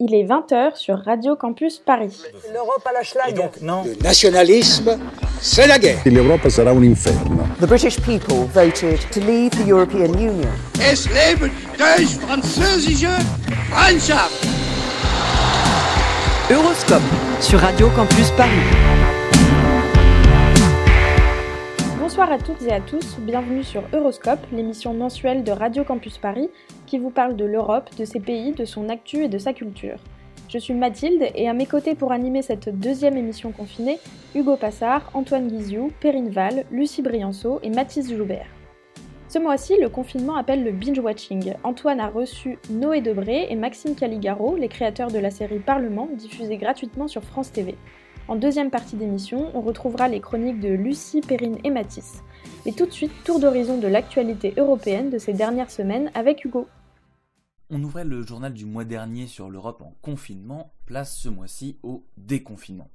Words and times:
Il 0.00 0.14
est 0.14 0.22
20h 0.22 0.76
sur 0.76 0.96
Radio 0.98 1.34
Campus 1.34 1.78
Paris. 1.84 2.22
L'Europe 2.52 2.86
à 2.88 2.92
la 2.92 3.02
schlag. 3.02 3.34
Donc, 3.34 3.60
non. 3.60 3.82
Le 3.82 4.00
nationalisme, 4.00 4.96
c'est 5.40 5.66
la 5.66 5.76
guerre. 5.76 5.98
L'Europa 6.06 6.48
sarà 6.48 6.70
un 6.70 6.84
inferno. 6.84 7.42
The 7.60 7.66
British 7.66 7.98
people 8.02 8.46
voted 8.54 9.00
to 9.10 9.18
leave 9.18 9.50
the 9.50 9.66
European 9.68 10.14
Union. 10.14 10.52
Es 10.80 11.08
lebe 11.08 11.50
die 11.76 12.06
französische 12.06 13.10
Freundschaft! 13.72 14.46
Euroscope 16.48 17.02
sur 17.40 17.58
Radio 17.58 17.90
Campus 17.96 18.30
Paris. 18.36 18.97
Bonsoir 22.18 22.36
à 22.36 22.42
toutes 22.42 22.62
et 22.62 22.72
à 22.72 22.80
tous, 22.80 23.16
bienvenue 23.20 23.62
sur 23.62 23.84
Euroscope, 23.92 24.44
l'émission 24.50 24.92
mensuelle 24.92 25.44
de 25.44 25.52
Radio 25.52 25.84
Campus 25.84 26.18
Paris 26.18 26.50
qui 26.84 26.98
vous 26.98 27.10
parle 27.10 27.36
de 27.36 27.44
l'Europe, 27.44 27.90
de 27.96 28.04
ses 28.04 28.18
pays, 28.18 28.50
de 28.50 28.64
son 28.64 28.88
actu 28.88 29.22
et 29.22 29.28
de 29.28 29.38
sa 29.38 29.52
culture. 29.52 30.00
Je 30.48 30.58
suis 30.58 30.74
Mathilde 30.74 31.28
et 31.36 31.48
à 31.48 31.52
mes 31.52 31.66
côtés 31.66 31.94
pour 31.94 32.10
animer 32.10 32.42
cette 32.42 32.76
deuxième 32.76 33.16
émission 33.16 33.52
confinée, 33.52 34.00
Hugo 34.34 34.56
Passard, 34.56 35.08
Antoine 35.14 35.46
Guiziou, 35.46 35.92
Perrine 36.00 36.30
Val, 36.30 36.64
Lucie 36.72 37.02
Brianceau 37.02 37.60
et 37.62 37.70
Mathis 37.70 38.12
Joubert. 38.12 38.48
Ce 39.28 39.38
mois-ci, 39.38 39.76
le 39.80 39.88
confinement 39.88 40.34
appelle 40.34 40.64
le 40.64 40.72
binge-watching. 40.72 41.54
Antoine 41.62 42.00
a 42.00 42.08
reçu 42.08 42.58
Noé 42.68 43.00
Debré 43.00 43.46
et 43.48 43.54
Maxime 43.54 43.94
Caligaro, 43.94 44.56
les 44.56 44.68
créateurs 44.68 45.12
de 45.12 45.20
la 45.20 45.30
série 45.30 45.60
Parlement, 45.60 46.08
diffusée 46.14 46.56
gratuitement 46.56 47.06
sur 47.06 47.22
France 47.22 47.52
TV. 47.52 47.76
En 48.28 48.36
deuxième 48.36 48.70
partie 48.70 48.96
d'émission, 48.96 49.50
on 49.54 49.62
retrouvera 49.62 50.06
les 50.06 50.20
chroniques 50.20 50.60
de 50.60 50.68
Lucie, 50.68 51.22
Perrine 51.22 51.56
et 51.64 51.70
Mathis. 51.70 52.22
Et 52.66 52.74
tout 52.74 52.84
de 52.84 52.90
suite, 52.90 53.10
tour 53.24 53.40
d'horizon 53.40 53.78
de 53.78 53.86
l'actualité 53.86 54.52
européenne 54.58 55.08
de 55.08 55.16
ces 55.16 55.32
dernières 55.32 55.70
semaines 55.70 56.10
avec 56.12 56.44
Hugo. 56.44 56.68
On 57.70 57.82
ouvrait 57.82 58.04
le 58.04 58.20
journal 58.20 58.52
du 58.52 58.66
mois 58.66 58.84
dernier 58.84 59.26
sur 59.28 59.48
l'Europe 59.48 59.80
en 59.80 59.94
confinement, 60.02 60.72
place 60.84 61.16
ce 61.16 61.30
mois-ci 61.30 61.78
au 61.82 62.04
déconfinement. 62.18 62.90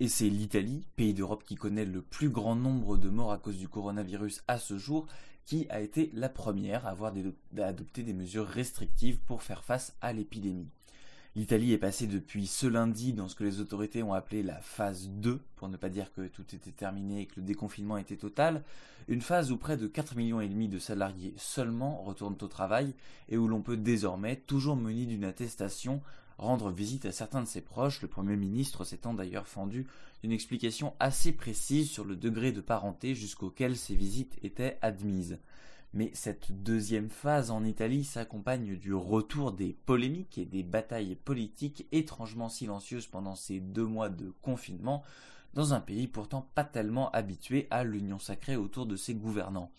Et 0.00 0.08
c'est 0.08 0.30
l'Italie, 0.30 0.86
pays 0.96 1.12
d'Europe 1.12 1.44
qui 1.44 1.56
connaît 1.56 1.84
le 1.84 2.00
plus 2.00 2.30
grand 2.30 2.56
nombre 2.56 2.96
de 2.96 3.10
morts 3.10 3.32
à 3.32 3.38
cause 3.38 3.58
du 3.58 3.68
coronavirus 3.68 4.42
à 4.48 4.56
ce 4.56 4.78
jour, 4.78 5.06
qui 5.44 5.66
a 5.68 5.82
été 5.82 6.10
la 6.14 6.30
première 6.30 6.86
à 6.86 6.90
avoir 6.90 7.12
adopté 7.58 8.02
des 8.02 8.14
mesures 8.14 8.46
restrictives 8.46 9.18
pour 9.18 9.42
faire 9.42 9.62
face 9.62 9.94
à 10.00 10.14
l'épidémie. 10.14 10.70
L'Italie 11.36 11.72
est 11.72 11.78
passée 11.78 12.08
depuis 12.08 12.48
ce 12.48 12.66
lundi 12.66 13.12
dans 13.12 13.28
ce 13.28 13.36
que 13.36 13.44
les 13.44 13.60
autorités 13.60 14.02
ont 14.02 14.14
appelé 14.14 14.42
la 14.42 14.60
phase 14.60 15.08
2, 15.10 15.38
pour 15.54 15.68
ne 15.68 15.76
pas 15.76 15.88
dire 15.88 16.12
que 16.12 16.26
tout 16.26 16.44
était 16.56 16.72
terminé 16.72 17.20
et 17.20 17.26
que 17.26 17.38
le 17.38 17.46
déconfinement 17.46 17.98
était 17.98 18.16
total, 18.16 18.64
une 19.06 19.20
phase 19.20 19.52
où 19.52 19.56
près 19.56 19.76
de 19.76 19.86
4 19.86 20.16
millions 20.16 20.40
de 20.40 20.78
salariés 20.80 21.32
seulement 21.36 22.02
retournent 22.02 22.36
au 22.42 22.48
travail 22.48 22.94
et 23.28 23.38
où 23.38 23.46
l'on 23.46 23.62
peut 23.62 23.76
désormais, 23.76 24.34
toujours 24.34 24.74
muni 24.74 25.06
d'une 25.06 25.24
attestation, 25.24 26.02
rendre 26.36 26.72
visite 26.72 27.06
à 27.06 27.12
certains 27.12 27.42
de 27.42 27.46
ses 27.46 27.60
proches, 27.60 28.02
le 28.02 28.08
Premier 28.08 28.36
ministre 28.36 28.82
s'étant 28.82 29.14
d'ailleurs 29.14 29.46
fendu 29.46 29.86
d'une 30.22 30.32
explication 30.32 30.94
assez 30.98 31.30
précise 31.30 31.88
sur 31.88 32.04
le 32.04 32.16
degré 32.16 32.50
de 32.50 32.60
parenté 32.60 33.14
jusqu'auquel 33.14 33.76
ces 33.76 33.94
visites 33.94 34.36
étaient 34.42 34.78
admises. 34.82 35.38
Mais 35.92 36.10
cette 36.14 36.52
deuxième 36.62 37.10
phase 37.10 37.50
en 37.50 37.64
Italie 37.64 38.04
s'accompagne 38.04 38.76
du 38.76 38.94
retour 38.94 39.50
des 39.50 39.76
polémiques 39.86 40.38
et 40.38 40.44
des 40.44 40.62
batailles 40.62 41.16
politiques 41.16 41.88
étrangement 41.90 42.48
silencieuses 42.48 43.08
pendant 43.08 43.34
ces 43.34 43.58
deux 43.58 43.86
mois 43.86 44.08
de 44.08 44.32
confinement, 44.40 45.02
dans 45.54 45.74
un 45.74 45.80
pays 45.80 46.06
pourtant 46.06 46.48
pas 46.54 46.62
tellement 46.62 47.10
habitué 47.10 47.66
à 47.70 47.82
l'union 47.82 48.20
sacrée 48.20 48.54
autour 48.54 48.86
de 48.86 48.94
ses 48.94 49.14
gouvernants. 49.14 49.72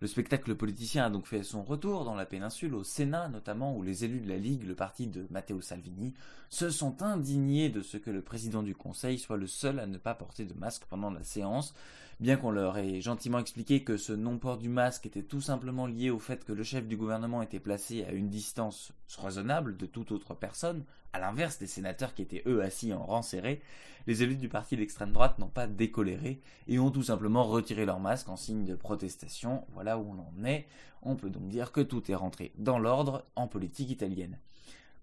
Le 0.00 0.06
spectacle 0.06 0.54
politicien 0.54 1.06
a 1.06 1.10
donc 1.10 1.26
fait 1.26 1.42
son 1.42 1.64
retour 1.64 2.04
dans 2.04 2.14
la 2.14 2.24
péninsule, 2.24 2.76
au 2.76 2.84
Sénat 2.84 3.28
notamment, 3.28 3.76
où 3.76 3.82
les 3.82 4.04
élus 4.04 4.20
de 4.20 4.28
la 4.28 4.36
Ligue, 4.36 4.64
le 4.64 4.76
parti 4.76 5.08
de 5.08 5.26
Matteo 5.30 5.60
Salvini, 5.60 6.14
se 6.50 6.70
sont 6.70 7.02
indignés 7.02 7.68
de 7.68 7.82
ce 7.82 7.96
que 7.96 8.10
le 8.10 8.22
président 8.22 8.62
du 8.62 8.76
Conseil 8.76 9.18
soit 9.18 9.36
le 9.36 9.48
seul 9.48 9.80
à 9.80 9.88
ne 9.88 9.98
pas 9.98 10.14
porter 10.14 10.44
de 10.44 10.54
masque 10.54 10.84
pendant 10.88 11.10
la 11.10 11.24
séance, 11.24 11.74
bien 12.20 12.36
qu'on 12.36 12.52
leur 12.52 12.78
ait 12.78 13.00
gentiment 13.00 13.40
expliqué 13.40 13.82
que 13.82 13.96
ce 13.96 14.12
non-port 14.12 14.58
du 14.58 14.68
masque 14.68 15.06
était 15.06 15.24
tout 15.24 15.40
simplement 15.40 15.88
lié 15.88 16.10
au 16.10 16.20
fait 16.20 16.44
que 16.44 16.52
le 16.52 16.62
chef 16.62 16.86
du 16.86 16.96
gouvernement 16.96 17.42
était 17.42 17.58
placé 17.58 18.04
à 18.04 18.12
une 18.12 18.28
distance 18.28 18.92
raisonnable 19.18 19.76
de 19.76 19.86
toute 19.86 20.12
autre 20.12 20.34
personne, 20.34 20.84
à 21.12 21.18
l'inverse 21.18 21.58
des 21.58 21.66
sénateurs 21.66 22.14
qui 22.14 22.22
étaient 22.22 22.44
eux 22.46 22.62
assis 22.62 22.92
en 22.92 23.04
rang 23.04 23.22
serré, 23.22 23.62
les 24.08 24.22
élus 24.22 24.36
du 24.36 24.48
parti 24.48 24.76
d'extrême 24.76 25.12
droite 25.12 25.38
n'ont 25.38 25.48
pas 25.48 25.66
décoléré 25.66 26.40
et 26.66 26.78
ont 26.78 26.90
tout 26.90 27.02
simplement 27.02 27.44
retiré 27.44 27.84
leur 27.84 28.00
masque 28.00 28.30
en 28.30 28.36
signe 28.36 28.64
de 28.64 28.74
protestation. 28.74 29.66
Voilà 29.74 29.87
où 29.96 30.12
on 30.12 30.42
en 30.42 30.44
est. 30.44 30.66
On 31.02 31.16
peut 31.16 31.30
donc 31.30 31.48
dire 31.48 31.72
que 31.72 31.80
tout 31.80 32.10
est 32.10 32.16
rentré 32.16 32.52
dans 32.58 32.78
l'ordre 32.78 33.24
en 33.36 33.46
politique 33.46 33.90
italienne. 33.90 34.36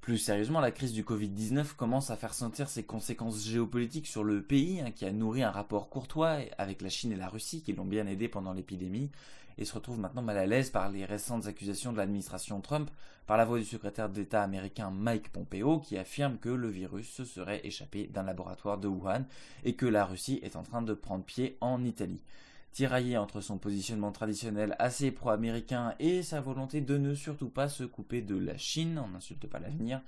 Plus 0.05 0.19
sérieusement, 0.19 0.59
la 0.59 0.69
crise 0.69 0.93
du 0.93 1.01
Covid-19 1.01 1.73
commence 1.75 2.11
à 2.11 2.15
faire 2.15 2.35
sentir 2.35 2.69
ses 2.69 2.83
conséquences 2.83 3.43
géopolitiques 3.43 4.05
sur 4.05 4.23
le 4.23 4.43
pays, 4.43 4.79
hein, 4.79 4.91
qui 4.91 5.03
a 5.03 5.11
nourri 5.11 5.41
un 5.41 5.49
rapport 5.49 5.89
courtois 5.89 6.37
avec 6.59 6.83
la 6.83 6.89
Chine 6.89 7.11
et 7.11 7.15
la 7.15 7.27
Russie, 7.27 7.63
qui 7.63 7.73
l'ont 7.73 7.85
bien 7.85 8.05
aidé 8.05 8.27
pendant 8.27 8.53
l'épidémie, 8.53 9.09
et 9.57 9.65
se 9.65 9.73
retrouve 9.73 9.99
maintenant 9.99 10.21
mal 10.21 10.37
à 10.37 10.45
l'aise 10.45 10.69
par 10.69 10.91
les 10.91 11.05
récentes 11.05 11.47
accusations 11.47 11.91
de 11.91 11.97
l'administration 11.97 12.61
Trump, 12.61 12.91
par 13.25 13.35
la 13.35 13.45
voix 13.45 13.57
du 13.57 13.65
secrétaire 13.65 14.09
d'État 14.09 14.43
américain 14.43 14.91
Mike 14.91 15.31
Pompeo, 15.31 15.79
qui 15.79 15.97
affirme 15.97 16.37
que 16.37 16.49
le 16.49 16.69
virus 16.69 17.09
se 17.09 17.25
serait 17.25 17.65
échappé 17.65 18.05
d'un 18.05 18.21
laboratoire 18.21 18.77
de 18.77 18.87
Wuhan, 18.87 19.23
et 19.63 19.73
que 19.73 19.87
la 19.87 20.05
Russie 20.05 20.39
est 20.43 20.55
en 20.55 20.61
train 20.61 20.83
de 20.83 20.93
prendre 20.93 21.23
pied 21.23 21.57
en 21.61 21.83
Italie 21.83 22.21
tiraillé 22.75 23.17
entre 23.17 23.39
son 23.39 23.57
positionnement 23.57 24.11
traditionnel 24.11 24.75
assez 24.79 25.09
pro-américain 25.09 25.95
et 25.97 26.21
sa 26.21 26.41
volonté 26.41 26.81
de 26.81 26.97
ne 26.97 27.15
surtout 27.15 27.47
pas 27.47 27.69
se 27.69 27.85
couper 27.85 28.21
de 28.21 28.37
la 28.37 28.57
Chine, 28.57 29.01
on 29.03 29.07
n'insulte 29.07 29.47
pas 29.47 29.59
l'avenir, 29.59 30.01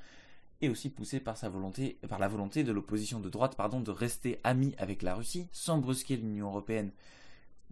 et 0.59 0.67
aussi 0.67 0.89
poussé 0.89 1.22
par 1.22 1.38
sa 1.38 1.47
volonté, 1.47 1.97
par 2.09 2.19
la 2.19 2.27
volonté 2.27 2.66
de 2.66 2.73
l'opposition 2.73 3.22
de 3.22 3.29
droite, 3.29 3.56
pardon, 3.56 3.79
de 3.79 3.89
rester 3.89 4.41
amie 4.44 4.75
avec 4.79 5.01
la 5.01 5.16
Russie 5.16 5.47
sans 5.53 5.77
brusquer 5.77 6.17
l'Union 6.17 6.47
européenne. 6.47 6.91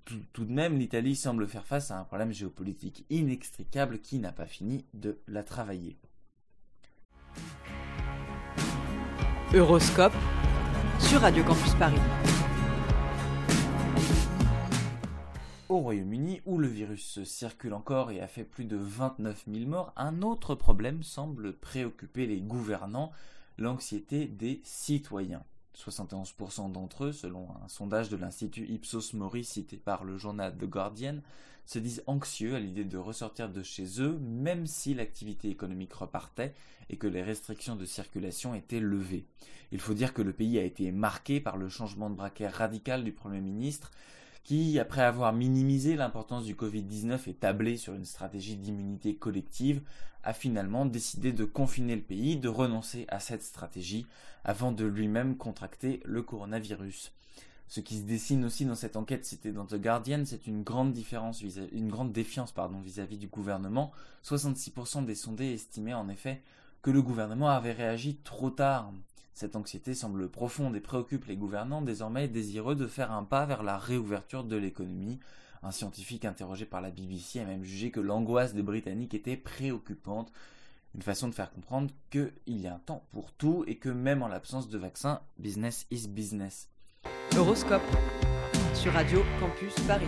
Tout, 0.06 0.22
tout 0.32 0.46
de 0.46 0.54
même, 0.54 0.80
l'Italie 0.80 1.18
semble 1.18 1.46
faire 1.46 1.66
face 1.66 1.92
à 1.92 2.00
un 2.00 2.06
problème 2.06 2.32
géopolitique 2.32 3.06
inextricable 3.10 4.00
qui 4.00 4.20
n'a 4.20 4.32
pas 4.32 4.46
fini 4.46 4.86
de 4.94 5.18
la 5.28 5.44
travailler. 5.44 5.98
Euroscope 9.54 10.16
sur 11.00 11.20
Radio 11.20 11.44
Campus 11.44 11.74
Paris. 11.74 12.00
Au 15.68 15.80
Royaume-Uni, 15.80 16.42
où 16.46 16.60
le 16.60 16.68
virus 16.68 17.24
circule 17.24 17.74
encore 17.74 18.12
et 18.12 18.22
a 18.22 18.28
fait 18.28 18.44
plus 18.44 18.66
de 18.66 18.78
29 18.78 19.46
000 19.52 19.66
morts, 19.66 19.94
un 19.96 20.22
autre 20.22 20.54
problème 20.54 21.02
semble 21.02 21.54
préoccuper 21.54 22.28
les 22.28 22.40
gouvernants, 22.40 23.12
l'anxiété 23.58 24.28
des 24.28 24.62
citoyens. 24.64 25.44
71% 25.76 26.72
d'entre 26.72 27.06
eux, 27.06 27.12
selon 27.12 27.48
un 27.64 27.68
sondage 27.68 28.10
de 28.10 28.16
l'Institut 28.16 28.68
Ipsos 28.68 29.14
Mori 29.14 29.44
cité 29.44 29.78
par 29.78 30.04
le 30.04 30.18
journal 30.18 30.56
The 30.56 30.66
Guardian, 30.66 31.18
se 31.66 31.80
disent 31.80 32.04
anxieux 32.06 32.54
à 32.54 32.60
l'idée 32.60 32.84
de 32.84 32.98
ressortir 33.00 33.50
de 33.50 33.64
chez 33.64 34.00
eux, 34.00 34.20
même 34.20 34.68
si 34.68 34.94
l'activité 34.94 35.50
économique 35.50 35.94
repartait 35.94 36.54
et 36.92 36.98
que 36.98 37.08
les 37.08 37.24
restrictions 37.24 37.76
de 37.76 37.86
circulation 37.86 38.54
étaient 38.54 38.80
levées. 38.80 39.26
Il 39.72 39.80
faut 39.80 39.96
dire 39.96 40.14
que 40.14 40.22
le 40.22 40.32
pays 40.32 40.60
a 40.60 40.64
été 40.64 40.92
marqué 40.92 41.40
par 41.40 41.58
le 41.58 41.70
changement 41.70 42.12
de 42.12 42.16
braquet 42.16 42.48
radical 42.48 43.04
du 43.04 43.12
Premier 43.12 43.42
ministre, 43.42 43.90
qui, 44.46 44.80
après 44.80 45.02
avoir 45.02 45.34
minimisé 45.34 45.96
l'importance 45.96 46.46
du 46.46 46.54
Covid-19 46.54 47.28
et 47.28 47.34
tablé 47.34 47.78
sur 47.78 47.96
une 47.96 48.06
stratégie 48.06 48.56
d'immunité 48.56 49.16
collective, 49.16 49.82
a 50.24 50.34
finalement 50.34 50.86
décidé 50.86 51.34
de 51.34 51.46
confiner 51.46 51.96
le 51.96 52.04
pays, 52.04 52.38
de 52.38 52.48
renoncer 52.48 53.06
à 53.10 53.20
cette 53.20 53.42
stratégie 53.42 54.06
avant 54.44 54.72
de 54.72 54.86
lui-même 54.86 55.36
contracter 55.36 56.00
le 56.06 56.22
coronavirus. 56.22 57.12
Ce 57.68 57.80
qui 57.80 57.98
se 57.98 58.04
dessine 58.04 58.46
aussi 58.46 58.66
dans 58.66 58.76
cette 58.76 58.96
enquête 58.96 59.26
citée 59.26 59.52
dans 59.52 59.66
The 59.66 59.82
Guardian, 59.82 60.24
c'est 60.26 60.46
une 60.46 60.62
grande 60.62 60.94
différence 60.94 61.42
une 61.42 61.90
grande 61.90 62.12
défiance 62.12 62.54
vis-à-vis 62.84 63.18
du 63.18 63.28
gouvernement. 63.28 63.92
66% 64.24 65.06
des 65.06 65.16
sondés 65.16 65.54
estimaient 65.54 65.96
en 65.96 66.08
effet 66.08 66.44
que 66.84 66.92
le 66.92 67.02
gouvernement 67.02 67.50
avait 67.50 67.72
réagi 67.72 68.18
trop 68.24 68.52
tard. 68.52 68.94
Cette 69.36 69.58
anxiété 69.58 69.94
semble 69.94 70.30
profonde 70.30 70.78
et 70.78 70.80
préoccupe 70.80 71.26
les 71.26 71.36
gouvernants 71.36 71.82
désormais 71.82 72.30
désireux 72.30 72.74
de 72.74 72.88
faire 72.88 73.12
un 73.12 73.26
pas 73.26 73.46
vers 73.46 73.64
la 73.64 73.78
réouverture 73.78 74.46
de 74.46 74.56
l'économie. 74.56 75.20
Un 75.62 75.72
scientifique 75.72 76.24
interrogé 76.24 76.66
par 76.66 76.80
la 76.80 76.90
BBC 76.90 77.42
a 77.42 77.46
même 77.46 77.66
jugé 77.66 77.92
que 77.92 78.00
l'angoisse 78.00 78.54
des 78.54 78.64
Britanniques 78.64 79.14
était 79.14 79.36
préoccupante. 79.36 80.32
Une 80.96 81.02
façon 81.02 81.28
de 81.28 81.34
faire 81.34 81.52
comprendre 81.52 81.92
qu'il 82.12 82.32
y 82.48 82.66
a 82.66 82.76
un 82.76 82.80
temps 82.80 83.06
pour 83.12 83.34
tout 83.34 83.66
et 83.68 83.76
que 83.76 83.90
même 83.90 84.24
en 84.24 84.30
l'absence 84.30 84.70
de 84.70 84.78
vaccin, 84.78 85.20
business 85.38 85.86
is 85.92 86.08
business. 86.08 86.70
Horoscope 87.38 87.82
sur 88.74 88.94
Radio 88.94 89.22
Campus 89.42 89.76
Paris. 89.86 90.08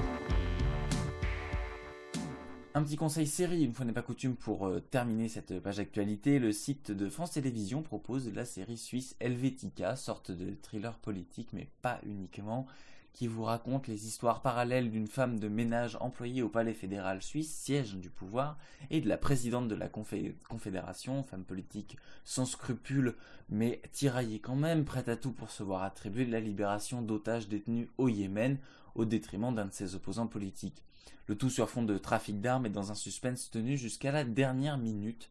Un 2.78 2.84
petit 2.84 2.96
conseil 2.96 3.26
série, 3.26 3.64
une 3.64 3.74
fois 3.74 3.88
n'est 3.88 3.92
pas 3.92 4.04
coutume 4.04 4.36
pour 4.36 4.68
euh, 4.68 4.80
terminer 4.80 5.30
cette 5.30 5.60
page 5.62 5.78
d'actualité, 5.78 6.38
le 6.38 6.52
site 6.52 6.92
de 6.92 7.10
France 7.10 7.32
Télévisions 7.32 7.82
propose 7.82 8.32
la 8.32 8.46
série 8.46 8.78
suisse 8.78 9.16
Helvetica, 9.20 9.96
sorte 9.96 10.30
de 10.30 10.54
thriller 10.62 10.96
politique 11.00 11.54
mais 11.54 11.72
pas 11.82 12.00
uniquement, 12.06 12.68
qui 13.14 13.26
vous 13.26 13.44
raconte 13.44 13.88
les 13.88 14.06
histoires 14.06 14.44
parallèles 14.44 14.92
d'une 14.92 15.08
femme 15.08 15.40
de 15.40 15.48
ménage 15.48 15.98
employée 16.02 16.44
au 16.44 16.50
palais 16.50 16.76
fédéral 16.76 17.24
suisse, 17.24 17.52
siège 17.52 17.96
du 17.96 18.12
pouvoir, 18.12 18.60
et 18.92 19.02
de 19.02 19.10
la 19.10 19.18
présidente 19.18 19.68
de 19.68 19.74
la 19.74 19.90
Confédération, 19.90 21.24
femme 21.24 21.46
politique 21.46 21.98
sans 22.26 22.46
scrupules, 22.46 23.16
mais 23.50 23.82
tiraillée 23.92 24.38
quand 24.38 24.56
même, 24.56 24.86
prête 24.86 25.10
à 25.10 25.16
tout 25.18 25.32
pour 25.32 25.50
se 25.50 25.64
voir 25.64 25.82
attribuer 25.82 26.28
la 26.28 26.40
libération 26.40 27.02
d'otages 27.02 27.50
détenus 27.50 27.88
au 27.98 28.08
Yémen, 28.08 28.60
au 28.94 29.06
détriment 29.06 29.56
d'un 29.56 29.66
de 29.66 29.74
ses 29.74 29.96
opposants 29.96 30.28
politiques. 30.28 30.84
Le 31.28 31.36
tout 31.36 31.50
sur 31.50 31.70
fond 31.70 31.84
de 31.84 31.98
trafic 31.98 32.42
d'armes 32.42 32.66
et 32.66 32.70
dans 32.70 32.92
un 32.92 32.96
suspense 32.96 33.50
tenu 33.50 33.78
jusqu'à 33.78 34.12
la 34.12 34.24
dernière 34.24 34.78
minute, 34.78 35.30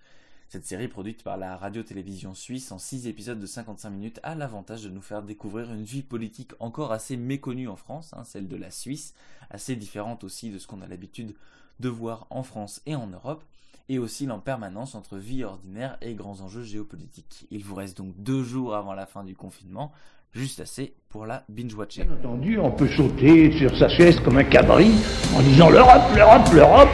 cette 0.48 0.64
série 0.64 0.86
produite 0.86 1.24
par 1.24 1.36
la 1.36 1.56
radio-télévision 1.56 2.34
suisse 2.34 2.70
en 2.70 2.78
6 2.78 3.08
épisodes 3.08 3.40
de 3.40 3.46
55 3.46 3.90
minutes 3.90 4.20
a 4.22 4.36
l'avantage 4.36 4.84
de 4.84 4.90
nous 4.90 5.02
faire 5.02 5.22
découvrir 5.22 5.72
une 5.72 5.82
vie 5.82 6.02
politique 6.02 6.52
encore 6.60 6.92
assez 6.92 7.16
méconnue 7.16 7.68
en 7.68 7.74
France, 7.74 8.12
hein, 8.12 8.22
celle 8.22 8.46
de 8.46 8.56
la 8.56 8.70
Suisse, 8.70 9.14
assez 9.50 9.74
différente 9.74 10.22
aussi 10.22 10.50
de 10.50 10.58
ce 10.58 10.68
qu'on 10.68 10.82
a 10.82 10.86
l'habitude 10.86 11.34
de 11.80 11.88
voir 11.88 12.28
en 12.30 12.44
France 12.44 12.80
et 12.86 12.94
en 12.94 13.08
Europe, 13.08 13.42
et 13.88 13.98
aussi 13.98 14.30
en 14.30 14.40
permanence 14.40 14.94
entre 14.94 15.18
vie 15.18 15.44
ordinaire 15.44 15.96
et 16.00 16.14
grands 16.14 16.40
enjeux 16.40 16.62
géopolitiques. 16.62 17.46
Il 17.50 17.64
vous 17.64 17.74
reste 17.74 17.96
donc 17.96 18.14
deux 18.16 18.42
jours 18.42 18.74
avant 18.74 18.94
la 18.94 19.06
fin 19.06 19.24
du 19.24 19.34
confinement, 19.34 19.92
juste 20.36 20.60
assez 20.60 20.92
pour 21.08 21.26
la 21.26 21.44
binge-watcher. 21.48 22.04
Bien 22.04 22.14
entendu, 22.14 22.58
on 22.58 22.70
peut 22.70 22.88
sauter 22.88 23.56
sur 23.58 23.76
sa 23.76 23.88
chaise 23.88 24.20
comme 24.20 24.36
un 24.36 24.44
cabri 24.44 24.92
en 25.34 25.40
disant 25.40 25.70
l'Europe, 25.70 26.02
l'Europe, 26.14 26.48
l'Europe. 26.54 26.88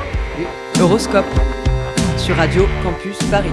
Horoscope 0.81 1.27
sur 2.17 2.37
Radio 2.37 2.65
Campus 2.83 3.19
Paris. 3.31 3.51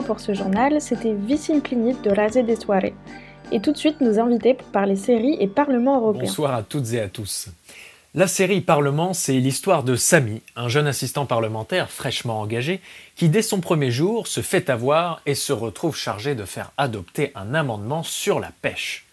Pour 0.00 0.20
ce 0.20 0.32
journal, 0.32 0.80
c'était 0.80 1.12
Vicine 1.12 1.60
de 1.60 2.10
Razé 2.10 2.42
des 2.42 2.56
Soirées. 2.56 2.94
Et 3.50 3.60
tout 3.60 3.72
de 3.72 3.76
suite, 3.76 4.00
nos 4.00 4.18
invités 4.18 4.54
pour 4.54 4.66
parler 4.68 4.96
séries 4.96 5.36
et 5.38 5.46
Parlement 5.46 6.00
européen. 6.00 6.22
Bonsoir 6.22 6.54
à 6.54 6.62
toutes 6.62 6.94
et 6.94 7.00
à 7.00 7.08
tous. 7.08 7.48
La 8.14 8.26
série 8.26 8.62
Parlement, 8.62 9.12
c'est 9.12 9.34
l'histoire 9.34 9.82
de 9.82 9.94
Samy, 9.94 10.40
un 10.56 10.68
jeune 10.68 10.86
assistant 10.86 11.26
parlementaire 11.26 11.90
fraîchement 11.90 12.40
engagé, 12.40 12.80
qui 13.16 13.28
dès 13.28 13.42
son 13.42 13.60
premier 13.60 13.90
jour 13.90 14.28
se 14.28 14.40
fait 14.40 14.70
avoir 14.70 15.20
et 15.26 15.34
se 15.34 15.52
retrouve 15.52 15.94
chargé 15.94 16.34
de 16.34 16.46
faire 16.46 16.72
adopter 16.78 17.30
un 17.34 17.52
amendement 17.52 18.02
sur 18.02 18.40
la 18.40 18.50
pêche. 18.62 19.04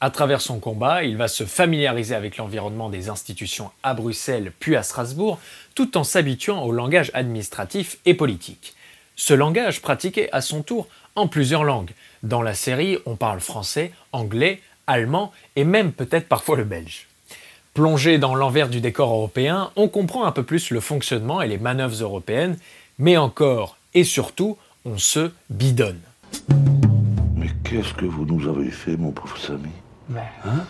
À 0.00 0.10
travers 0.10 0.40
son 0.40 0.58
combat, 0.58 1.04
il 1.04 1.16
va 1.16 1.28
se 1.28 1.44
familiariser 1.44 2.16
avec 2.16 2.36
l'environnement 2.36 2.88
des 2.88 3.10
institutions 3.10 3.70
à 3.84 3.94
Bruxelles 3.94 4.52
puis 4.58 4.74
à 4.74 4.82
Strasbourg, 4.82 5.38
tout 5.76 5.96
en 5.96 6.02
s'habituant 6.02 6.64
au 6.64 6.72
langage 6.72 7.12
administratif 7.14 7.98
et 8.06 8.14
politique. 8.14 8.74
Ce 9.20 9.34
langage 9.34 9.82
pratiqué 9.82 10.32
à 10.32 10.40
son 10.40 10.62
tour 10.62 10.88
en 11.14 11.28
plusieurs 11.28 11.62
langues. 11.62 11.90
Dans 12.22 12.40
la 12.40 12.54
série, 12.54 12.96
on 13.04 13.16
parle 13.16 13.40
français, 13.40 13.92
anglais, 14.12 14.62
allemand 14.86 15.30
et 15.56 15.64
même 15.64 15.92
peut-être 15.92 16.26
parfois 16.26 16.56
le 16.56 16.64
belge. 16.64 17.06
Plongé 17.74 18.16
dans 18.16 18.34
l'envers 18.34 18.70
du 18.70 18.80
décor 18.80 19.10
européen, 19.10 19.72
on 19.76 19.88
comprend 19.88 20.24
un 20.24 20.32
peu 20.32 20.42
plus 20.42 20.70
le 20.70 20.80
fonctionnement 20.80 21.42
et 21.42 21.48
les 21.48 21.58
manœuvres 21.58 22.02
européennes, 22.02 22.56
mais 22.98 23.18
encore 23.18 23.76
et 23.92 24.04
surtout, 24.04 24.56
on 24.86 24.96
se 24.96 25.30
bidonne. 25.50 26.00
Mais 27.36 27.50
qu'est-ce 27.62 27.92
que 27.92 28.06
vous 28.06 28.24
nous 28.24 28.48
avez 28.48 28.70
fait, 28.70 28.96
mon 28.96 29.10
pauvre 29.10 29.36
Samy? 29.36 29.68
Hein? 30.16 30.64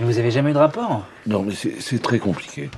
Mais 0.00 0.06
vous 0.06 0.16
avez 0.16 0.30
jamais 0.30 0.52
eu 0.52 0.54
de 0.54 0.58
rapport? 0.58 1.04
Non, 1.26 1.42
mais 1.42 1.52
c'est 1.54 2.00
très 2.00 2.18
compliqué. 2.18 2.70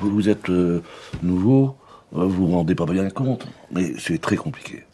Vous, 0.00 0.10
vous 0.10 0.30
êtes 0.30 0.48
euh, 0.48 0.82
nouveau, 1.22 1.76
vous 2.12 2.46
vous 2.46 2.52
rendez 2.56 2.74
pas 2.74 2.84
bien 2.84 3.08
compte, 3.10 3.46
mais 3.70 3.94
c'est 3.98 4.20
très 4.20 4.36
compliqué. 4.36 4.84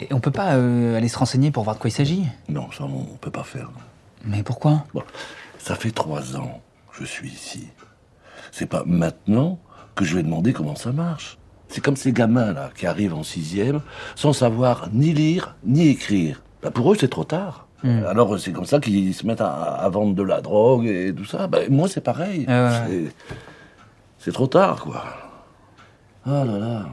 Et 0.00 0.12
on 0.12 0.20
peut 0.20 0.30
pas 0.30 0.54
euh, 0.54 0.96
aller 0.96 1.08
se 1.08 1.18
renseigner 1.18 1.50
pour 1.50 1.64
voir 1.64 1.76
de 1.76 1.80
quoi 1.80 1.88
il 1.88 1.92
s'agit? 1.92 2.24
Non, 2.48 2.70
ça 2.70 2.84
on 2.84 3.16
peut 3.16 3.30
pas 3.30 3.42
faire. 3.42 3.70
Mais 4.24 4.42
pourquoi? 4.42 4.84
Bon, 4.92 5.02
ça 5.58 5.74
fait 5.76 5.90
trois 5.90 6.36
ans 6.36 6.60
que 6.92 6.98
je 7.00 7.04
suis 7.06 7.28
ici. 7.28 7.68
C'est 8.52 8.66
pas 8.66 8.82
maintenant 8.86 9.58
que 9.94 10.04
je 10.04 10.14
vais 10.16 10.22
demander 10.22 10.52
comment 10.52 10.76
ça 10.76 10.92
marche. 10.92 11.38
C'est 11.68 11.80
comme 11.82 11.96
ces 11.96 12.12
gamins 12.12 12.52
là 12.52 12.70
qui 12.74 12.86
arrivent 12.86 13.14
en 13.14 13.22
sixième 13.22 13.80
sans 14.14 14.32
savoir 14.32 14.88
ni 14.92 15.12
lire 15.12 15.56
ni 15.64 15.88
écrire. 15.88 16.42
Bah, 16.62 16.70
pour 16.70 16.92
eux 16.92 16.96
c'est 16.98 17.08
trop 17.08 17.24
tard. 17.24 17.66
Hmm. 17.82 18.04
Alors 18.06 18.38
c'est 18.38 18.52
comme 18.52 18.64
ça 18.66 18.80
qu'ils 18.80 19.14
se 19.14 19.26
mettent 19.26 19.40
à, 19.40 19.52
à 19.52 19.88
vendre 19.88 20.14
de 20.14 20.22
la 20.22 20.40
drogue 20.40 20.86
et 20.86 21.14
tout 21.14 21.24
ça. 21.24 21.46
Bah, 21.46 21.60
moi 21.70 21.88
c'est 21.88 22.00
pareil. 22.00 22.44
Ah 22.48 22.84
C'est 24.18 24.32
trop 24.32 24.46
tard 24.48 24.82
quoi. 24.82 25.04
Ah 26.24 26.44
là 26.44 26.58
là. 26.58 26.88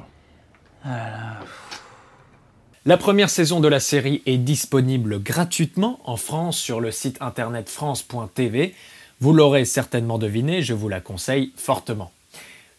La 2.85 2.97
première 2.97 3.31
saison 3.31 3.59
de 3.59 3.67
la 3.67 3.79
série 3.79 4.21
est 4.27 4.37
disponible 4.37 5.21
gratuitement 5.21 5.99
en 6.05 6.17
France 6.17 6.57
sur 6.57 6.79
le 6.79 6.91
site 6.91 7.17
internet 7.21 7.67
france.tv. 7.67 8.75
Vous 9.19 9.33
l'aurez 9.33 9.65
certainement 9.65 10.19
deviné, 10.19 10.61
je 10.61 10.75
vous 10.75 10.89
la 10.89 11.01
conseille 11.01 11.51
fortement. 11.55 12.11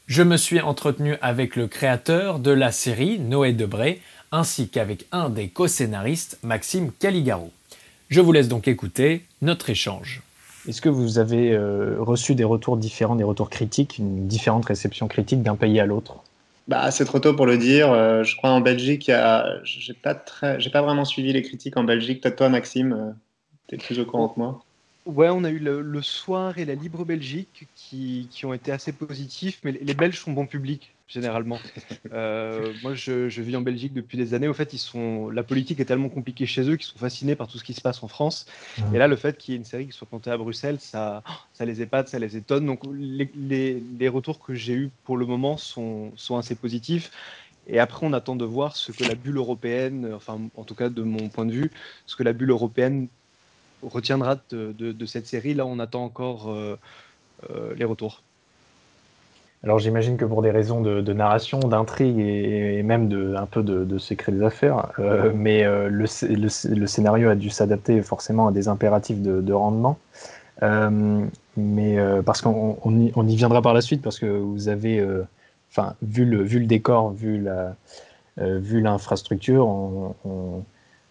Je 0.06 0.22
me 0.22 0.36
suis 0.36 0.60
entretenu 0.60 1.16
avec 1.20 1.56
le 1.56 1.66
créateur 1.66 2.38
de 2.38 2.52
la 2.52 2.70
série, 2.70 3.18
Noé 3.18 3.52
Debré, 3.52 4.00
ainsi 4.30 4.68
qu'avec 4.68 5.06
un 5.10 5.28
des 5.28 5.48
co-scénaristes, 5.48 6.38
Maxime 6.44 6.92
Caligaro. 6.92 7.50
Je 8.08 8.20
vous 8.20 8.30
laisse 8.30 8.46
donc 8.46 8.68
écouter 8.68 9.24
notre 9.42 9.70
échange. 9.70 10.22
Est-ce 10.68 10.80
que 10.80 10.88
vous 10.88 11.18
avez 11.18 11.52
euh, 11.52 11.96
reçu 11.98 12.36
des 12.36 12.44
retours 12.44 12.76
différents, 12.76 13.16
des 13.16 13.24
retours 13.24 13.50
critiques, 13.50 13.98
une 13.98 14.28
différente 14.28 14.66
réception 14.66 15.08
critique 15.08 15.42
d'un 15.42 15.56
pays 15.56 15.80
à 15.80 15.86
l'autre? 15.86 16.22
Bah, 16.68 16.90
c'est 16.90 17.04
trop 17.04 17.20
tôt 17.20 17.34
pour 17.34 17.46
le 17.46 17.58
dire. 17.58 17.92
Euh, 17.92 18.24
je 18.24 18.36
crois 18.36 18.50
en 18.50 18.60
Belgique, 18.60 19.08
a... 19.08 19.62
j'ai 19.64 19.94
pas 19.94 20.14
très... 20.14 20.58
j'ai 20.60 20.70
pas 20.70 20.82
vraiment 20.82 21.04
suivi 21.04 21.32
les 21.32 21.42
critiques 21.42 21.76
en 21.76 21.84
Belgique. 21.84 22.22
Peut-être 22.22 22.36
toi, 22.36 22.48
Maxime, 22.48 22.92
euh, 22.92 23.12
t'es 23.68 23.78
plus 23.78 23.98
au 24.00 24.06
courant 24.06 24.28
que 24.28 24.40
moi. 24.40 24.65
Ouais, 25.06 25.28
on 25.30 25.44
a 25.44 25.50
eu 25.50 25.60
le, 25.60 25.82
le 25.82 26.02
Soir 26.02 26.58
et 26.58 26.64
la 26.64 26.74
Libre 26.74 27.04
Belgique 27.04 27.68
qui, 27.76 28.26
qui 28.28 28.44
ont 28.44 28.52
été 28.52 28.72
assez 28.72 28.92
positifs, 28.92 29.60
mais 29.62 29.70
les, 29.70 29.78
les 29.84 29.94
Belges 29.94 30.18
sont 30.18 30.32
bon 30.32 30.46
public, 30.46 30.94
généralement. 31.06 31.58
Euh, 32.12 32.72
moi, 32.82 32.94
je, 32.94 33.28
je 33.28 33.42
vis 33.42 33.56
en 33.56 33.60
Belgique 33.62 33.92
depuis 33.92 34.16
des 34.16 34.32
années. 34.32 34.48
Au 34.48 34.54
fait, 34.54 34.72
ils 34.72 34.78
sont, 34.78 35.28
la 35.28 35.42
politique 35.42 35.80
est 35.80 35.84
tellement 35.84 36.08
compliquée 36.08 36.46
chez 36.46 36.62
eux 36.70 36.76
qu'ils 36.76 36.86
sont 36.86 36.98
fascinés 36.98 37.34
par 37.34 37.48
tout 37.48 37.58
ce 37.58 37.64
qui 37.64 37.74
se 37.74 37.80
passe 37.80 38.02
en 38.02 38.08
France. 38.08 38.46
Et 38.94 38.98
là, 38.98 39.06
le 39.08 39.16
fait 39.16 39.36
qu'il 39.36 39.52
y 39.52 39.54
ait 39.56 39.58
une 39.58 39.64
série 39.64 39.86
qui 39.86 39.92
soit 39.92 40.06
montée 40.10 40.30
à 40.30 40.36
Bruxelles, 40.36 40.78
ça, 40.80 41.22
ça 41.52 41.64
les 41.64 41.82
épate, 41.82 42.08
ça 42.08 42.18
les 42.18 42.36
étonne. 42.36 42.64
Donc, 42.64 42.80
les, 42.92 43.30
les, 43.34 43.82
les 43.98 44.08
retours 44.08 44.38
que 44.38 44.54
j'ai 44.54 44.74
eus 44.74 44.90
pour 45.04 45.16
le 45.16 45.26
moment 45.26 45.56
sont, 45.56 46.12
sont 46.16 46.36
assez 46.36 46.54
positifs. 46.54 47.10
Et 47.66 47.80
après, 47.80 48.06
on 48.06 48.12
attend 48.12 48.36
de 48.36 48.44
voir 48.44 48.76
ce 48.76 48.92
que 48.92 49.04
la 49.04 49.16
bulle 49.16 49.36
européenne, 49.36 50.12
enfin, 50.14 50.40
en 50.56 50.64
tout 50.64 50.76
cas 50.76 50.88
de 50.88 51.02
mon 51.02 51.28
point 51.28 51.44
de 51.44 51.52
vue, 51.52 51.72
ce 52.06 52.14
que 52.16 52.22
la 52.22 52.32
bulle 52.32 52.50
européenne 52.50 53.08
retiendra 53.82 54.36
de, 54.50 55.06
cette 55.06 55.26
série. 55.26 55.54
Là, 55.54 55.66
on 55.66 55.78
attend 55.78 56.04
encore 56.04 56.50
euh, 56.50 56.78
euh, 57.50 57.74
les 57.76 57.84
retours. 57.84 58.22
Alors 59.64 59.78
j'imagine 59.78 60.16
que 60.16 60.24
pour 60.24 60.42
des 60.42 60.50
raisons 60.50 60.80
de, 60.80 61.12
narration, 61.12 61.58
d'intrigue 61.58 62.18
et, 62.18 62.82
même 62.82 63.08
de, 63.08 63.34
un 63.34 63.46
peu 63.46 63.62
de, 63.62 63.98
secret 63.98 64.30
des 64.30 64.42
affaires, 64.42 64.92
euh, 64.98 65.32
mais 65.34 65.64
le, 65.64 65.88
le 65.88 66.04
sc- 66.06 66.68
le 66.68 66.86
scénario 66.86 67.30
a 67.30 67.34
dû 67.34 67.50
s'adapter 67.50 68.00
forcément 68.02 68.48
à 68.48 68.52
des 68.52 68.68
impératifs 68.68 69.20
de, 69.20 69.40
de 69.40 69.52
rendement. 69.52 69.98
Mais 70.62 71.96
parce 72.24 72.42
qu'on 72.42 72.78
on 72.84 73.26
y, 73.26 73.36
viendra 73.36 73.62
par 73.62 73.74
la 73.74 73.80
suite, 73.80 74.02
parce 74.02 74.20
que 74.20 74.26
vous 74.26 74.68
avez, 74.68 75.04
enfin, 75.72 75.94
vu, 76.02 76.26
le, 76.26 76.42
vu 76.42 76.60
le 76.60 76.66
décor, 76.66 77.10
vu 77.10 77.40
la, 77.40 77.74
vu 78.36 78.80
l'infrastructure, 78.82 80.14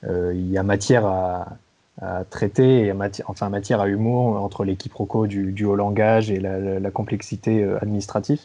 il 0.04 0.50
y 0.50 0.58
a 0.58 0.64
matière 0.64 1.06
à, 1.06 1.58
à 2.02 2.26
traiter, 2.26 2.94
enfin 3.26 3.50
matière 3.50 3.80
à 3.80 3.88
humour 3.88 4.42
entre 4.42 4.66
les 4.66 4.76
quiproquos 4.76 5.28
du, 5.28 5.66
haut 5.66 5.76
langage 5.76 6.30
et 6.30 6.40
la, 6.40 6.92
complexité 6.92 7.64
euh, 7.64 7.82
administrative, 7.82 8.42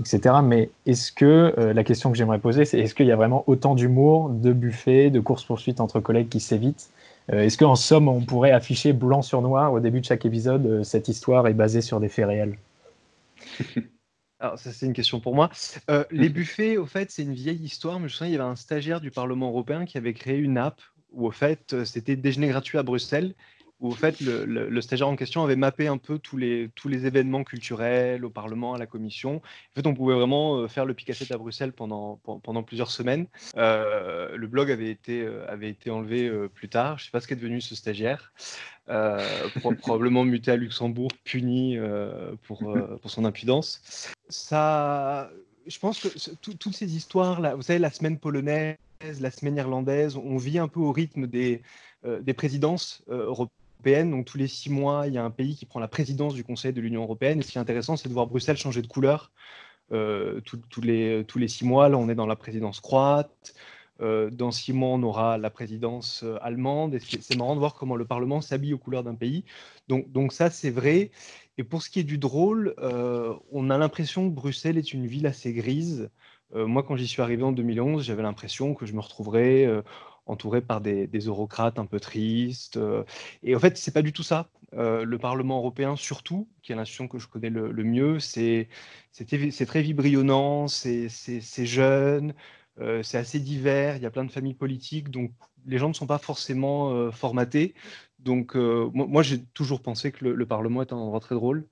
etc. 0.00 0.36
Mais 0.42 0.70
est-ce 0.86 1.12
que, 1.12 1.54
euh, 1.58 1.74
la 1.74 1.84
question 1.84 2.10
que 2.10 2.16
j'aimerais 2.16 2.38
poser, 2.38 2.64
c'est 2.64 2.78
est-ce 2.78 2.94
qu'il 2.94 3.06
y 3.06 3.12
a 3.12 3.16
vraiment 3.16 3.44
autant 3.48 3.74
d'humour, 3.74 4.30
de 4.30 4.52
buffets, 4.52 5.10
de 5.10 5.20
courses-poursuites 5.20 5.80
entre 5.80 6.00
collègues 6.00 6.30
qui 6.30 6.40
s'évitent? 6.40 6.88
Euh, 7.32 7.42
Est-ce 7.42 7.58
qu'en 7.58 7.74
somme, 7.74 8.08
on 8.08 8.22
pourrait 8.22 8.52
afficher 8.52 8.92
blanc 8.94 9.20
sur 9.20 9.42
noir 9.42 9.72
au 9.72 9.80
début 9.80 10.00
de 10.00 10.06
chaque 10.06 10.24
épisode, 10.24 10.82
cette 10.84 11.08
histoire 11.08 11.46
est 11.48 11.54
basée 11.54 11.82
sur 11.82 12.00
des 12.00 12.08
faits 12.08 12.26
réels? 12.26 12.56
Alors, 14.38 14.58
ça, 14.58 14.70
c'est 14.70 14.86
une 14.86 14.92
question 14.92 15.18
pour 15.18 15.34
moi. 15.34 15.50
Les 16.10 16.28
buffets, 16.28 16.76
au 16.76 16.84
fait, 16.84 17.10
c'est 17.10 17.22
une 17.22 17.32
vieille 17.32 17.62
histoire, 17.62 17.94
mais 17.94 18.08
je 18.08 18.14
me 18.14 18.16
souviens, 18.16 18.26
il 18.28 18.32
y 18.32 18.40
avait 18.40 18.50
un 18.50 18.56
stagiaire 18.56 19.00
du 19.00 19.10
Parlement 19.10 19.48
européen 19.48 19.86
qui 19.86 19.96
avait 19.96 20.12
créé 20.12 20.36
une 20.36 20.58
app 20.58 20.80
où, 21.10 21.26
au 21.26 21.30
fait, 21.30 21.72
euh, 21.72 21.84
c'était 21.84 22.16
déjeuner 22.16 22.48
gratuit 22.48 22.78
à 22.78 22.82
Bruxelles, 22.82 23.34
où, 23.80 23.88
au 23.88 23.92
fait, 23.92 24.20
le, 24.20 24.80
stagiaire 24.80 25.08
en 25.08 25.16
question 25.16 25.44
avait 25.44 25.56
mappé 25.56 25.86
un 25.86 25.98
peu 25.98 26.18
tous 26.18 26.36
les, 26.38 26.70
événements 26.84 27.44
culturels 27.44 28.24
au 28.24 28.30
Parlement, 28.30 28.74
à 28.74 28.78
la 28.78 28.86
Commission. 28.86 29.36
En 29.36 29.74
fait, 29.74 29.86
on 29.86 29.94
pouvait 29.94 30.14
vraiment 30.14 30.56
euh, 30.56 30.68
faire 30.68 30.86
le 30.86 30.94
picassette 30.94 31.30
à 31.30 31.36
Bruxelles 31.36 31.72
pendant, 31.72 32.16
pen- 32.24 32.40
pendant 32.42 32.62
plusieurs 32.62 32.90
semaines. 32.90 33.26
Euh, 33.56 34.34
le 34.36 34.46
blog 34.46 34.70
avait 34.70 34.90
été, 34.90 35.28
enlevé 35.90 36.30
plus 36.54 36.68
tard. 36.68 36.98
Je 36.98 37.02
ne 37.02 37.06
sais 37.06 37.10
pas 37.10 37.20
ce 37.20 37.28
qu'est 37.28 37.36
devenu 37.36 37.60
ce 37.60 37.74
stagiaire. 37.74 38.32
Pro- 38.86 39.72
probablement 39.78 40.24
muté 40.24 40.52
à 40.52 40.56
Luxembourg, 40.56 41.10
puni 41.24 41.76
pour, 42.44 42.74
pour 43.02 43.10
son 43.10 43.24
impudence. 43.26 44.14
Ça, 44.28 45.30
je 45.66 45.78
pense 45.78 46.00
que 46.00 46.08
toutes 46.34 46.74
ces 46.74 46.96
histoires-là, 46.96 47.54
vous 47.54 47.62
savez, 47.62 47.78
la 47.78 47.90
semaine 47.90 48.18
polonaise, 48.18 48.76
la 49.20 49.30
semaine 49.30 49.56
irlandaise, 49.56 50.16
on 50.16 50.36
vit 50.36 50.58
un 50.58 50.68
peu 50.68 50.80
au 50.80 50.92
rythme 50.92 51.26
des, 51.26 51.62
euh, 52.04 52.20
présidences 52.36 53.02
euh, 53.10 53.26
européennes. 53.26 54.10
Donc 54.10 54.26
tous 54.26 54.38
les 54.38 54.48
six 54.48 54.70
mois, 54.70 55.06
il 55.06 55.14
y 55.14 55.18
a 55.18 55.24
un 55.24 55.30
pays 55.30 55.56
qui 55.56 55.66
prend 55.66 55.80
la 55.80 55.88
présidence 55.88 56.34
du 56.34 56.44
Conseil 56.44 56.72
de 56.72 56.80
l'Union 56.80 57.02
européenne. 57.02 57.40
Et 57.40 57.42
ce 57.42 57.52
qui 57.52 57.58
est 57.58 57.60
intéressant, 57.60 57.96
c'est 57.96 58.08
de 58.08 58.14
voir 58.14 58.26
Bruxelles 58.26 58.56
changer 58.56 58.82
de 58.82 58.86
couleur 58.86 59.32
euh, 59.92 60.40
tous 60.40 60.80
les 60.80 61.48
six 61.48 61.64
mois. 61.64 61.88
Là, 61.88 61.98
on 61.98 62.08
est 62.08 62.14
dans 62.14 62.26
la 62.26 62.36
présidence 62.36 62.80
croate. 62.80 63.54
Euh, 64.02 64.30
dans 64.30 64.50
six 64.50 64.72
mois, 64.72 64.90
on 64.90 65.02
aura 65.02 65.38
la 65.38 65.50
présidence 65.50 66.22
euh, 66.22 66.36
allemande. 66.42 66.98
C'est 67.20 67.36
marrant 67.36 67.54
de 67.54 67.60
voir 67.60 67.74
comment 67.74 67.96
le 67.96 68.04
Parlement 68.04 68.40
s'habille 68.40 68.74
aux 68.74 68.78
couleurs 68.78 69.04
d'un 69.04 69.14
pays. 69.14 69.44
Donc, 69.88 70.32
ça, 70.32 70.50
c'est 70.50 70.70
vrai. 70.70 71.10
Et 71.58 71.64
pour 71.64 71.82
ce 71.82 71.90
qui 71.90 72.00
est 72.00 72.04
du 72.04 72.18
drôle, 72.18 72.74
euh, 72.78 73.34
on 73.52 73.70
a 73.70 73.78
l'impression 73.78 74.28
que 74.28 74.34
Bruxelles 74.34 74.78
est 74.78 74.92
une 74.92 75.06
ville 75.06 75.26
assez 75.26 75.52
grise. 75.52 76.10
Moi, 76.54 76.84
quand 76.84 76.94
j'y 76.96 77.08
suis 77.08 77.22
arrivé 77.22 77.42
en 77.42 77.50
2011, 77.50 78.04
j'avais 78.04 78.22
l'impression 78.22 78.72
que 78.74 78.86
je 78.86 78.92
me 78.92 79.00
retrouverais 79.00 79.66
entouré 80.26 80.60
par 80.60 80.80
des, 80.80 81.08
eurocrates 81.26 81.80
un 81.80 81.86
peu 81.86 81.98
tristes. 81.98 82.78
et 83.42 83.56
en 83.56 83.58
fait, 83.58 83.76
c'est 83.76 83.90
pas 83.92 84.02
du 84.02 84.12
tout 84.12 84.22
ça. 84.22 84.48
Le 84.72 85.16
Parlement 85.16 85.58
européen, 85.58 85.96
surtout, 85.96 86.48
qui 86.62 86.70
est 86.70 86.76
l'institution 86.76 87.08
que 87.08 87.18
je 87.18 87.26
connais 87.26 87.50
le, 87.50 87.72
mieux, 87.82 88.20
c'est 88.20 88.68
très 89.66 89.82
c'est- 91.08 91.40
c'est 91.40 91.66
jeune, 91.66 92.32
euh, 92.80 93.02
c'est 93.02 93.18
assez 93.18 93.40
divers, 93.40 93.96
il 93.96 94.02
y 94.02 94.06
a 94.06 94.10
plein 94.10 94.24
de 94.24 94.30
familles 94.32 94.54
politiques, 94.54 95.10
donc 95.10 95.30
les 95.66 95.78
gens 95.78 95.88
ne 95.88 95.94
sont 95.94 96.06
pas 96.06 96.18
forcément 96.18 96.92
euh, 96.92 97.10
formatés. 97.10 97.74
Donc, 98.18 98.56
euh, 98.56 98.90
moi, 98.94 99.06
moi, 99.06 99.22
j'ai 99.22 99.42
toujours 99.54 99.80
pensé 99.82 100.12
que 100.12 100.24
le, 100.24 100.34
le 100.34 100.46
Parlement 100.46 100.82
est 100.82 100.92
un 100.92 100.96
endroit 100.96 101.20
très 101.20 101.34
drôle, 101.34 101.64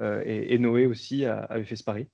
euh, 0.00 0.22
et, 0.24 0.54
et 0.54 0.58
Noé 0.58 0.86
aussi 0.86 1.24
a- 1.24 1.38
avait 1.38 1.64
fait 1.64 1.76
ce 1.76 1.84
pari. 1.84 2.06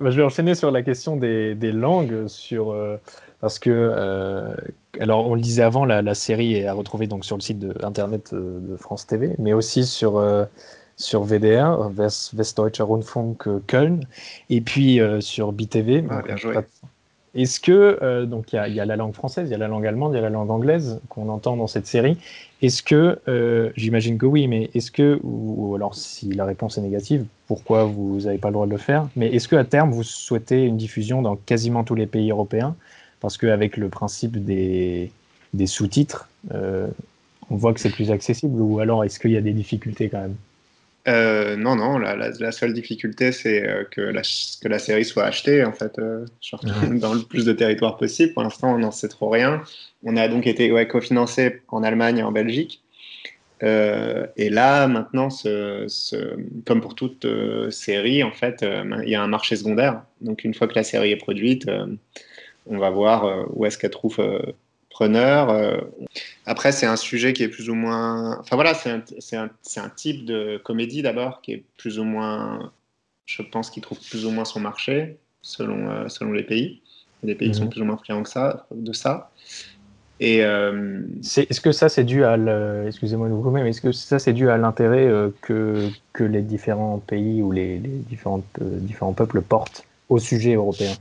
Bah, 0.00 0.10
je 0.10 0.16
vais 0.16 0.22
enchaîner 0.22 0.54
sur 0.54 0.70
la 0.70 0.82
question 0.82 1.16
des, 1.16 1.54
des 1.54 1.72
langues, 1.72 2.28
sur, 2.28 2.70
euh, 2.70 2.96
parce 3.40 3.58
que, 3.58 3.70
euh, 3.70 4.54
alors 5.00 5.26
on 5.26 5.34
le 5.34 5.40
disait 5.40 5.62
avant, 5.62 5.84
la, 5.84 6.00
la 6.00 6.14
série 6.14 6.54
est 6.54 6.66
à 6.66 6.74
retrouver 6.74 7.06
donc 7.08 7.24
sur 7.24 7.36
le 7.36 7.42
site 7.42 7.58
de, 7.58 7.74
internet 7.84 8.32
euh, 8.32 8.60
de 8.60 8.76
France 8.76 9.06
TV, 9.06 9.34
mais 9.38 9.52
aussi 9.52 9.84
sur, 9.84 10.18
euh, 10.18 10.44
sur 10.96 11.24
VDR, 11.24 11.90
West, 11.96 12.34
Westdeutscher 12.34 12.84
Rundfunk 12.84 13.48
Köln, 13.66 14.04
et 14.48 14.60
puis 14.60 15.00
euh, 15.00 15.20
sur 15.20 15.52
BTV. 15.52 16.04
Ah, 16.08 16.22
bien 16.22 16.36
joué. 16.36 16.54
Est-ce 17.34 17.60
que, 17.60 17.98
euh, 18.02 18.26
donc 18.26 18.52
il 18.52 18.56
y, 18.74 18.80
a- 18.80 18.84
la 18.84 18.96
langue 18.96 19.14
française, 19.14 19.48
il 19.48 19.52
y 19.52 19.54
a 19.54 19.58
la 19.58 19.68
langue 19.68 19.86
allemande, 19.86 20.12
il 20.12 20.16
y 20.16 20.18
a 20.18 20.22
la 20.22 20.30
langue 20.30 20.50
anglaise 20.50 21.00
qu'on 21.08 21.28
entend 21.28 21.56
dans 21.56 21.68
cette 21.68 21.86
série. 21.86 22.18
Est-ce 22.60 22.82
que, 22.82 23.20
euh, 23.28 23.70
j'imagine 23.76 24.18
que 24.18 24.26
oui, 24.26 24.48
mais 24.48 24.70
est-ce 24.74 24.90
que, 24.90 25.20
ou, 25.22 25.74
alors 25.76 25.94
si 25.94 26.32
la 26.32 26.44
réponse 26.44 26.76
est 26.76 26.80
négative, 26.82 27.24
pourquoi 27.46 27.84
vous 27.84 28.22
n'avez 28.22 28.38
pas 28.38 28.48
le 28.48 28.54
droit 28.54 28.66
de 28.66 28.72
le 28.72 28.78
faire? 28.78 29.08
Mais 29.14 29.28
est-ce 29.34 29.48
qu'à 29.48 29.64
terme, 29.64 29.92
vous 29.92 30.02
souhaitez 30.02 30.64
une 30.64 30.76
diffusion 30.76 31.22
dans 31.22 31.36
quasiment 31.36 31.84
tous 31.84 31.94
les 31.94 32.06
pays 32.06 32.30
européens? 32.30 32.76
Parce 33.20 33.36
qu'avec 33.38 33.76
le 33.76 33.88
principe 33.90 34.44
des, 34.44 35.14
des 35.52 35.66
sous-titres, 35.66 36.30
euh, 36.52 36.88
on 37.50 37.56
voit 37.56 37.74
que 37.74 37.80
c'est 37.80 37.90
plus 37.90 38.10
accessible, 38.10 38.60
ou 38.60 38.80
alors 38.80 39.04
est-ce 39.04 39.20
qu'il 39.20 39.30
y 39.32 39.36
a 39.36 39.40
des 39.42 39.52
difficultés 39.52 40.08
quand 40.10 40.20
même? 40.20 40.36
Euh, 41.08 41.56
non, 41.56 41.76
non, 41.76 41.98
la, 41.98 42.14
la- 42.14 42.30
la 42.38 42.52
seule 42.52 42.74
difficulté, 42.74 43.32
c'est 43.32 43.66
euh, 43.66 43.84
que 43.90 44.00
la, 44.02 44.20
que 44.22 44.68
la 44.68 44.78
série 44.78 45.04
soit 45.04 45.24
achetée, 45.24 45.64
en 45.64 45.72
fait, 45.72 45.98
euh, 45.98 46.26
dans 47.00 47.14
le 47.14 47.22
plus 47.22 47.44
de 47.46 47.52
territoires 47.52 47.96
possible. 47.96 48.34
Pour 48.34 48.42
l'instant, 48.42 48.74
on 48.74 48.78
n'en 48.78 48.90
sait 48.90 49.08
trop 49.08 49.30
rien. 49.30 49.62
On 50.02 50.16
a 50.16 50.28
donc 50.28 50.46
été 50.46 50.70
ouais, 50.72 50.86
cofinancé 50.86 51.62
en 51.68 51.82
Allemagne 51.82 52.18
et 52.18 52.22
en 52.22 52.32
Belgique. 52.32 52.82
Et 53.62 54.48
là, 54.50 54.86
maintenant, 54.88 55.28
ce- 55.30 55.84
ce- 55.88 56.36
comme 56.66 56.80
pour 56.80 56.94
toute 56.94 57.26
série, 57.70 58.22
en 58.22 58.32
fait, 58.32 58.62
euh, 58.62 58.84
il 59.04 59.10
y 59.10 59.14
a 59.14 59.22
un 59.22 59.26
marché 59.26 59.56
secondaire. 59.56 60.02
Donc, 60.22 60.44
une 60.44 60.54
fois 60.54 60.66
que 60.66 60.74
la 60.74 60.82
série 60.82 61.10
est 61.12 61.16
produite, 61.16 61.66
on 62.66 62.78
va 62.78 62.90
voir 62.90 63.46
où 63.54 63.66
est-ce 63.66 63.78
qu'elle 63.78 63.90
trouve 63.90 64.18
euh. 65.02 65.80
Après, 66.46 66.72
c'est 66.72 66.86
un 66.86 66.96
sujet 66.96 67.32
qui 67.32 67.42
est 67.42 67.48
plus 67.48 67.70
ou 67.70 67.74
moins. 67.74 68.38
Enfin 68.40 68.56
voilà, 68.56 68.74
c'est 68.74 69.36
un, 69.36 69.88
type 69.94 70.24
de 70.24 70.60
comédie 70.62 71.02
d'abord 71.02 71.40
qui 71.42 71.52
est 71.52 71.64
plus 71.76 71.98
ou 71.98 72.04
moins. 72.04 72.72
Je 73.26 73.42
pense 73.42 73.70
qu'il 73.70 73.82
trouve 73.82 73.98
plus 74.00 74.26
ou 74.26 74.30
moins 74.30 74.44
son 74.44 74.60
marché 74.60 75.18
selon, 75.42 75.88
euh, 75.88 76.08
selon 76.08 76.32
les 76.32 76.42
pays. 76.42 76.82
Il 77.22 77.28
y 77.28 77.30
a 77.30 77.34
des 77.34 77.38
pays 77.38 77.50
qui 77.50 77.58
sont 77.58 77.64
Mhm. 77.64 77.70
plus 77.70 77.82
ou 77.82 77.84
moins 77.84 77.96
friands 77.96 78.24
ça, 78.24 78.66
de 78.72 78.92
ça. 78.92 79.30
Et 80.20 80.44
euh, 80.44 81.00
Est-ce 81.22 81.62
que 81.62 81.72
ça 81.72 81.88
c'est 81.88 82.04
dû 82.04 82.24
à 82.24 82.36
excusez-moi 82.86 83.28
de 83.28 83.32
vous 83.32 83.42
couper, 83.42 83.62
mais 83.62 83.70
est-ce 83.70 83.80
que 83.80 83.90
ça 83.90 84.18
c'est 84.18 84.34
dû 84.34 84.50
à 84.50 84.58
l'intérêt 84.58 85.06
euh, 85.06 85.30
que, 85.40 85.88
que 86.12 86.24
les 86.24 86.42
différents 86.42 86.98
pays 86.98 87.40
ou 87.40 87.52
les, 87.52 87.78
les 87.78 87.88
différentes, 87.88 88.44
euh, 88.60 88.78
différents 88.80 89.14
peuples 89.14 89.40
portent 89.40 89.86
au 90.10 90.18
sujet 90.18 90.54
européen? 90.54 90.92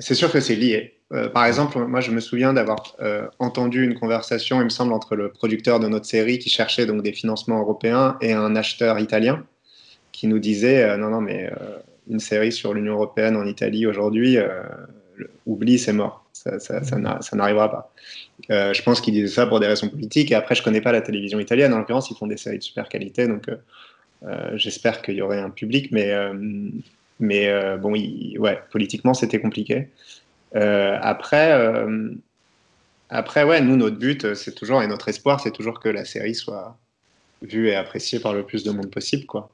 C'est 0.00 0.16
sûr 0.16 0.32
que 0.32 0.40
c'est 0.40 0.56
lié. 0.56 0.94
Euh, 1.12 1.28
par 1.28 1.44
exemple, 1.44 1.78
moi, 1.78 2.00
je 2.00 2.10
me 2.10 2.20
souviens 2.20 2.52
d'avoir 2.54 2.94
euh, 3.00 3.26
entendu 3.38 3.84
une 3.84 3.94
conversation, 3.94 4.60
il 4.60 4.64
me 4.64 4.70
semble, 4.70 4.92
entre 4.92 5.14
le 5.14 5.30
producteur 5.30 5.78
de 5.78 5.88
notre 5.88 6.06
série 6.06 6.38
qui 6.38 6.48
cherchait 6.48 6.86
donc 6.86 7.02
des 7.02 7.12
financements 7.12 7.60
européens 7.60 8.16
et 8.22 8.32
un 8.32 8.56
acheteur 8.56 8.98
italien 8.98 9.44
qui 10.12 10.26
nous 10.26 10.38
disait 10.38 10.82
euh, 10.84 10.96
non, 10.96 11.10
non, 11.10 11.20
mais 11.20 11.50
une 12.08 12.20
série 12.20 12.52
sur 12.52 12.72
l'Union 12.74 12.94
européenne 12.94 13.36
en 13.36 13.46
Italie 13.46 13.86
aujourd'hui, 13.86 14.38
oublie, 15.46 15.78
c'est 15.78 15.92
mort. 15.92 16.24
Ça, 16.32 16.58
ça, 16.58 16.82
ça 16.82 16.96
n'a- 16.98 17.20
ça 17.22 17.36
n'arrivera 17.36 17.70
pas. 17.70 17.92
Je 18.48 18.82
pense 18.82 19.00
qu'il 19.00 19.14
disait 19.14 19.28
ça 19.28 19.46
pour 19.46 19.60
des 19.60 19.66
raisons 19.68 19.88
politiques. 19.88 20.32
Et 20.32 20.34
après, 20.34 20.54
je 20.56 20.62
connais 20.62 20.80
pas 20.80 20.90
la 20.92 21.00
télévision 21.02 21.38
italienne. 21.38 21.72
En 21.72 21.78
l'occurrence, 21.78 22.10
ils 22.10 22.16
font 22.16 22.26
des 22.26 22.36
séries 22.36 22.58
de 22.58 22.62
super 22.64 22.88
qualité, 22.88 23.28
donc 23.28 23.46
j'espère 24.54 25.02
qu'il 25.02 25.14
y 25.14 25.22
aurait 25.22 25.38
un 25.38 25.50
public. 25.50 25.90
Mais, 25.92 26.12
mais 27.20 27.76
bon, 27.78 27.94
il- 27.94 28.36
ouais, 28.40 28.58
politiquement, 28.72 29.14
c'était 29.14 29.40
compliqué. 29.40 29.88
Euh, 30.56 30.98
après, 31.00 31.52
euh, 31.52 32.10
après, 33.10 33.44
ouais, 33.44 33.60
nous, 33.60 33.76
notre 33.76 33.96
but, 33.98 34.24
euh, 34.24 34.34
c'est 34.34 34.54
toujours, 34.54 34.82
et 34.82 34.86
notre 34.86 35.08
espoir, 35.08 35.40
c'est 35.40 35.50
toujours 35.52 35.80
que 35.80 35.88
la 35.88 36.04
série 36.04 36.34
soit 36.34 36.78
vue 37.42 37.68
et 37.68 37.74
appréciée 37.76 38.20
par 38.20 38.34
le 38.34 38.44
plus 38.44 38.64
de 38.64 38.70
monde 38.72 38.90
possible, 38.90 39.26
quoi. 39.26 39.50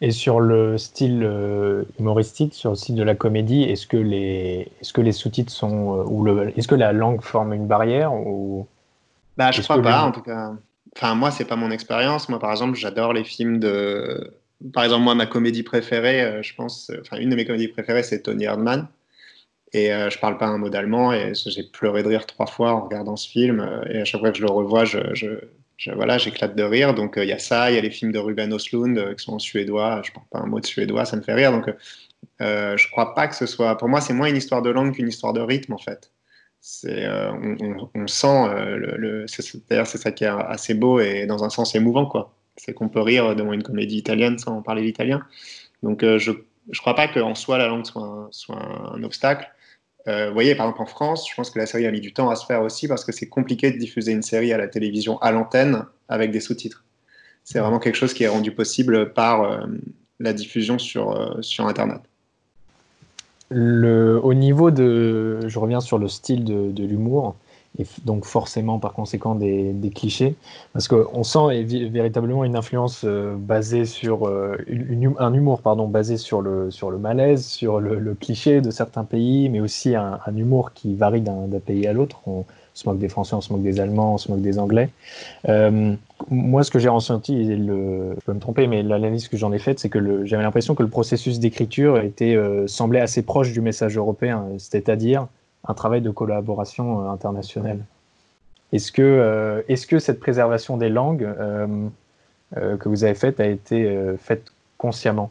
Et 0.00 0.10
sur 0.12 0.40
le 0.40 0.78
style 0.78 1.22
euh, 1.22 1.84
humoristique, 1.98 2.54
sur 2.54 2.70
le 2.70 2.76
style 2.76 2.94
de 2.96 3.02
la 3.02 3.14
comédie, 3.14 3.62
est-ce 3.64 3.86
que 3.86 3.98
les, 3.98 4.68
est-ce 4.80 4.92
que 4.92 5.00
les 5.02 5.12
sous-titres 5.12 5.52
sont 5.52 5.98
euh, 6.00 6.04
ou 6.04 6.24
le, 6.24 6.58
est-ce 6.58 6.68
que 6.68 6.74
la 6.74 6.92
langue 6.92 7.20
forme 7.22 7.52
une 7.52 7.66
barrière 7.66 8.12
ou 8.14 8.66
Bah, 9.36 9.52
je 9.52 9.60
crois 9.62 9.82
pas, 9.82 10.02
les- 10.02 10.08
en 10.08 10.12
tout 10.12 10.22
cas. 10.22 10.52
Enfin, 10.96 11.14
moi, 11.14 11.30
c'est 11.30 11.44
pas 11.44 11.56
mon 11.56 11.70
expérience. 11.70 12.28
Moi, 12.28 12.38
par 12.38 12.50
exemple, 12.50 12.76
j'adore 12.76 13.12
les 13.12 13.24
films 13.24 13.58
de. 13.58 14.32
Par 14.72 14.84
exemple, 14.84 15.04
moi, 15.04 15.14
ma 15.14 15.26
comédie 15.26 15.62
préférée, 15.62 16.22
euh, 16.22 16.42
je 16.42 16.54
pense, 16.54 16.90
enfin, 17.00 17.18
une 17.18 17.30
de 17.30 17.36
mes 17.36 17.44
comédies 17.46 17.68
préférées, 17.68 18.02
c'est 18.02 18.22
Tony 18.22 18.44
Erdmann. 18.44 18.88
Et 19.72 19.92
euh, 19.92 20.10
je 20.10 20.18
parle 20.18 20.36
pas 20.38 20.46
un 20.46 20.58
mot 20.58 20.68
d'allemand 20.68 21.12
et 21.12 21.32
j'ai 21.34 21.62
pleuré 21.62 22.02
de 22.02 22.08
rire 22.08 22.26
trois 22.26 22.46
fois 22.46 22.72
en 22.72 22.80
regardant 22.82 23.16
ce 23.16 23.28
film. 23.28 23.60
euh, 23.60 23.82
Et 23.90 24.00
à 24.00 24.04
chaque 24.04 24.20
fois 24.20 24.30
que 24.32 24.38
je 24.38 24.42
le 24.44 24.50
revois, 24.50 24.84
je, 24.84 24.98
je, 25.14 25.28
je- 25.76 25.92
voilà, 25.92 26.18
j'éclate 26.18 26.56
de 26.56 26.62
rire. 26.64 26.94
Donc, 26.94 27.16
euh, 27.18 27.24
il 27.24 27.28
y 27.28 27.32
a 27.32 27.38
ça, 27.38 27.70
il 27.70 27.74
y 27.76 27.78
a 27.78 27.80
les 27.80 27.90
films 27.90 28.12
de 28.12 28.18
Ruben 28.18 28.52
Östlund 28.52 28.98
euh, 28.98 29.14
qui 29.14 29.24
sont 29.24 29.34
en 29.34 29.38
suédois. 29.38 30.02
Je 30.04 30.10
parle 30.12 30.26
pas 30.30 30.38
un 30.40 30.46
mot 30.46 30.60
de 30.60 30.66
suédois, 30.66 31.04
ça 31.04 31.16
me 31.16 31.22
fait 31.22 31.34
rire. 31.34 31.52
Donc, 31.52 31.70
je 32.40 32.90
crois 32.90 33.14
pas 33.14 33.28
que 33.28 33.34
ce 33.36 33.46
soit. 33.46 33.76
Pour 33.78 33.88
moi, 33.88 34.00
c'est 34.00 34.12
moins 34.14 34.28
une 34.28 34.36
histoire 34.36 34.62
de 34.62 34.70
langue 34.70 34.94
qu'une 34.94 35.08
histoire 35.08 35.32
de 35.32 35.40
rythme, 35.40 35.72
en 35.72 35.78
fait. 35.78 36.12
C'est, 36.60 37.08
on, 37.08 37.56
on- 37.60 37.90
on 37.94 38.06
sent 38.06 38.48
le, 38.76 38.96
le- 38.98 39.26
c'est- 39.28 39.66
d'ailleurs 39.68 39.86
c'est 39.86 39.98
ça 39.98 40.12
qui 40.12 40.24
est 40.24 40.28
assez 40.28 40.74
beau 40.74 41.00
et 41.00 41.26
dans 41.26 41.42
un 41.44 41.50
sens 41.50 41.74
émouvant 41.74 42.06
quoi. 42.06 42.34
C'est 42.56 42.74
qu'on 42.74 42.88
peut 42.90 43.00
rire 43.00 43.34
devant 43.36 43.52
une 43.54 43.62
comédie 43.62 43.96
italienne 43.98 44.38
sans 44.38 44.60
parler 44.62 44.82
l'italien. 44.82 45.22
Donc 45.82 46.02
je 46.04 46.32
je 46.70 46.80
crois 46.80 46.94
pas 46.94 47.08
qu'en 47.08 47.34
soi 47.34 47.58
la 47.58 47.66
langue 47.66 47.84
soit 47.86 48.58
un, 48.94 49.02
obstacle. 49.02 49.48
Euh, 50.08 50.28
vous 50.28 50.34
voyez 50.34 50.54
par 50.54 50.66
exemple 50.66 50.82
en 50.82 50.86
France, 50.86 51.28
je 51.28 51.34
pense 51.34 51.50
que 51.50 51.58
la 51.58 51.66
série 51.66 51.86
a 51.86 51.90
mis 51.90 52.00
du 52.00 52.12
temps 52.12 52.30
à 52.30 52.36
se 52.36 52.46
faire 52.46 52.62
aussi 52.62 52.88
parce 52.88 53.04
que 53.04 53.12
c'est 53.12 53.28
compliqué 53.28 53.70
de 53.70 53.78
diffuser 53.78 54.12
une 54.12 54.22
série 54.22 54.52
à 54.52 54.58
la 54.58 54.66
télévision 54.66 55.18
à 55.18 55.30
l'antenne 55.30 55.84
avec 56.08 56.30
des 56.30 56.40
sous-titres. 56.40 56.84
C'est 57.44 57.58
vraiment 57.58 57.78
quelque 57.78 57.96
chose 57.96 58.14
qui 58.14 58.24
est 58.24 58.28
rendu 58.28 58.52
possible 58.52 59.12
par 59.12 59.42
euh, 59.42 59.66
la 60.18 60.32
diffusion 60.32 60.78
sur 60.78 61.12
euh, 61.12 61.40
internet. 61.60 62.00
Au 63.52 64.34
niveau 64.34 64.70
de, 64.70 65.40
je 65.48 65.58
reviens 65.58 65.80
sur 65.80 65.98
le 65.98 66.06
style 66.06 66.44
de 66.44 66.84
l'humour, 66.84 67.34
et 67.78 67.86
donc 68.04 68.24
forcément 68.24 68.78
par 68.78 68.92
conséquent 68.92 69.34
des, 69.34 69.74
clichés, 69.94 70.34
parce 70.72 70.88
qu'on 70.88 71.22
sent 71.22 71.62
véritablement 71.64 72.44
une 72.44 72.56
influence 72.56 73.02
euh, 73.04 73.36
basée 73.36 73.84
sur 73.84 74.26
euh, 74.26 74.56
hum- 74.68 75.14
un 75.18 75.32
humour 75.32 75.62
pardon 75.62 75.86
basé 75.86 76.16
sur 76.16 76.42
le 76.42 76.70
sur 76.70 76.90
le 76.90 76.98
malaise, 76.98 77.46
sur 77.46 77.80
le, 77.80 78.14
cliché 78.14 78.60
de 78.60 78.70
certains 78.70 79.04
pays, 79.04 79.48
mais 79.48 79.60
aussi 79.60 79.94
un, 79.94 80.18
humour 80.36 80.72
qui 80.72 80.94
varie 80.96 81.20
d'un 81.20 81.48
pays 81.64 81.86
à 81.86 81.92
l'autre. 81.92 82.20
On 82.26 82.44
se 82.74 82.88
moque 82.88 82.98
des 82.98 83.08
Français, 83.08 83.34
on 83.34 83.40
se 83.40 83.52
moque 83.52 83.62
des 83.62 83.80
Allemands, 83.80 84.14
on 84.14 84.18
se 84.18 84.30
moque 84.30 84.42
des 84.42 84.58
Anglais. 84.58 84.90
Euh, 85.48 85.94
moi, 86.28 86.62
ce 86.62 86.70
que 86.70 86.78
j'ai 86.78 86.88
ressenti, 86.88 87.44
je 87.46 88.20
peux 88.24 88.32
me 88.32 88.40
tromper, 88.40 88.66
mais 88.66 88.82
l'analyse 88.82 89.28
que 89.28 89.36
j'en 89.36 89.52
ai 89.52 89.58
faite, 89.58 89.78
c'est 89.78 89.88
que 89.88 90.24
j'avais 90.24 90.42
l'impression 90.42 90.74
que 90.74 90.82
le 90.82 90.88
processus 90.88 91.38
d'écriture 91.40 91.98
était 91.98 92.36
semblait 92.66 93.00
assez 93.00 93.22
proche 93.22 93.52
du 93.52 93.60
message 93.60 93.96
européen, 93.96 94.46
c'est-à-dire 94.58 95.26
un 95.66 95.74
travail 95.74 96.00
de 96.00 96.10
collaboration 96.10 97.04
euh, 97.04 97.10
internationale. 97.10 97.84
Est-ce 98.72 98.92
que, 98.92 99.02
euh, 99.02 99.62
est-ce 99.68 99.86
que 99.86 99.98
cette 99.98 100.20
préservation 100.20 100.76
des 100.76 100.88
langues 100.88 101.24
euh, 101.24 102.76
que 102.76 102.88
vous 102.88 103.04
avez 103.04 103.14
faite 103.14 103.40
a 103.40 103.46
été 103.46 104.14
faite 104.18 104.52
consciemment? 104.78 105.30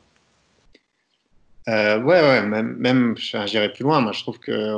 Euh, 1.68 2.02
ouais, 2.02 2.42
même, 2.42 2.76
même 2.78 3.15
j'irais 3.18 3.72
plus 3.72 3.84
loin. 3.84 4.02
Moi, 4.02 4.12
je 4.13 4.22
trouve 4.22 4.39
que 4.39 4.76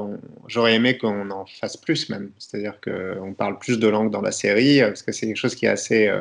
j'aurais 0.48 0.76
aimé 0.76 0.98
qu'on 0.98 1.30
en 1.32 1.46
fasse 1.46 1.78
plus, 1.78 2.10
même. 2.10 2.32
C'est-à-dire 2.38 2.80
qu'on 2.82 3.34
parle 3.34 3.58
plus 3.60 3.80
de 3.80 3.88
langues 3.88 4.12
dans 4.12 4.22
la 4.22 4.32
série, 4.32 4.82
parce 4.82 5.02
que 5.04 5.12
c'est 5.12 5.28
quelque 5.28 5.38
chose 5.38 5.56
qui 5.56 5.66
est 5.68 5.70
assez 5.70 6.12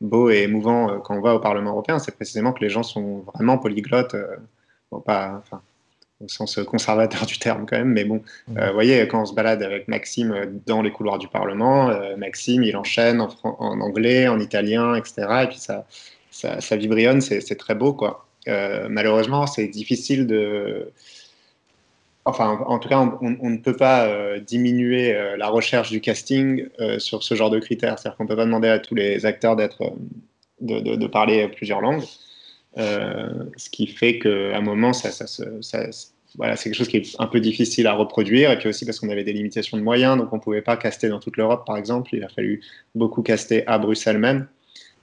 beau 0.00 0.30
et 0.30 0.42
émouvant 0.42 1.00
quand 1.00 1.16
on 1.16 1.20
va 1.20 1.34
au 1.34 1.38
Parlement 1.38 1.70
européen. 1.70 1.98
C'est 1.98 2.14
précisément 2.14 2.52
que 2.52 2.60
les 2.60 2.70
gens 2.70 2.82
sont 2.82 3.24
vraiment 3.34 3.56
polyglottes. 3.58 4.16
pas, 5.06 5.42
au 6.20 6.26
sens 6.28 6.58
conservateur 6.66 7.26
du 7.26 7.38
terme 7.38 7.64
quand 7.66 7.78
même, 7.78 7.92
mais 7.92 8.04
bon, 8.04 8.22
euh, 8.56 8.68
vous 8.68 8.74
voyez, 8.74 9.06
quand 9.06 9.22
on 9.22 9.26
se 9.26 9.34
balade 9.34 9.62
avec 9.62 9.86
Maxime 9.86 10.32
euh, 10.32 10.46
dans 10.66 10.82
les 10.82 10.90
couloirs 10.90 11.18
du 11.18 11.28
Parlement, 11.28 11.90
euh, 11.90 12.16
Maxime, 12.16 12.64
il 12.64 12.76
enchaîne 12.76 13.20
en, 13.20 13.80
anglais, 13.80 14.26
en 14.26 14.40
italien, 14.40 14.96
etc. 14.96 15.28
Et 15.44 15.46
puis 15.46 15.58
ça, 15.58 15.86
ça, 16.30 16.60
ça 16.60 16.76
vibrionne, 16.76 17.20
c'est 17.20 17.56
très 17.56 17.74
beau, 17.76 17.92
quoi. 17.92 18.26
Euh, 18.48 18.88
malheureusement, 18.90 19.46
c'est 19.46 19.68
difficile 19.68 20.26
de. 20.26 20.90
Enfin, 22.24 22.58
en 22.66 22.78
tout 22.78 22.88
cas, 22.88 22.98
on, 22.98 23.36
on 23.40 23.50
ne 23.50 23.56
peut 23.58 23.76
pas 23.76 24.38
diminuer 24.40 25.16
la 25.38 25.48
recherche 25.48 25.90
du 25.90 26.00
casting 26.02 26.66
sur 26.98 27.22
ce 27.22 27.34
genre 27.34 27.48
de 27.48 27.58
critères. 27.58 27.98
C'est-à-dire 27.98 28.18
qu'on 28.18 28.24
ne 28.24 28.28
peut 28.28 28.36
pas 28.36 28.44
demander 28.44 28.68
à 28.68 28.78
tous 28.78 28.94
les 28.94 29.24
acteurs 29.24 29.56
d'être, 29.56 29.92
de, 30.60 30.80
de- 30.80 30.96
de 30.96 31.06
parler 31.06 31.48
plusieurs 31.48 31.80
langues. 31.80 32.02
Euh, 32.76 33.44
ce 33.56 33.70
qui 33.70 33.86
fait 33.86 34.18
qu'à 34.18 34.56
un 34.56 34.60
moment, 34.60 34.92
se- 34.92 35.10
c'est 35.10 36.64
quelque 36.64 36.74
chose 36.74 36.88
qui 36.88 36.98
est 36.98 37.16
un 37.18 37.26
peu 37.26 37.40
difficile 37.40 37.86
à 37.86 37.94
reproduire. 37.94 38.50
Et 38.50 38.58
puis 38.58 38.68
aussi 38.68 38.84
parce 38.84 39.00
qu'on 39.00 39.08
avait 39.08 39.24
des 39.24 39.32
limitations 39.32 39.78
de 39.78 39.82
moyens, 39.82 40.16
donc 40.18 40.32
on 40.32 40.36
ne 40.36 40.40
pouvait 40.40 40.62
pas 40.62 40.76
caster 40.76 41.08
dans 41.08 41.20
toute 41.20 41.36
l'Europe, 41.36 41.66
par 41.66 41.76
exemple. 41.76 42.14
Il 42.14 42.22
a 42.24 42.28
fallu 42.28 42.60
beaucoup 42.94 43.22
caster 43.22 43.66
à 43.66 43.78
Bruxelles 43.78 44.18
même. 44.18 44.46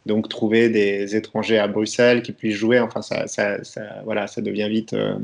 Donc 0.05 0.29
trouver 0.29 0.69
des 0.69 1.15
étrangers 1.15 1.57
à 1.57 1.67
Bruxelles 1.67 2.21
qui 2.21 2.31
puissent 2.31 2.55
jouer, 2.55 2.79
enfin 2.79 3.01
ça, 3.01 3.25
voilà, 4.03 4.27
ça 4.27 4.41
devient 4.41 4.69
vite 4.69 4.93
euh, 4.93 5.17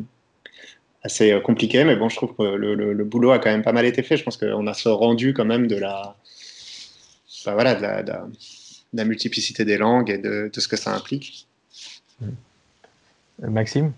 assez 1.03 1.31
euh, 1.31 1.39
compliqué. 1.39 1.83
Mais 1.83 1.95
bon, 1.95 2.09
je 2.09 2.15
trouve 2.15 2.35
que 2.35 2.43
le, 2.43 3.03
boulot 3.05 3.31
a 3.31 3.39
quand 3.39 3.51
même 3.51 3.63
pas 3.63 3.73
mal 3.73 3.85
été 3.85 4.01
fait. 4.03 4.17
Je 4.17 4.23
pense 4.23 4.37
qu'on 4.37 4.67
a 4.67 4.73
ce 4.73 4.89
rendu 4.89 5.33
quand 5.33 5.45
même 5.45 5.67
de 5.67 5.75
la, 5.75 6.15
bah 7.45 7.53
voilà, 7.53 7.75
de 7.75 8.13
la 8.93 9.05
multiplicité 9.05 9.65
des 9.65 9.77
langues 9.77 10.09
et 10.09 10.17
de, 10.17 10.49
de 10.51 10.59
ce 10.59 10.67
que 10.67 10.77
ça 10.77 10.95
implique. 10.95 11.47
Euh, 12.21 13.49
Maxime 13.49 13.93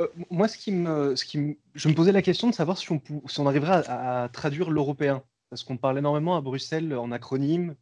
Euh, 0.00 0.08
moi, 0.30 0.48
ce 0.48 0.58
qui 0.58 0.72
me, 0.72 1.16
ce 1.16 1.24
qui 1.24 1.56
je 1.74 1.88
me 1.88 1.94
posais 1.94 2.12
la 2.12 2.22
question 2.22 2.48
de 2.48 2.54
savoir 2.54 2.78
si 2.78 2.90
on, 2.92 3.00
si 3.26 3.40
on 3.40 3.46
arriverait 3.46 3.82
à, 3.88 4.28
traduire 4.32 4.70
l'européen. 4.70 5.22
Parce 5.50 5.62
qu'on 5.62 5.76
parle 5.76 5.98
énormément 5.98 6.36
à 6.36 6.40
Bruxelles 6.40 6.94
en 6.96 7.12
acronymes, 7.12 7.76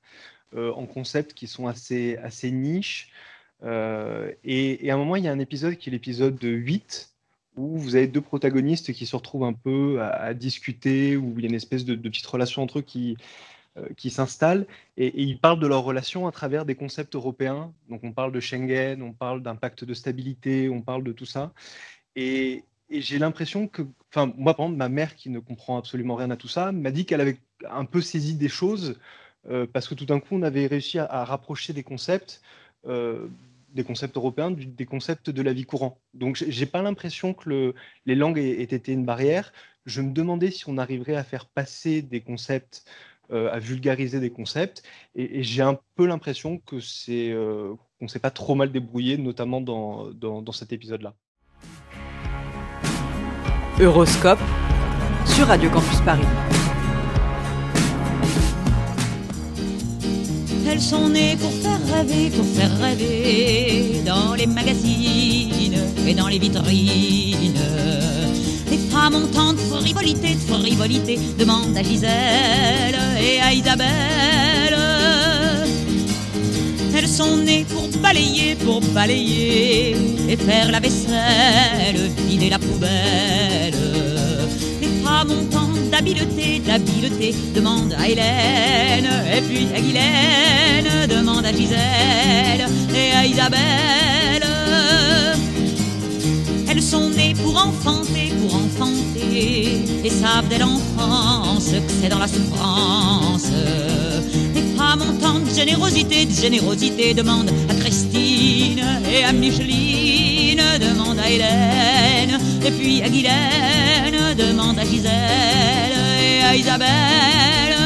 euh, 0.54 0.72
en 0.72 0.84
concepts 0.84 1.32
qui 1.32 1.46
sont 1.46 1.66
assez, 1.66 2.16
assez 2.18 2.50
niches. 2.50 3.10
Et, 3.62 4.90
à 4.90 4.94
un 4.94 4.96
moment, 4.96 5.16
il 5.16 5.24
y 5.24 5.28
a 5.28 5.32
un 5.32 5.38
épisode 5.38 5.76
qui 5.76 5.88
est 5.88 5.92
l'épisode 5.92 6.38
8, 6.42 7.10
où 7.56 7.78
vous 7.78 7.96
avez 7.96 8.08
deux 8.08 8.20
protagonistes 8.20 8.92
qui 8.92 9.06
se 9.06 9.16
retrouvent 9.16 9.44
un 9.44 9.52
peu 9.52 10.02
à, 10.02 10.34
discuter, 10.34 11.16
où 11.16 11.34
il 11.38 11.44
y 11.44 11.46
a 11.46 11.48
une 11.48 11.54
espèce 11.54 11.84
de, 11.84 11.94
petite 11.94 12.26
relation 12.26 12.62
entre 12.62 12.80
eux 12.80 12.82
qui, 12.82 13.16
qui 13.96 14.10
s'installe 14.10 14.66
et, 14.96 15.22
ils 15.22 15.38
parlent 15.38 15.60
de 15.60 15.66
leur 15.66 15.82
relation 15.82 16.26
à 16.26 16.32
travers 16.32 16.64
des 16.64 16.74
concepts 16.74 17.14
européens. 17.14 17.72
Donc 17.88 18.04
on 18.04 18.12
parle 18.12 18.32
de 18.32 18.40
Schengen, 18.40 19.02
on 19.02 19.12
parle 19.12 19.42
d'un 19.42 19.56
pacte 19.56 19.84
de 19.84 19.94
stabilité, 19.94 20.68
on 20.68 20.82
parle 20.82 21.04
de 21.04 21.12
tout 21.12 21.26
ça. 21.26 21.52
Et, 22.16 22.64
j'ai 22.90 23.18
l'impression 23.18 23.68
que, 23.68 23.82
enfin 24.10 24.30
moi 24.36 24.54
par 24.54 24.66
exemple, 24.66 24.78
ma 24.78 24.90
mère 24.90 25.16
qui 25.16 25.30
ne 25.30 25.38
comprend 25.38 25.78
absolument 25.78 26.14
rien 26.14 26.30
à 26.30 26.36
tout 26.36 26.48
ça 26.48 26.72
m'a 26.72 26.90
dit 26.90 27.06
qu'elle 27.06 27.22
avait 27.22 27.38
un 27.70 27.86
peu 27.86 28.02
saisi 28.02 28.34
des 28.34 28.50
choses 28.50 28.98
euh, 29.48 29.66
parce 29.72 29.88
que 29.88 29.94
tout 29.94 30.04
d'un 30.04 30.20
coup 30.20 30.36
on 30.36 30.42
avait 30.42 30.66
réussi 30.66 30.98
à, 30.98 31.24
rapprocher 31.24 31.72
des 31.72 31.82
concepts. 31.82 32.42
euh, 32.86 33.28
des 33.70 33.84
concepts 33.84 34.16
européens 34.16 34.50
des 34.50 34.84
concepts 34.86 35.30
de 35.30 35.42
la 35.42 35.52
vie 35.52 35.64
courante. 35.64 35.98
Donc 36.14 36.36
j'ai 36.36 36.66
pas 36.66 36.82
l'impression 36.82 37.34
que 37.34 37.48
le- 37.48 37.74
les 38.06 38.14
langues 38.14 38.38
aient, 38.38 38.60
été 38.62 38.92
une 38.92 39.04
barrière. 39.06 39.52
Je 39.86 40.02
me 40.02 40.12
demandais 40.12 40.50
si 40.50 40.68
on 40.68 40.78
arriverait 40.78 41.16
à 41.16 41.24
faire 41.24 41.46
passer 41.46 42.02
des 42.02 42.20
concepts 42.20 42.84
euh, 42.86 43.11
à 43.32 43.58
vulgariser 43.58 44.20
des 44.20 44.30
concepts. 44.30 44.82
Et, 45.14 45.38
et 45.38 45.42
j'ai 45.42 45.62
un 45.62 45.78
peu 45.96 46.06
l'impression 46.06 46.58
que 46.58 46.80
c'est 46.80 47.30
euh, 47.30 47.74
qu'on 47.98 48.08
s'est 48.08 48.18
pas 48.18 48.30
trop 48.30 48.54
mal 48.54 48.70
débrouillé, 48.70 49.16
notamment 49.16 49.60
dans, 49.60 50.10
dans, 50.12 50.42
dans 50.42 50.52
cet 50.52 50.72
épisode-là. 50.72 51.14
Euroscope 53.80 54.40
sur 55.24 55.46
Radio 55.46 55.70
Campus 55.70 56.00
Paris. 56.00 56.26
Elles 60.68 60.80
sont 60.80 61.08
nées 61.08 61.36
pour 61.36 61.52
faire 61.52 61.80
rêver, 61.94 62.30
pour 62.30 62.46
faire 62.46 62.78
rêver 62.78 64.02
dans 64.06 64.34
les 64.34 64.46
magazines 64.46 65.78
et 66.06 66.14
dans 66.14 66.28
les 66.28 66.38
vitrines. 66.38 68.11
Tant 69.10 69.52
de 69.52 69.58
frivolité, 69.58 70.36
de 70.36 70.40
frivolité, 70.40 71.18
demande 71.36 71.76
à 71.76 71.82
Gisèle 71.82 72.96
et 73.20 73.40
à 73.40 73.52
Isabelle. 73.52 74.78
Elles 76.94 77.08
sont 77.08 77.36
nées 77.38 77.66
pour 77.68 77.88
balayer, 78.00 78.54
pour 78.54 78.80
balayer 78.94 79.96
et 80.28 80.36
faire 80.36 80.70
la 80.70 80.78
vaisselle, 80.78 82.12
vider 82.28 82.48
la 82.48 82.60
poubelle. 82.60 83.74
Femmes 85.02 85.32
ont 85.32 85.46
tant 85.46 85.70
d'habileté, 85.90 86.60
d'habileté, 86.60 87.34
demande 87.56 87.96
à 87.98 88.08
Hélène, 88.08 89.10
et 89.36 89.40
puis 89.40 89.66
à 89.74 89.80
Guylaine, 89.80 91.08
demande 91.08 91.44
à 91.44 91.52
Gisèle 91.52 92.68
et 92.94 93.12
à 93.16 93.26
Isabelle. 93.26 94.11
Elles 96.74 96.82
sont 96.82 97.10
nées 97.10 97.34
pour 97.34 97.54
enfanter, 97.54 98.32
pour 98.40 98.54
enfanter, 98.54 99.82
et 100.02 100.08
savent 100.08 100.48
dès 100.48 100.56
l'enfance 100.56 101.66
que 101.66 101.92
c'est 102.00 102.08
dans 102.08 102.18
la 102.18 102.26
souffrance. 102.26 103.50
Les 104.54 104.62
femmes 104.74 105.02
ont 105.02 105.18
tant 105.20 105.38
de 105.38 105.50
générosité, 105.50 106.24
de 106.24 106.32
générosité, 106.32 107.12
demande 107.12 107.50
à 107.68 107.74
Christine 107.74 108.82
et 109.06 109.22
à 109.22 109.34
Micheline, 109.34 110.62
demande 110.80 111.18
à 111.18 111.28
Hélène, 111.28 112.40
et 112.64 112.70
puis 112.70 113.02
à 113.02 113.10
Guylaine, 113.10 114.34
demande 114.34 114.78
à 114.78 114.84
Gisèle 114.86 115.92
et 116.22 116.42
à 116.42 116.56
Isabelle. 116.56 117.81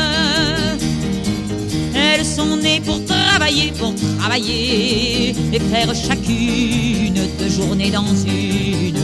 Sont 2.34 2.56
nées 2.56 2.82
pour 2.84 3.02
travailler, 3.04 3.72
pour 3.78 3.94
travailler 4.18 5.30
et 5.52 5.60
faire 5.70 5.94
chacune 5.94 7.14
deux 7.38 7.48
journées 7.48 7.90
dans 7.90 8.14
une. 8.26 9.00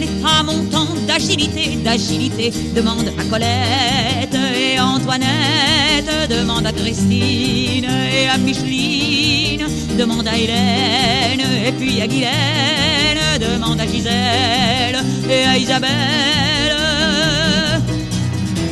Les 0.00 0.08
femmes 0.20 0.48
ont 0.48 0.64
tant 0.64 0.88
d'agilité, 1.06 1.76
d'agilité, 1.84 2.50
demande 2.74 3.12
à 3.16 3.24
Colette 3.24 4.34
et 4.34 4.80
Antoinette, 4.80 6.28
demande 6.28 6.66
à 6.66 6.72
Christine 6.72 7.84
et 7.84 8.28
à 8.28 8.38
Micheline, 8.38 9.66
demande 9.96 10.26
à 10.26 10.36
Hélène 10.36 11.46
et 11.66 11.72
puis 11.72 12.00
à 12.00 12.08
Guylaine, 12.08 13.38
demande 13.38 13.80
à 13.80 13.86
Gisèle 13.86 14.98
et 15.30 15.44
à 15.44 15.56
Isabelle. 15.56 16.53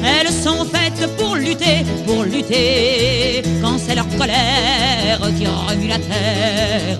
Elles 0.04 0.32
sont 0.32 0.64
faites 0.64 1.16
pour 1.16 1.36
lutter, 1.36 1.84
pour 2.06 2.24
lutter, 2.24 3.42
quand 3.62 3.78
c'est 3.78 3.94
leur 3.94 4.08
colère 4.18 5.20
qui 5.38 5.46
remue 5.46 5.88
la 5.88 5.98
terre. 5.98 6.98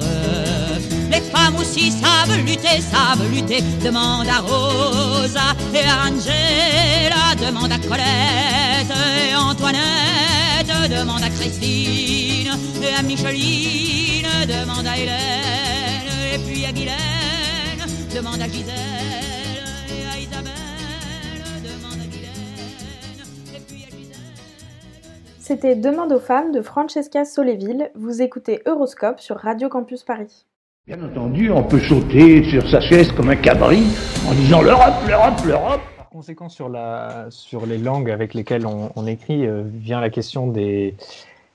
Les 1.10 1.20
femmes 1.20 1.56
aussi 1.56 1.90
savent 1.90 2.36
lutter, 2.38 2.80
savent 2.80 3.28
lutter, 3.30 3.62
demande 3.84 4.28
à 4.28 4.40
Rosa 4.40 5.54
et 5.74 5.84
à 5.84 6.08
Angela, 6.08 7.34
demande 7.44 7.72
à 7.72 7.78
Colette 7.78 8.92
et 9.28 9.34
Antoinette, 9.34 10.90
demande 10.90 11.22
à 11.22 11.30
Christine 11.30 12.56
et 12.82 12.94
à 12.98 13.02
Micheline, 13.02 14.26
demande 14.46 14.86
à 14.86 14.96
Hélène 14.96 16.34
et 16.34 16.38
puis 16.38 16.64
à 16.64 16.72
Guylaine, 16.72 16.96
demande 18.14 18.40
à 18.40 18.46
Gisèle 18.46 18.91
C'était 25.52 25.76
Demande 25.76 26.12
aux 26.12 26.18
femmes 26.18 26.50
de 26.50 26.62
Francesca 26.62 27.26
Soléville. 27.26 27.90
Vous 27.94 28.22
écoutez 28.22 28.62
Euroscope 28.64 29.20
sur 29.20 29.36
Radio 29.36 29.68
Campus 29.68 30.02
Paris. 30.02 30.46
Bien 30.86 30.96
entendu, 31.02 31.50
on 31.50 31.62
peut 31.62 31.78
sauter 31.78 32.42
sur 32.44 32.66
sa 32.70 32.80
chaise 32.80 33.12
comme 33.12 33.28
un 33.28 33.36
cabri 33.36 33.82
en 34.26 34.32
disant 34.32 34.62
l'Europe, 34.62 34.94
l'Europe, 35.06 35.44
l'Europe. 35.44 35.80
Par 35.98 36.08
conséquent, 36.08 36.48
sur, 36.48 36.70
la, 36.70 37.26
sur 37.28 37.66
les 37.66 37.76
langues 37.76 38.10
avec 38.10 38.32
lesquelles 38.32 38.66
on, 38.66 38.92
on 38.96 39.06
écrit, 39.06 39.46
euh, 39.46 39.62
vient 39.66 40.00
la 40.00 40.08
question 40.08 40.46
des, 40.46 40.94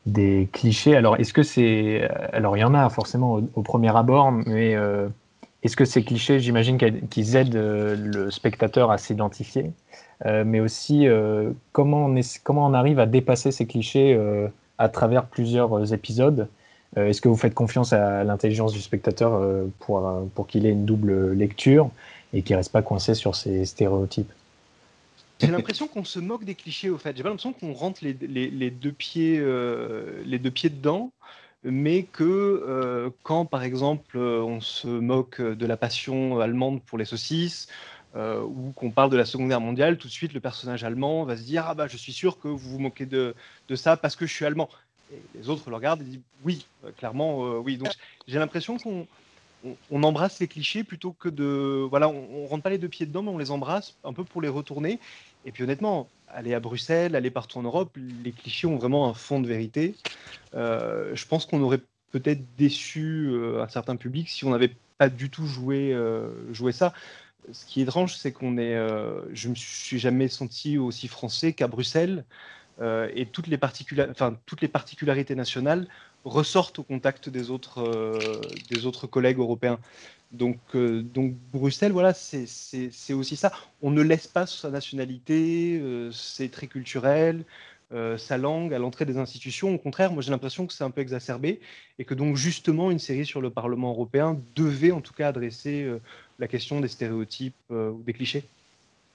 des 0.05 0.47
clichés. 0.53 0.95
Alors, 0.95 1.15
est-ce 1.15 1.33
que 1.33 1.41
c'est. 1.41 2.07
Alors, 2.33 2.55
il 2.55 2.59
y 2.59 2.65
en 2.65 2.75
a 2.75 2.87
forcément 2.89 3.33
au, 3.33 3.41
au 3.55 3.61
premier 3.63 3.97
abord, 3.97 4.31
mais 4.31 4.75
euh, 4.75 5.07
est-ce 5.63 5.75
que 5.75 5.85
ces 5.85 6.03
clichés, 6.03 6.39
j'imagine 6.39 6.77
qu'ils 7.09 7.35
aident 7.35 7.55
euh, 7.55 7.95
le 7.97 8.29
spectateur 8.29 8.91
à 8.91 8.99
s'identifier? 8.99 9.63
Euh, 9.63 9.86
mais 10.25 10.59
aussi 10.59 11.07
euh, 11.07 11.51
comment, 11.71 12.05
on 12.07 12.73
arrive 12.73 12.99
à 12.99 13.05
dépasser 13.05 13.51
ces 13.51 13.65
clichés 13.67 14.13
euh, 14.15 14.47
à 14.77 14.89
travers 14.89 15.25
plusieurs 15.27 15.93
épisodes 15.93 16.47
Euh, 16.97 17.07
Est-ce 17.09 17.21
que 17.21 17.27
vous 17.29 17.35
faites 17.35 17.53
confiance 17.53 17.91
à 17.93 18.23
l'intelligence 18.23 18.71
du 18.73 18.81
spectateur 18.81 19.33
euh, 19.33 19.65
pour, 19.79 20.07
euh, 20.07 20.23
pour 20.35 20.47
qu'il 20.47 20.65
ait 20.65 20.71
une 20.71 20.85
double 20.85 21.33
lecture 21.33 21.91
et 22.33 22.43
qu'il 22.43 22.55
reste 22.55 22.71
pas 22.71 22.81
coincé 22.81 23.13
sur 23.13 23.35
ces 23.35 23.65
stéréotypes? 23.65 24.31
J'ai 25.39 25.51
l'impression 25.51 25.87
qu'on 25.87 26.03
se 26.03 26.19
moque 26.19 26.45
des 26.45 26.55
clichés 26.55 26.89
au 26.89 26.97
fait. 26.97 27.15
J'ai 27.15 27.23
pas 27.23 27.29
l'impression 27.29 27.53
qu'on 27.53 27.73
rentre 27.73 28.03
les, 28.03 28.13
les- 28.13 28.71
deux 28.71 28.91
pieds, 28.91 29.37
euh, 29.39 30.23
les 30.25 30.39
deux 30.39 30.49
pieds 30.51 30.69
dedans, 30.69 31.13
mais 31.63 32.05
que 32.05 32.23
euh, 32.23 33.09
quand 33.23 33.45
par 33.45 33.63
exemple 33.63 34.17
euh, 34.17 34.41
on 34.41 34.61
se 34.61 34.87
moque 34.87 35.41
de 35.41 35.65
la 35.67 35.77
passion 35.77 36.39
allemande 36.39 36.83
pour 36.83 36.97
les 36.97 37.05
saucisses, 37.05 37.67
euh, 38.17 38.41
ou 38.41 38.71
qu'on 38.75 38.89
parle 38.89 39.11
de 39.11 39.17
la 39.17 39.25
Seconde 39.25 39.49
Guerre 39.49 39.61
mondiale, 39.61 39.97
tout 39.97 40.07
de 40.07 40.11
suite 40.11 40.33
le 40.33 40.39
personnage 40.39 40.83
allemand 40.83 41.23
va 41.23 41.37
se 41.37 41.43
dire 41.43 41.65
ah 41.67 41.75
bah 41.75 41.87
je 41.87 41.97
suis 41.97 42.13
sûr 42.13 42.39
que 42.39 42.47
vous 42.47 42.57
vous 42.57 42.79
moquez 42.79 43.05
de, 43.05 43.35
de 43.67 43.75
ça 43.75 43.95
parce 43.95 44.15
que 44.15 44.25
je 44.25 44.33
suis 44.33 44.45
allemand. 44.45 44.69
Et 45.13 45.21
les 45.35 45.49
autres 45.49 45.69
le 45.69 45.75
regardent 45.75 46.01
et 46.01 46.05
disent 46.05 46.21
oui, 46.43 46.65
euh, 46.83 46.91
clairement 46.97 47.45
euh, 47.45 47.57
oui. 47.59 47.77
Donc 47.77 47.91
j'ai 48.27 48.39
l'impression 48.39 48.77
qu'on 48.77 49.05
on, 49.91 50.03
embrasse 50.03 50.39
les 50.39 50.47
clichés 50.47 50.83
plutôt 50.83 51.11
que 51.11 51.29
de 51.29 51.85
voilà, 51.87 52.09
on, 52.09 52.27
on 52.43 52.47
rentre 52.47 52.63
pas 52.63 52.71
les 52.71 52.79
deux 52.79 52.87
pieds 52.87 53.05
dedans, 53.05 53.21
mais 53.21 53.29
on 53.29 53.37
les 53.37 53.51
embrasse 53.51 53.95
un 54.03 54.13
peu 54.13 54.23
pour 54.23 54.41
les 54.41 54.49
retourner. 54.49 54.99
Et 55.45 55.51
puis 55.51 55.63
honnêtement, 55.63 56.07
aller 56.27 56.55
à 56.55 56.59
Bruxelles, 56.59 57.15
aller 57.15 57.29
partout 57.29 57.59
en 57.59 57.63
Europe, 57.63 57.95
les 58.23 58.31
clichés 58.31 58.65
ont 58.65 58.77
vraiment 58.77 59.07
un 59.07 59.13
fond 59.13 59.39
de 59.39 59.47
vérité. 59.47 59.95
Euh, 60.55 61.11
je 61.13 61.25
pense 61.27 61.45
qu'on 61.45 61.61
aurait 61.61 61.81
peut-être 62.11 62.41
déçu 62.57 63.31
un 63.59 63.67
certain 63.67 63.95
public 63.95 64.27
si 64.27 64.43
on 64.43 64.49
n'avait 64.49 64.73
pas 64.97 65.09
du 65.09 65.29
tout 65.29 65.45
joué, 65.45 65.95
joué 66.51 66.71
ça. 66.71 66.93
Ce 67.51 67.65
qui 67.65 67.79
est 67.79 67.83
étrange, 67.83 68.15
c'est 68.15 68.31
qu'on 68.31 68.57
est, 68.57 68.75
euh, 68.75 69.21
je 69.33 69.49
me 69.49 69.55
suis 69.55 69.99
jamais 69.99 70.27
senti 70.27 70.77
aussi 70.77 71.07
français 71.07 71.53
qu'à 71.53 71.67
Bruxelles, 71.67 72.25
euh, 72.79 73.09
et 73.15 73.25
toutes 73.25 73.47
les, 73.47 73.57
particularités 73.57 75.35
nationales 75.35 75.87
ressortent 76.25 76.79
au 76.79 76.83
contact 76.83 77.29
des 77.29 77.49
autres, 77.49 77.81
euh, 77.81 79.07
collègues 79.07 79.39
européens. 79.39 79.79
Donc, 80.31 80.59
euh, 80.75 81.03
Bruxelles, 81.53 81.91
voilà, 81.91 82.13
c'est 82.13 83.13
aussi 83.13 83.35
ça. 83.35 83.51
On 83.81 83.91
ne 83.91 84.01
laisse 84.01 84.27
pas 84.27 84.45
sa 84.45 84.69
nationalité, 84.69 85.81
c'est 86.11 86.51
très 86.51 86.67
culturel, 86.67 87.45
sa 88.17 88.37
langue 88.37 88.73
à 88.73 88.79
l'entrée 88.79 89.05
des 89.05 89.17
institutions. 89.17 89.73
Au 89.73 89.77
contraire, 89.77 90.11
moi 90.11 90.21
j'ai 90.21 90.31
l'impression 90.31 90.67
que 90.67 90.73
c'est 90.73 90.83
un 90.83 90.91
peu 90.91 90.99
exacerbé 90.99 91.61
et 91.97 92.03
que 92.03 92.13
donc 92.13 92.35
justement 92.35 92.91
une 92.91 92.99
série 92.99 93.25
sur 93.25 93.39
le 93.39 93.49
Parlement 93.49 93.91
européen 93.91 94.37
devait 94.55 94.91
en 94.91 94.99
tout 94.99 95.13
cas 95.13 95.29
adresser 95.29 95.89
la 96.39 96.47
question 96.47 96.79
des 96.79 96.87
stéréotypes 96.87 97.55
ou 97.69 98.01
des 98.05 98.13
clichés 98.13 98.43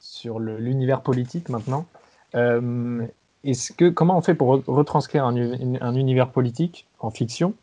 Sur 0.00 0.38
l'univers 0.38 1.02
politique 1.02 1.48
maintenant, 1.48 1.86
est-ce 2.34 3.72
que, 3.72 3.88
comment 3.88 4.16
on 4.16 4.22
fait 4.22 4.34
pour 4.34 4.62
retranscrire 4.66 5.24
un, 5.24 5.36
un, 5.36 5.94
univers 5.94 6.30
politique 6.30 6.86
en 7.00 7.10
fiction 7.10 7.54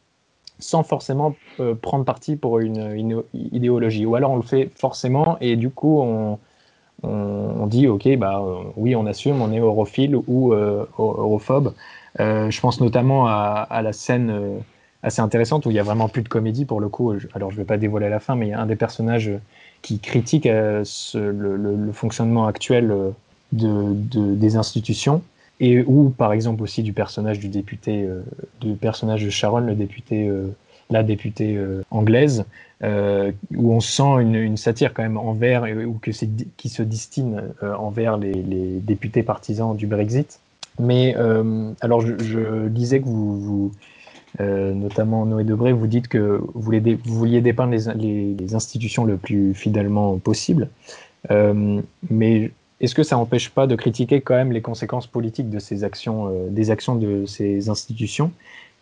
sans 0.60 0.84
forcément 0.84 1.36
prendre 1.82 2.06
parti 2.06 2.36
pour 2.36 2.60
une, 2.60 3.24
idéologie? 3.34 4.06
Ou 4.06 4.16
alors 4.16 4.32
on 4.32 4.38
le 4.38 4.44
fait 4.44 4.72
forcément 4.76 5.38
et 5.40 5.56
du 5.56 5.70
coup 5.70 6.00
on, 6.02 6.40
on, 7.04 7.68
dit 7.68 7.88
ok 7.88 8.18
bah 8.18 8.44
oui 8.76 8.96
on 8.96 9.06
assume 9.06 9.42
on 9.42 9.52
est 9.52 9.60
europhile 9.60 10.16
ou 10.16 10.54
europhobe. 10.54 11.74
Euh, 12.20 12.50
je 12.50 12.60
pense 12.60 12.82
notamment 12.82 13.28
à, 13.28 13.82
la 13.82 13.94
scène 13.94 14.30
euh, 14.30 14.60
assez 15.04 15.22
intéressante 15.22 15.66
où 15.66 15.72
il 15.72 15.76
y 15.76 15.80
a 15.80 15.84
vraiment 15.84 16.10
plus 16.10 16.22
de 16.22 16.30
comédie 16.30 16.66
pour 16.66 16.80
le 16.80 16.90
coup. 16.90 17.14
Alors 17.34 17.52
je 17.52 17.56
ne 17.56 17.62
vais 17.62 17.66
pas 17.66 17.78
dévoiler 17.78 18.10
la 18.10 18.20
fin, 18.20 18.36
mais 18.36 18.48
il 18.48 18.50
y 18.50 18.54
a 18.54 18.62
un 18.62 18.66
des 18.66 18.76
personnages 18.76 19.32
qui 19.82 20.00
critique 20.00 20.46
euh, 20.46 20.84
le, 21.14 21.92
fonctionnement 21.94 22.48
actuel 22.48 22.94
de, 23.54 23.94
des 24.36 24.56
institutions 24.56 25.22
et 25.60 25.82
ou 25.82 26.10
par 26.10 26.34
exemple 26.34 26.64
aussi 26.64 26.84
du 26.84 26.94
personnage 26.94 27.40
du 27.40 27.48
député, 27.48 28.08
du 28.62 28.76
personnage 28.76 29.26
de 29.26 29.30
Sharon, 29.30 29.60
le 29.60 29.76
député, 29.76 30.32
la 30.90 31.04
députée 31.04 31.60
anglaise, 31.92 32.46
où 32.82 33.74
on 33.74 33.82
sent 33.82 34.22
une, 34.22 34.56
satire 34.56 34.94
quand 34.94 35.04
même 35.04 35.18
envers 35.18 35.66
ou 35.86 35.98
que 36.02 36.14
c'est 36.14 36.30
qui 36.56 36.70
se 36.70 36.82
destine 36.82 37.44
envers 37.62 38.16
les, 38.18 38.80
députés 38.80 39.24
partisans 39.24 39.76
du 39.76 39.88
Brexit. 39.88 40.40
Mais 40.80 41.16
euh, 41.18 41.72
alors, 41.82 42.02
je, 42.02 42.68
disais 42.70 43.02
que 43.02 43.06
vous, 43.06 43.72
euh, 44.40 44.74
notamment 44.74 45.26
Noé 45.26 45.44
Debré, 45.44 45.74
vous 45.74 45.88
dites 45.88 46.08
que 46.08 46.40
vous, 46.54 46.72
vouliez 47.06 47.42
dépeindre 47.42 47.76
les, 47.96 48.56
institutions 48.56 49.06
le 49.06 49.18
plus 49.18 49.54
fidèlement 49.54 50.18
possible. 50.18 50.70
Euh, 51.32 51.82
mais 52.10 52.52
est-ce 52.80 52.96
que 52.96 53.04
ça 53.04 53.16
n'empêche 53.16 53.50
pas 53.50 53.68
de 53.68 53.76
critiquer 53.76 54.22
quand 54.22 54.36
même 54.36 54.52
les 54.52 54.62
conséquences 54.62 55.08
politiques 55.08 55.48
actions, 55.84 56.32
des 56.50 56.72
actions 56.72 56.96
de 56.96 57.26
ces 57.26 57.70
institutions? 57.70 58.32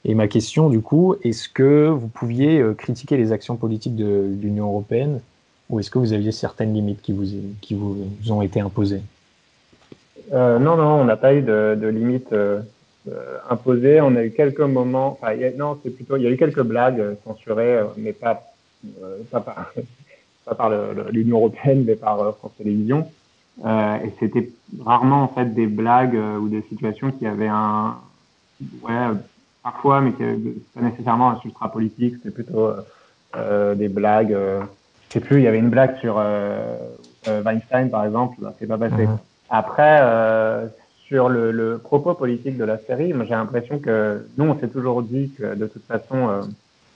Et 0.06 0.14
ma 0.14 0.28
question, 0.28 0.70
du 0.70 0.82
coup, 0.82 1.16
est-ce 1.24 1.50
que 1.50 1.88
vous 1.88 2.08
pouviez 2.08 2.64
critiquer 2.78 3.18
les 3.18 3.32
actions 3.32 3.56
politiques 3.56 3.96
de, 3.96 4.30
l'Union 4.40 4.68
européenne? 4.68 5.20
Ou 5.70 5.80
est-ce 5.80 5.90
que 5.90 5.98
vous 5.98 6.14
aviez 6.14 6.32
certaines 6.32 6.74
limites 6.74 7.02
qui 7.02 7.12
vous, 7.74 8.32
ont 8.32 8.42
été 8.42 8.60
imposées? 8.60 9.02
Euh, 10.34 10.60
non, 10.60 10.78
non, 10.78 11.02
on 11.02 11.06
n'a 11.06 11.18
pas 11.18 11.34
eu 11.34 11.42
de, 11.42 11.78
de 11.80 11.88
limite 11.88 12.34
euh, 13.08 13.12
euh, 13.12 13.38
imposée. 13.50 14.02
On 14.02 14.16
a 14.16 14.24
eu 14.24 14.32
quelques 14.32 14.60
moments, 14.60 15.18
enfin, 15.20 15.34
non, 15.58 15.80
c'est 15.84 15.90
plutôt, 15.90 16.18
il 16.18 16.24
y 16.24 16.28
a 16.28 16.30
eu 16.30 16.38
quelques 16.38 16.62
blagues 16.62 17.16
censurées, 17.26 17.82
mais 17.98 18.14
pas, 18.14 18.44
pas 19.32 19.40
par, 19.40 19.74
pas 20.46 20.56
par 20.56 20.72
l'Union 21.12 21.38
européenne, 21.38 21.84
mais 21.86 21.96
par 21.96 22.36
France 22.38 22.54
Télévisions. 22.58 23.08
et 23.66 24.12
c'était 24.20 24.50
rarement 24.84 25.24
en 25.24 25.28
fait 25.30 25.54
des 25.54 25.68
blagues 25.68 26.20
ou 26.42 26.50
des 26.50 26.62
situations 26.64 27.12
qui 27.12 27.26
avaient 27.26 27.48
un, 27.48 27.96
ouais, 28.84 29.08
parfois, 29.64 30.02
mais 30.02 30.12
qui 30.12 30.24
pas 30.74 30.82
nécessairement 30.82 31.32
un 31.32 31.40
substrat 31.40 31.72
politique. 31.72 32.16
C'était 32.18 32.32
plutôt 32.32 32.72
des 33.76 33.90
blagues. 33.90 34.36
je 35.08 35.14
sais 35.14 35.20
plus, 35.20 35.38
il 35.38 35.44
y 35.44 35.48
avait 35.48 35.60
une 35.60 35.70
blague 35.70 35.98
sur 36.00 36.16
Weinstein 37.26 37.90
par 37.90 38.06
exemple, 38.06 38.38
c'est 38.60 38.68
pas 38.68 38.78
passé. 38.78 39.08
Mhm. 39.08 39.18
Après, 39.50 40.00
euh, 40.02 40.68
sur 41.08 41.30
le, 41.30 41.78
propos 41.78 42.14
politique 42.14 42.58
de 42.58 42.66
la 42.66 42.78
série, 42.78 43.14
j'ai 43.24 43.30
l'impression 43.30 43.80
que 43.80 44.26
nous, 44.38 44.46
on 44.46 44.60
s'est 44.60 44.68
toujours 44.68 45.02
dit 45.02 45.32
que 45.38 45.56
de 45.56 45.68
toute 45.68 45.86
façon, 45.86 46.30
euh, 46.30 46.42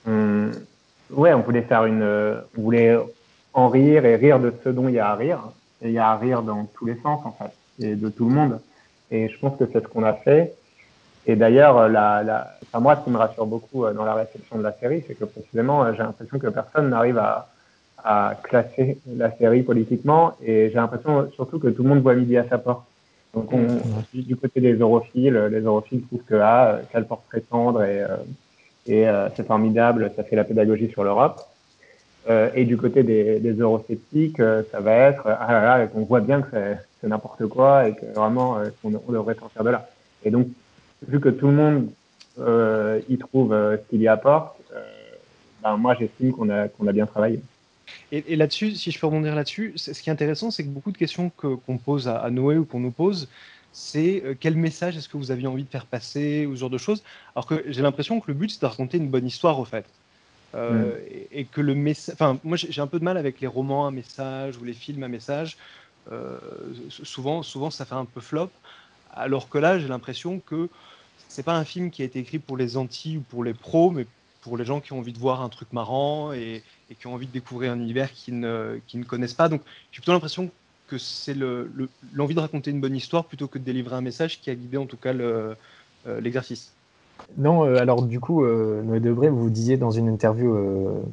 on, 0.06 1.16
ouais, 1.18 1.32
on 1.32 1.40
voulait 1.40 1.62
faire 1.62 1.86
une, 1.86 2.02
on 2.56 2.60
voulait 2.60 2.98
en 3.54 3.68
rire 3.68 4.04
et 4.04 4.16
rire 4.16 4.38
de 4.38 4.52
ce 4.62 4.68
dont 4.68 4.88
il 4.88 4.94
y 4.94 4.98
a 4.98 5.08
à 5.08 5.14
rire. 5.14 5.40
Et 5.82 5.88
il 5.88 5.94
y 5.94 5.98
a 5.98 6.10
à 6.10 6.16
rire 6.16 6.42
dans 6.42 6.66
tous 6.74 6.86
les 6.86 6.96
sens, 7.02 7.20
en 7.24 7.32
fait, 7.32 7.84
et 7.84 7.96
de 7.96 8.08
tout 8.08 8.28
le 8.28 8.34
monde. 8.34 8.60
Et 9.10 9.28
je 9.28 9.38
pense 9.38 9.58
que 9.58 9.64
c'est 9.72 9.82
ce 9.82 9.88
qu'on 9.88 10.04
a 10.04 10.12
fait. 10.12 10.54
Et 11.26 11.36
d'ailleurs, 11.36 11.88
moi, 12.80 12.96
ce 12.96 13.04
qui 13.04 13.10
me 13.10 13.18
rassure 13.18 13.46
beaucoup 13.46 13.84
euh, 13.84 13.92
dans 13.92 14.04
la 14.04 14.14
réception 14.14 14.58
de 14.58 14.62
la 14.62 14.72
série, 14.72 15.04
c'est 15.06 15.14
que 15.14 15.24
précisément, 15.24 15.84
euh, 15.84 15.92
j'ai 15.92 16.02
l'impression 16.02 16.38
que 16.38 16.48
personne 16.48 16.90
n'arrive 16.90 17.18
à, 17.18 17.48
à 18.04 18.34
classer 18.42 18.98
la 19.06 19.30
série 19.36 19.62
politiquement 19.62 20.34
et 20.42 20.68
j'ai 20.70 20.74
l'impression 20.74 21.30
surtout 21.32 21.58
que 21.58 21.68
tout 21.68 21.82
le 21.82 21.88
monde 21.88 22.02
voit 22.02 22.14
midi 22.14 22.36
à 22.36 22.48
sa 22.48 22.58
porte. 22.58 22.84
Donc 23.34 23.52
on, 23.52 23.66
du 24.12 24.36
côté 24.36 24.60
des 24.60 24.74
europhiles, 24.74 25.48
les 25.50 25.60
europhiles 25.60 26.02
trouvent 26.02 26.24
que 26.24 26.34
ah, 26.34 26.80
quel 26.92 27.06
portrait 27.06 27.40
tendre 27.40 27.82
et, 27.82 28.02
euh, 28.02 28.16
et 28.86 29.08
euh, 29.08 29.28
c'est 29.36 29.46
formidable, 29.46 30.10
ça 30.16 30.24
fait 30.24 30.36
la 30.36 30.44
pédagogie 30.44 30.90
sur 30.90 31.04
l'Europe. 31.04 31.40
Euh, 32.28 32.50
et 32.54 32.64
du 32.64 32.76
côté 32.76 33.02
des, 33.02 33.40
des 33.40 33.52
eurosceptiques, 33.52 34.38
euh, 34.38 34.62
ça 34.70 34.80
va 34.80 34.92
être 34.92 35.26
ah 35.26 35.52
là 35.52 35.78
là, 35.78 35.86
qu'on 35.86 36.04
voit 36.04 36.20
bien 36.20 36.40
que 36.42 36.76
c'est 37.00 37.08
n'importe 37.08 37.46
quoi 37.46 37.88
et 37.88 37.94
que 37.94 38.06
vraiment 38.14 38.58
on, 38.84 39.12
devrait 39.12 39.34
sortir 39.34 39.64
de 39.64 39.70
là. 39.70 39.88
Et 40.24 40.30
donc 40.30 40.46
vu 41.06 41.18
que 41.18 41.28
tout 41.28 41.48
le 41.48 41.52
monde 41.52 41.88
y 43.08 43.18
trouve 43.18 43.50
ce 43.50 43.90
qu'il 43.90 44.00
y 44.00 44.08
apporte, 44.08 44.56
ben 45.62 45.76
moi 45.76 45.96
j'estime 45.98 46.32
qu'on 46.32 46.48
a 46.48 46.68
qu'on 46.68 46.86
a 46.86 46.92
bien 46.92 47.06
travaillé. 47.06 47.40
Et, 48.10 48.36
là-dessus, 48.36 48.72
si 48.72 48.90
je 48.90 48.98
peux 48.98 49.06
rebondir 49.06 49.34
là-dessus, 49.34 49.72
ce 49.76 49.90
qui 49.92 50.10
est 50.10 50.12
intéressant, 50.12 50.50
c'est 50.50 50.64
que 50.64 50.68
beaucoup 50.68 50.92
de 50.92 50.98
questions 50.98 51.30
qu'on 51.30 51.78
pose 51.78 52.08
à, 52.08 52.28
Noé 52.30 52.56
ou 52.56 52.64
qu'on 52.64 52.80
nous 52.80 52.90
pose, 52.90 53.28
c'est 53.72 54.22
euh, 54.24 54.34
quel 54.38 54.54
message 54.56 54.96
est-ce 54.96 55.08
que 55.08 55.16
vous 55.16 55.30
aviez 55.30 55.46
envie 55.46 55.64
de 55.64 55.68
faire 55.68 55.86
passer 55.86 56.44
ou 56.44 56.54
ce 56.54 56.60
genre 56.60 56.70
de 56.70 56.78
choses. 56.78 57.02
Alors 57.34 57.46
que 57.46 57.64
j'ai 57.68 57.80
l'impression 57.80 58.20
que 58.20 58.26
le 58.28 58.34
but, 58.34 58.50
c'est 58.50 58.60
de 58.60 58.66
raconter 58.66 58.98
une 58.98 59.08
bonne 59.08 59.26
histoire, 59.26 59.58
au 59.58 59.64
fait. 59.64 59.86
Euh, 60.54 60.92
mm. 60.92 61.26
et, 61.32 61.44
que 61.46 61.62
le 61.62 61.74
message. 61.74 62.14
Enfin, 62.14 62.38
moi, 62.44 62.56
j'ai 62.56 62.80
un 62.80 62.86
peu 62.86 62.98
de 62.98 63.04
mal 63.04 63.16
avec 63.16 63.40
les 63.40 63.46
romans 63.46 63.86
à 63.86 63.90
message 63.90 64.58
ou 64.58 64.64
les 64.64 64.74
films 64.74 65.02
à 65.02 65.08
message. 65.08 65.56
Euh, 66.10 66.38
souvent, 66.88 67.42
souvent, 67.42 67.70
ça 67.70 67.84
fait 67.84 67.94
un 67.94 68.04
peu 68.04 68.20
flop. 68.20 68.50
Alors 69.14 69.48
que 69.48 69.58
là, 69.58 69.78
j'ai 69.78 69.88
l'impression 69.88 70.40
que 70.40 70.68
c'est 71.28 71.42
pas 71.42 71.56
un 71.56 71.64
film 71.64 71.90
qui 71.90 72.02
a 72.02 72.04
été 72.04 72.18
écrit 72.18 72.38
pour 72.38 72.56
les 72.56 72.76
anti 72.76 73.16
ou 73.16 73.20
pour 73.20 73.44
les 73.44 73.54
pros, 73.54 73.90
mais 73.90 74.06
pour 74.42 74.58
les 74.58 74.64
gens 74.64 74.80
qui 74.80 74.92
ont 74.92 74.98
envie 74.98 75.12
de 75.12 75.18
voir 75.18 75.40
un 75.40 75.48
truc 75.48 75.72
marrant 75.72 76.32
et, 76.32 76.62
qui 76.98 77.06
ont 77.06 77.14
envie 77.14 77.26
de 77.26 77.32
découvrir 77.32 77.72
un 77.72 77.76
univers 77.76 78.12
qu'ils 78.12 78.38
ne, 78.40 78.78
ne 78.94 79.04
connaissent 79.04 79.34
pas. 79.34 79.48
Donc 79.48 79.62
j'ai 79.90 80.00
plutôt 80.00 80.12
l'impression 80.12 80.50
que 80.88 80.98
c'est 80.98 81.34
l'envie 81.34 82.34
de 82.34 82.40
raconter 82.40 82.70
une 82.70 82.80
bonne 82.80 82.96
histoire 82.96 83.24
plutôt 83.24 83.48
que 83.48 83.58
de 83.58 83.64
délivrer 83.64 83.96
un 83.96 84.02
message 84.02 84.40
qui 84.40 84.50
a 84.50 84.54
guidé 84.54 84.76
en 84.76 84.84
tout 84.84 84.98
cas 84.98 85.14
euh, 85.14 85.54
l'exercice. 86.20 86.72
non, 87.38 87.64
euh, 87.64 87.76
alors 87.76 88.02
du 88.02 88.20
coup, 88.20 88.44
euh, 88.44 88.82
Noé 88.82 89.00
Debré, 89.00 89.30
vous 89.30 89.48
disiez 89.48 89.76
dans 89.76 89.90
une 89.90 90.08
interview 90.08 90.54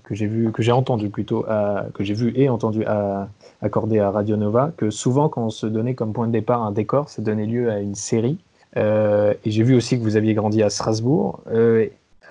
que 0.04 0.16
j'ai 0.16 0.28
vu, 0.28 0.52
que 0.52 0.62
j'ai 0.62 0.72
entendu 0.74 1.10
plutôt, 1.10 1.46
que 1.94 2.04
j'ai 2.04 2.14
vu 2.14 2.34
et 2.36 2.50
entendu 2.50 2.84
à, 2.86 3.30
accordé 3.62 4.00
à 4.00 4.12
Radio 4.12 4.36
Nova, 4.36 4.74
que 4.76 4.90
souvent 4.90 5.30
quand 5.30 5.46
on 5.46 5.50
se 5.50 5.66
donnait 5.66 5.94
comme 5.94 6.12
point 6.12 6.28
de 6.28 6.34
départ 6.34 6.64
un 6.64 6.72
décor, 6.72 7.10
ça 7.10 7.22
donnait 7.22 7.46
lieu 7.46 7.72
à 7.72 7.80
une 7.80 7.96
série. 7.96 8.38
et 8.76 9.38
j'ai 9.46 9.64
vu 9.64 9.76
aussi 9.76 9.98
que 9.98 10.04
vous 10.04 10.18
aviez 10.18 10.34
grandi 10.34 10.62
à 10.62 10.70
Strasbourg. 10.70 11.40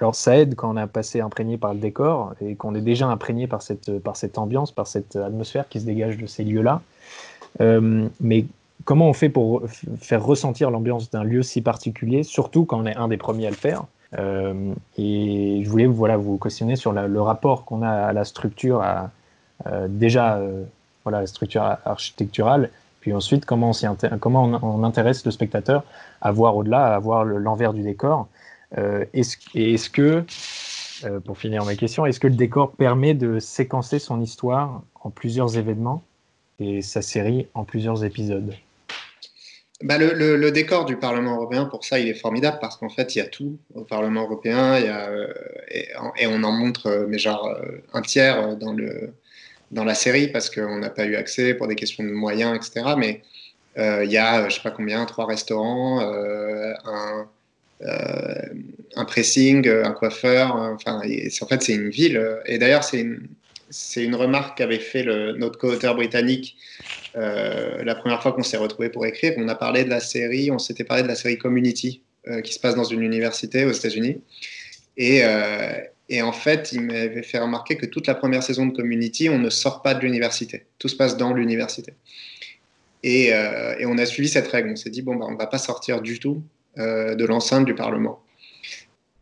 Alors 0.01 0.15
ça 0.15 0.37
aide 0.37 0.55
quand 0.55 0.73
on 0.73 0.77
a 0.77 0.87
passé 0.87 1.21
imprégné 1.21 1.57
par 1.57 1.75
le 1.75 1.81
décor 1.81 2.35
et 2.41 2.55
qu'on 2.55 2.75
est 2.75 2.81
déjà 2.81 3.09
imprégné 3.09 3.47
par 3.47 3.63
cette, 3.63 3.99
par 3.99 4.17
cette 4.17 4.39
ambiance, 4.39 4.71
par 4.71 4.87
cette 4.87 5.17
atmosphère 5.17 5.69
qui 5.69 5.81
se 5.81 5.87
dégage 5.87 6.19
de 6.19 6.27
ces 6.27 6.45
lieux-là. 6.45 6.83
Euh, 7.61 8.07
mais 8.21 8.47
comment 8.85 9.09
on 9.09 9.13
fait 9.13 9.29
pour 9.29 9.63
faire 10.01 10.25
ressentir 10.25 10.71
l'ambiance 10.71 11.11
d'un 11.11 11.25
lieu 11.25 11.43
si 11.43 11.63
particulier, 11.63 12.23
surtout 12.23 12.65
quand 12.65 12.81
on 12.81 12.87
est 12.87 12.97
un 12.97 13.09
des 13.09 13.17
premiers 13.17 13.47
à 13.47 13.51
le 13.51 13.57
faire? 13.57 13.85
Euh, 14.19 14.73
Et 14.97 15.63
je 15.65 15.69
voulais 15.69 15.87
voilà, 15.87 16.17
vous 16.17 16.39
questionner 16.39 16.77
sur 16.77 16.93
le 16.93 17.21
rapport 17.21 17.65
qu'on 17.65 17.83
a 17.83 17.91
à 17.91 18.13
la 18.13 18.25
structure, 18.25 18.85
euh, 19.67 19.89
déjà 19.89 20.41
voilà, 21.05 21.21
la 21.21 21.27
structure 21.27 21.63
architecturale, 21.85 22.71
puis 23.01 23.13
ensuite 23.13 23.45
comment 23.45 23.73
on, 23.73 24.19
comment 24.19 24.45
on, 24.63 24.85
intéresse 24.85 25.25
le 25.25 25.31
spectateur 25.31 25.83
à 26.21 26.31
voir 26.31 26.57
au-delà, 26.57 26.95
à 26.95 26.99
voir 26.99 27.25
l'envers 27.25 27.73
du 27.73 27.83
décor. 27.83 28.29
Euh, 28.77 29.05
est-ce, 29.15 29.89
que, 29.89 30.25
euh, 31.05 31.21
pour 31.21 31.39
finir 31.39 31.65
ma 31.65 31.75
question, 31.75 32.05
est-ce 32.05 32.21
que 32.21 32.27
le 32.27 32.35
décor 32.35 32.73
permet 32.73 33.15
de 33.15 33.39
séquencer 33.39 33.99
son 33.99 34.21
histoire 34.21 34.83
en 35.01 35.11
plusieurs 35.11 35.57
événements 35.57 36.03
et 36.61 36.83
sa 36.83 37.01
série 37.01 37.47
en 37.55 37.65
plusieurs 37.65 38.05
épisodes? 38.05 38.55
Bah 39.85 39.97
le, 39.97 40.51
décor 40.51 40.87
du 40.87 40.97
Parlement 40.97 41.37
européen, 41.37 41.65
pour 41.67 41.85
ça, 41.85 42.01
il 42.01 42.09
est 42.09 42.15
formidable 42.15 42.59
parce 42.61 42.77
qu'en 42.77 42.89
fait, 42.89 43.15
il 43.15 43.19
y 43.19 43.21
a 43.21 43.27
tout 43.27 43.59
au 43.75 43.83
Parlement 43.83 44.23
européen 44.25 44.75
euh, 44.75 45.33
et, 45.71 46.27
on 46.27 46.43
en 46.43 46.51
montre, 46.51 47.07
mais 47.09 47.19
genre 47.19 47.57
un 47.95 48.03
tiers 48.03 48.57
dans, 48.57 48.73
le, 48.73 49.15
dans 49.71 49.85
la 49.85 49.95
série 49.95 50.29
parce 50.29 50.51
qu'on 50.51 50.79
n'a 50.79 50.91
pas 50.91 51.07
eu 51.07 51.15
accès 51.15 51.55
pour 51.55 51.69
des 51.69 51.77
questions 51.77 52.03
de 52.03 52.11
moyens, 52.11 52.57
etc. 52.57 52.97
Mais 52.99 53.23
il 53.77 54.11
y 54.11 54.19
a, 54.19 54.49
je 54.49 54.57
sais 54.57 54.63
pas 54.63 54.73
combien, 54.73 55.05
trois 55.05 55.27
restaurants, 55.27 56.01
un 56.01 57.29
pressing, 59.07 59.69
un 59.69 59.93
coiffeur. 59.93 60.55
Enfin, 60.55 61.01
en 61.01 61.47
fait, 61.47 61.63
c'est 61.63 61.75
une 61.75 61.91
ville. 61.91 62.39
Et 62.47 62.59
d'ailleurs, 62.59 62.85
c'est 62.85 63.01
une, 63.01 63.29
une 63.97 64.15
remarque 64.15 64.59
qu'avait 64.59 64.79
fait 64.79 65.05
notre 65.05 65.59
co-auteur 65.59 65.95
britannique 65.95 66.57
euh, 67.17 67.83
la 67.85 67.95
première 67.95 68.23
fois 68.23 68.33
qu'on 68.33 68.43
s'est 68.43 68.57
retrouvé 68.57 68.89
pour 68.91 69.07
écrire. 69.07 69.35
On 69.37 69.49
a 69.49 69.55
parlé 69.55 69.85
de 69.85 69.91
la 69.91 70.01
série, 70.01 70.51
on 70.51 70.59
s'était 70.59 70.85
parlé 70.85 71.03
de 71.03 71.09
la 71.09 71.15
série 71.15 71.39
Community 71.39 72.03
euh, 72.29 72.41
qui 72.43 72.53
se 72.53 72.61
passe 72.61 72.75
dans 72.75 72.85
une 72.85 73.03
université 73.03 73.65
aux 73.65 73.73
États-Unis. 73.73 74.21
Et, 74.97 75.23
Et 76.09 76.23
en 76.23 76.33
fait, 76.33 76.73
il 76.73 76.81
m'avait 76.83 77.23
fait 77.23 77.39
remarquer 77.39 77.77
que 77.77 77.87
toute 77.87 78.07
la 78.07 78.15
première 78.15 78.43
saison 78.43 78.67
de 78.67 78.75
Community, 78.75 79.29
on 79.29 79.39
ne 79.39 79.51
sort 79.51 79.83
pas 79.83 79.95
de 79.95 80.01
l'université. 80.01 80.65
Tout 80.79 80.89
se 80.89 80.97
passe 80.97 81.17
dans 81.17 81.35
l'université. 81.35 81.93
Et, 83.03 83.33
euh, 83.33 83.77
et, 83.79 83.87
on 83.87 83.99
a 83.99 84.07
suivi 84.07 84.29
cette 84.29 84.49
règle. 84.49 84.71
On 84.71 84.77
s'est 84.77 84.91
dit, 84.91 85.03
bon, 85.03 85.17
bah, 85.17 85.27
on 85.29 85.33
ne 85.33 85.37
va 85.37 85.47
pas 85.47 85.59
sortir 85.59 86.01
du 86.01 86.19
tout 86.19 86.43
euh, 86.43 86.58
de 86.77 87.25
l'enceinte 87.25 87.65
du 87.65 87.75
Parlement. 87.75 88.21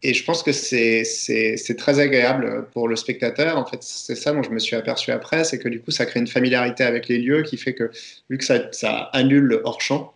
Et 0.03 0.15
je 0.15 0.23
pense 0.25 0.45
que 0.45 0.53
c'est 0.53 1.77
très 1.77 1.99
agréable 1.99 2.69
pour 2.73 2.87
le 2.87 2.95
spectateur. 2.95 3.57
En 3.59 3.67
fait, 3.67 3.83
c'est 3.83 4.15
ça 4.15 4.33
dont 4.33 4.43
je 4.43 4.51
me 4.51 4.61
suis 4.61 4.77
aperçu 4.77 5.11
après, 5.11 5.43
c'est 5.43 5.59
que 5.59 5.69
du 5.69 5.81
coup, 5.81 5.91
ça 5.91 6.07
crée 6.07 6.21
une 6.21 6.27
familiarité 6.27 6.85
avec 6.85 7.09
les 7.09 7.19
lieux 7.19 7.43
qui 7.43 7.57
fait 7.57 7.75
que, 7.75 7.91
vu 8.31 8.39
que 8.39 8.45
ça, 8.45 9.11
annule 9.13 9.43
le 9.43 9.63
hors-champ, 9.65 10.13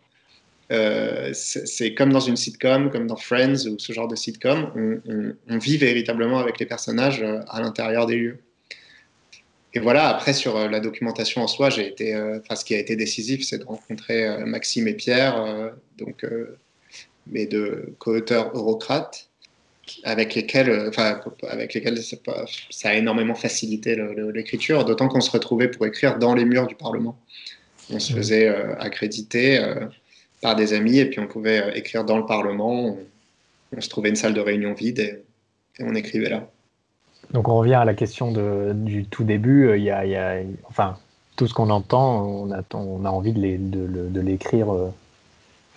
euh, 0.70 1.30
c'est 1.32 1.94
comme 1.94 2.12
dans 2.12 2.20
une 2.20 2.36
sitcom, 2.36 2.90
comme 2.90 3.08
dans 3.08 3.16
Friends 3.16 3.66
ou 3.66 3.80
ce 3.80 3.92
genre 3.92 4.06
de 4.06 4.14
sitcom, 4.14 4.70
on, 5.48 5.58
vit 5.58 5.78
véritablement 5.78 6.38
avec 6.38 6.60
les 6.60 6.66
personnages 6.66 7.22
euh, 7.22 7.40
à 7.48 7.60
l'intérieur 7.60 8.06
des 8.06 8.14
lieux. 8.16 8.38
Et 9.74 9.80
voilà, 9.80 10.08
après 10.08 10.34
sur 10.34 10.56
euh, 10.56 10.68
la 10.68 10.78
documentation 10.78 11.42
en 11.42 11.48
soi, 11.48 11.70
été, 11.76 12.14
enfin, 12.14 12.54
ce 12.54 12.64
qui 12.64 12.76
a 12.76 12.78
été 12.78 12.94
décisif, 12.94 13.42
c'est 13.42 13.58
de 13.58 13.64
rencontrer 13.64 14.44
Maxime 14.44 14.86
et 14.86 14.94
Pierre, 14.94 15.72
donc 15.98 16.24
mes 17.30 17.46
deux 17.46 17.94
co-auteurs 17.98 18.50
eurocrates, 18.54 19.28
avec 20.04 20.34
lesquels, 20.34 20.88
enfin, 20.88 21.20
avec 21.48 21.74
lesquels 21.74 21.98
ça 22.70 22.90
a 22.90 22.94
énormément 22.94 23.34
facilité 23.34 23.96
l'écriture, 24.32 24.84
d'autant 24.84 25.08
qu'on 25.08 25.20
se 25.20 25.30
retrouvait 25.30 25.68
pour 25.68 25.86
écrire 25.86 26.18
dans 26.18 26.34
les 26.34 26.44
murs 26.44 26.66
du 26.66 26.76
Parlement. 26.76 27.18
On 27.92 27.98
se 27.98 28.12
mmh. 28.12 28.16
faisait 28.16 28.48
accréditer 28.78 29.58
par 30.40 30.56
des 30.56 30.72
amis 30.72 30.98
et 30.98 31.06
puis 31.06 31.20
on 31.20 31.26
pouvait 31.26 31.62
euh, 31.62 31.74
écrire 31.74 32.04
dans 32.04 32.18
le 32.18 32.26
Parlement. 32.26 32.96
On, 33.76 33.80
se 33.80 33.88
trouvait 33.88 34.08
une 34.08 34.16
salle 34.16 34.34
de 34.34 34.40
réunion 34.40 34.74
vide 34.74 34.98
et, 34.98 35.22
on 35.80 35.94
écrivait 35.94 36.28
là. 36.28 36.46
Donc 37.32 37.48
on 37.48 37.56
revient 37.56 37.74
à 37.74 37.84
la 37.84 37.94
question 37.94 38.32
de, 38.32 38.72
du 38.74 39.04
tout 39.04 39.24
début. 39.24 39.68
Euh, 39.68 39.78
il 39.78 39.84
y 39.84 39.90
a, 39.90 40.04
il 40.04 40.10
y 40.10 40.16
a 40.16 40.40
enfin, 40.68 40.96
tout 41.36 41.46
ce 41.46 41.54
qu'on 41.54 41.70
entend, 41.70 42.24
on 42.26 42.50
a, 42.50 42.62
on 42.74 43.04
a 43.04 43.10
envie 43.10 43.32
de 43.32 44.20
l'écrire. 44.20 44.68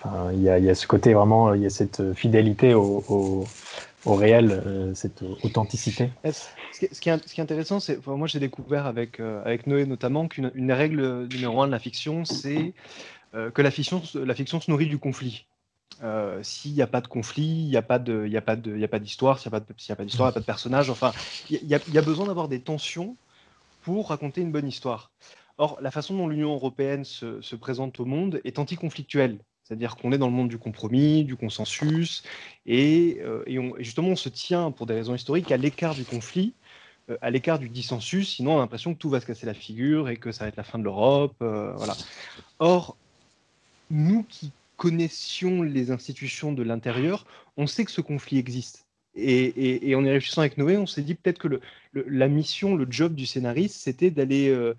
Euh, 0.05 0.09
enfin, 0.09 0.31
il, 0.33 0.41
y 0.41 0.49
a, 0.49 0.75
ce 0.75 0.87
côté 0.87 1.13
vraiment, 1.13 1.53
il 1.53 1.61
y 1.61 1.65
a 1.65 1.69
cette 1.69 2.13
fidélité 2.13 2.73
au, 2.73 3.45
réel, 4.05 4.91
cette 4.95 5.23
authenticité. 5.43 6.09
Ce 6.23 6.99
qui, 6.99 7.09
est, 7.09 7.39
intéressant, 7.39 7.79
c'est, 7.79 8.05
moi 8.05 8.27
j'ai 8.27 8.39
découvert 8.39 8.85
avec, 8.85 9.19
Noé 9.65 9.85
notamment 9.85 10.27
qu'une 10.27 10.71
règle 10.71 11.27
numéro 11.27 11.61
un 11.61 11.67
de 11.67 11.71
la 11.71 11.79
fiction, 11.79 12.25
c'est 12.25 12.73
euh, 13.35 13.49
que 13.49 13.61
la 13.61 13.71
fiction, 13.71 14.01
la 14.13 14.35
fiction 14.35 14.61
se 14.61 14.69
nourrit 14.69 14.87
du 14.87 14.99
conflit. 14.99 15.47
Euh, 16.03 16.41
s'il 16.43 16.73
n'y 16.73 16.81
a 16.81 16.87
pas 16.87 17.01
de 17.01 17.07
conflit, 17.07 17.65
il 17.65 17.69
n'y 17.69 17.77
a 17.77 17.81
pas 17.81 17.99
d'histoire, 18.99 19.39
s'il 19.39 19.51
n'y 19.51 19.55
a 19.55 19.59
pas 19.95 20.03
d'histoire, 20.03 20.27
il 20.27 20.31
n'y 20.31 20.33
a 20.33 20.33
pas 20.33 20.39
de 20.39 20.45
personnage. 20.45 20.89
Enfin, 20.89 21.13
il 21.49 21.57
y, 21.63 21.67
y, 21.67 21.97
a 21.97 22.01
besoin 22.01 22.27
d'avoir 22.27 22.47
des 22.47 22.59
tensions 22.61 23.15
pour 23.81 24.09
raconter 24.09 24.41
une 24.41 24.51
bonne 24.51 24.67
histoire. 24.67 25.11
Or, 25.57 25.77
la 25.81 25.91
façon 25.91 26.17
dont 26.17 26.27
l'Union 26.27 26.53
européenne 26.53 27.03
se, 27.03 27.41
se, 27.41 27.55
présente 27.55 27.99
au 27.99 28.05
monde 28.05 28.41
est 28.43 28.59
anticonflictuelle. 28.59 29.39
C'est-à-dire 29.63 29.95
qu'on 29.95 30.11
est 30.11 30.17
dans 30.17 30.27
le 30.27 30.33
monde 30.33 30.49
du 30.49 30.57
compromis, 30.57 31.23
du 31.23 31.35
consensus, 31.35 32.23
et, 32.65 33.19
euh, 33.21 33.43
et, 33.47 33.57
justement 33.79 34.09
on 34.09 34.15
se 34.15 34.29
tient, 34.29 34.71
pour 34.71 34.85
des 34.85 34.93
raisons 34.93 35.15
historiques, 35.15 35.51
à 35.51 35.57
l'écart 35.57 35.95
du 35.95 36.03
conflit, 36.03 36.53
à 37.21 37.31
l'écart 37.31 37.59
du 37.59 37.67
dissensus, 37.67 38.35
sinon 38.35 38.53
on 38.53 38.57
a 38.57 38.61
l'impression 38.61 38.93
que 38.93 38.99
tout 38.99 39.09
va 39.09 39.19
se 39.19 39.25
casser 39.25 39.45
la 39.45 39.53
figure 39.53 40.07
et 40.07 40.15
que 40.15 40.31
ça 40.31 40.45
va 40.45 40.47
être 40.49 40.55
la 40.55 40.63
fin 40.63 40.79
de 40.79 40.83
l'Europe. 40.83 41.35
voilà. 41.39 41.95
Or, 42.59 42.95
nous 43.89 44.23
qui 44.23 44.51
connaissions 44.77 45.61
les 45.61 45.91
institutions 45.91 46.51
de 46.51 46.63
l'intérieur, 46.63 47.25
on 47.57 47.67
sait 47.67 47.85
que 47.85 47.91
ce 47.91 48.01
conflit 48.01 48.37
existe. 48.37 48.85
Et, 49.15 49.93
en 49.95 50.03
y 50.03 50.09
réfléchissant 50.09 50.41
avec 50.41 50.57
Noé, 50.57 50.75
on 50.77 50.87
s'est 50.87 51.03
dit 51.03 51.13
peut-être 51.13 51.37
que 51.37 51.61
la 51.93 52.27
mission, 52.27 52.75
le 52.75 52.87
job 52.89 53.13
du 53.13 53.27
scénariste, 53.27 53.75
c'était 53.75 54.11
euh, 54.17 54.73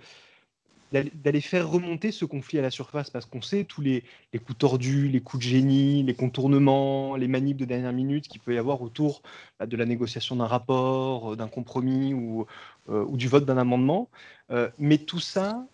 d'aller 1.02 1.40
faire 1.40 1.68
remonter 1.68 2.12
ce 2.12 2.24
conflit 2.24 2.58
à 2.58 2.62
la 2.62 2.70
surface, 2.70 3.10
parce 3.10 3.26
qu'on 3.26 3.42
sait 3.42 3.64
tous 3.64 3.80
les, 3.80 4.04
coups 4.44 4.58
tordus, 4.58 5.08
les 5.08 5.20
coups 5.20 5.44
de 5.44 5.48
génie, 5.48 6.02
les 6.02 6.14
contournements, 6.14 7.16
les 7.16 7.28
manips 7.28 7.56
de 7.56 7.64
dernière 7.64 7.92
minute 7.92 8.28
qu'il 8.28 8.40
peut 8.40 8.54
y 8.54 8.58
avoir 8.58 8.82
autour 8.82 9.22
bah, 9.58 9.66
de 9.66 9.76
la 9.76 9.86
négociation 9.86 10.36
d'un 10.36 10.46
rapport, 10.46 11.32
euh, 11.32 11.36
d'un 11.36 11.48
compromis 11.48 12.14
ou, 12.14 12.46
euh, 12.88 13.04
ou, 13.08 13.16
du 13.16 13.28
vote 13.28 13.44
d'un 13.44 13.58
amendement. 13.58 14.08
mais 14.78 14.98
tout 14.98 15.20
ça, 15.20 15.66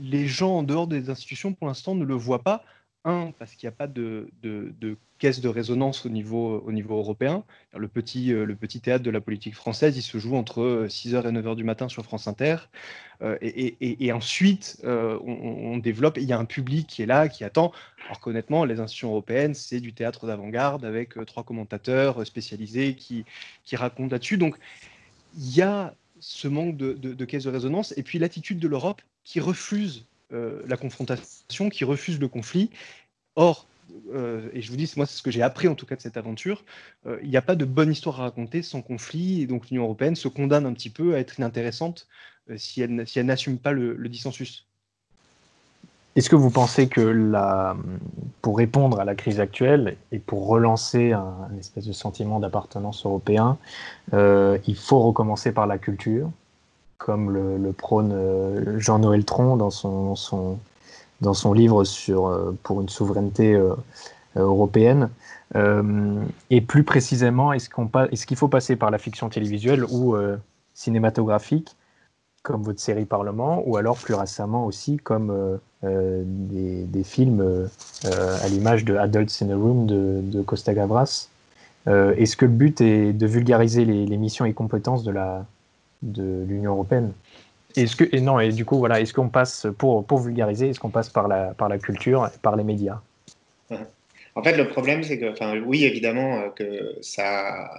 les 0.00 0.26
gens 0.26 0.58
en 0.58 0.62
dehors 0.62 0.86
des 0.86 1.10
institutions, 1.10 1.52
pour 1.52 1.66
l'instant, 1.66 1.94
ne 1.94 2.04
le 2.04 2.14
voient 2.14 2.42
pas. 2.42 2.64
Un, 3.04 3.32
parce 3.38 3.54
qu'il 3.54 3.66
n'y 3.66 3.72
a 3.72 3.76
pas 3.76 3.86
de, 3.86 4.28
caisse 5.18 5.40
de 5.40 5.48
résonance 5.48 6.04
au 6.04 6.10
niveau, 6.10 6.60
au 6.60 6.70
niveau 6.70 6.98
européen. 6.98 7.44
Le 7.74 7.88
petit, 7.88 8.32
euh, 8.32 8.44
le 8.44 8.54
petit 8.54 8.80
théâtre 8.80 9.02
de 9.02 9.10
la 9.10 9.22
politique 9.22 9.54
française, 9.54 9.96
il 9.96 10.02
se 10.02 10.18
joue 10.18 10.36
entre 10.36 10.86
6h 10.86 11.14
euh, 11.14 11.30
et 11.30 11.32
9h 11.32 11.56
du 11.56 11.64
matin 11.64 11.88
sur 11.88 12.04
France 12.04 12.28
Inter. 12.28 12.56
Euh, 13.22 13.38
et, 13.40 14.12
ensuite, 14.12 14.82
on, 14.84 15.78
développe, 15.78 16.18
il 16.18 16.24
y 16.24 16.32
a 16.34 16.38
un 16.38 16.44
public 16.44 16.86
qui 16.86 17.02
est 17.02 17.06
là, 17.06 17.28
qui 17.28 17.42
attend. 17.42 17.72
Alors 18.04 18.20
qu'honnêtement, 18.20 18.66
les 18.66 18.80
institutions 18.80 19.10
européennes, 19.10 19.54
c'est 19.54 19.80
du 19.80 19.94
théâtre 19.94 20.26
d'avant-garde 20.26 20.84
avec 20.84 21.14
trois 21.26 21.42
commentateurs 21.42 22.26
spécialisés 22.26 22.96
qui, 22.96 23.24
qui 23.64 23.76
racontent 23.76 24.10
là-dessus. 24.12 24.36
Donc, 24.36 24.56
il 25.38 25.56
y 25.56 25.62
a 25.62 25.94
ce 26.18 26.48
manque 26.48 26.76
de, 26.76 26.92
de 26.92 27.24
caisse 27.24 27.44
de 27.44 27.50
résonance. 27.50 27.94
Et 27.96 28.02
puis 28.02 28.18
l'attitude 28.18 28.58
de 28.58 28.68
l'Europe, 28.68 29.00
qui 29.24 29.40
refuse 29.40 30.06
la 30.32 30.76
confrontation, 30.76 31.68
qui 31.68 31.84
refuse 31.84 32.20
le 32.20 32.28
conflit. 32.28 32.70
Or, 33.36 33.66
euh, 34.12 34.48
et 34.52 34.60
je 34.60 34.70
vous 34.70 34.76
dis, 34.76 34.92
moi, 34.96 35.06
c'est 35.06 35.16
ce 35.16 35.22
que 35.22 35.30
j'ai 35.30 35.42
appris 35.42 35.68
en 35.68 35.74
tout 35.74 35.86
cas 35.86 35.96
de 35.96 36.00
cette 36.00 36.16
aventure, 36.16 36.64
euh, 37.06 37.18
il 37.22 37.30
n'y 37.30 37.36
a 37.36 37.42
pas 37.42 37.56
de 37.56 37.64
bonne 37.64 37.90
histoire 37.90 38.20
à 38.20 38.24
raconter 38.24 38.62
sans 38.62 38.82
conflit, 38.82 39.42
et 39.42 39.46
donc 39.46 39.70
l'Union 39.70 39.84
européenne 39.84 40.16
se 40.16 40.28
condamne 40.28 40.66
un 40.66 40.72
petit 40.72 40.90
peu 40.90 41.14
à 41.14 41.18
être 41.18 41.38
inintéressante 41.38 42.06
si 42.56 42.80
elle, 42.80 43.06
si 43.06 43.18
elle 43.18 43.26
n'assume 43.26 43.58
pas 43.58 43.72
le, 43.72 43.96
dissensus. 44.08 44.66
Est-ce 46.16 46.28
que 46.28 46.36
vous 46.36 46.50
pensez 46.50 46.88
que 46.88 47.32
pour 48.42 48.58
répondre 48.58 48.98
à 48.98 49.04
la 49.04 49.14
crise 49.14 49.38
actuelle 49.38 49.96
et 50.10 50.18
pour 50.18 50.48
relancer 50.48 51.12
un, 51.12 51.48
espèce 51.60 51.86
de 51.86 51.92
sentiment 51.92 52.40
d'appartenance 52.40 53.06
européen, 53.06 53.56
il 54.12 54.76
faut 54.76 54.98
recommencer 54.98 55.52
par 55.52 55.68
la 55.68 55.78
culture 55.78 56.28
comme 57.00 57.30
le, 57.30 57.72
prône 57.72 58.12
euh, 58.12 58.78
Jean-Noël 58.78 59.24
Tron 59.24 59.56
dans 59.56 59.70
son, 59.70 60.14
son, 60.14 60.58
dans 61.22 61.32
son 61.32 61.54
livre 61.54 61.82
sur, 61.84 62.26
euh, 62.26 62.56
pour 62.62 62.82
une 62.82 62.90
souveraineté 62.90 63.54
euh, 63.54 63.74
européenne. 64.36 65.08
et 66.50 66.60
plus 66.60 66.84
précisément, 66.84 67.52
est-ce 67.52 67.68
qu'il 67.70 68.36
est 68.36 68.36
faut 68.36 68.48
passer 68.48 68.76
par 68.76 68.90
la 68.90 68.98
fiction 68.98 69.28
télévisuelle 69.28 69.84
ou 69.84 70.14
cinématographique, 70.74 71.74
comme 72.44 72.62
votre 72.62 72.78
série 72.78 73.06
Parlement, 73.06 73.60
ou 73.66 73.76
alors 73.76 73.96
plus 73.96 74.14
récemment 74.14 74.64
aussi 74.66 74.98
comme 74.98 75.58
des, 75.82 76.84
des, 76.84 77.02
films 77.02 77.68
à 78.04 78.48
l'image 78.48 78.84
de 78.84 78.94
Adults 78.94 79.42
in 79.42 79.50
a 79.50 79.56
Room 79.56 79.86
de, 79.86 80.20
de 80.22 80.42
Costa 80.42 80.72
Gavras 80.74 81.26
Est-ce 81.86 82.36
que 82.36 82.44
le 82.44 82.52
but 82.52 82.80
est 82.80 83.12
de 83.12 83.26
vulgariser 83.26 83.84
les 83.84 84.16
missions 84.16 84.44
et 84.44 84.52
compétences 84.52 85.02
de 85.02 85.10
la, 85.10 85.44
de 86.02 86.44
l'Union 86.46 86.72
européenne. 86.72 87.12
Est-ce 87.76 87.94
que 87.94 88.04
et 88.14 88.20
non 88.20 88.40
et 88.40 88.50
du 88.50 88.64
coup 88.64 88.78
voilà 88.78 89.00
est-ce 89.00 89.14
qu'on 89.14 89.28
passe 89.28 89.66
pour 89.78 90.04
pour 90.04 90.18
vulgariser 90.18 90.70
est-ce 90.70 90.80
qu'on 90.80 90.90
passe 90.90 91.08
par 91.08 91.28
la 91.28 91.54
par 91.54 91.68
la 91.68 91.78
culture 91.78 92.28
par 92.42 92.56
les 92.56 92.64
médias? 92.64 93.00
En 94.34 94.42
fait 94.42 94.56
le 94.56 94.68
problème 94.68 95.02
c'est 95.02 95.18
que 95.18 95.30
enfin 95.30 95.60
oui 95.60 95.84
évidemment 95.84 96.40
euh, 96.40 96.48
que 96.50 96.96
ça 97.00 97.70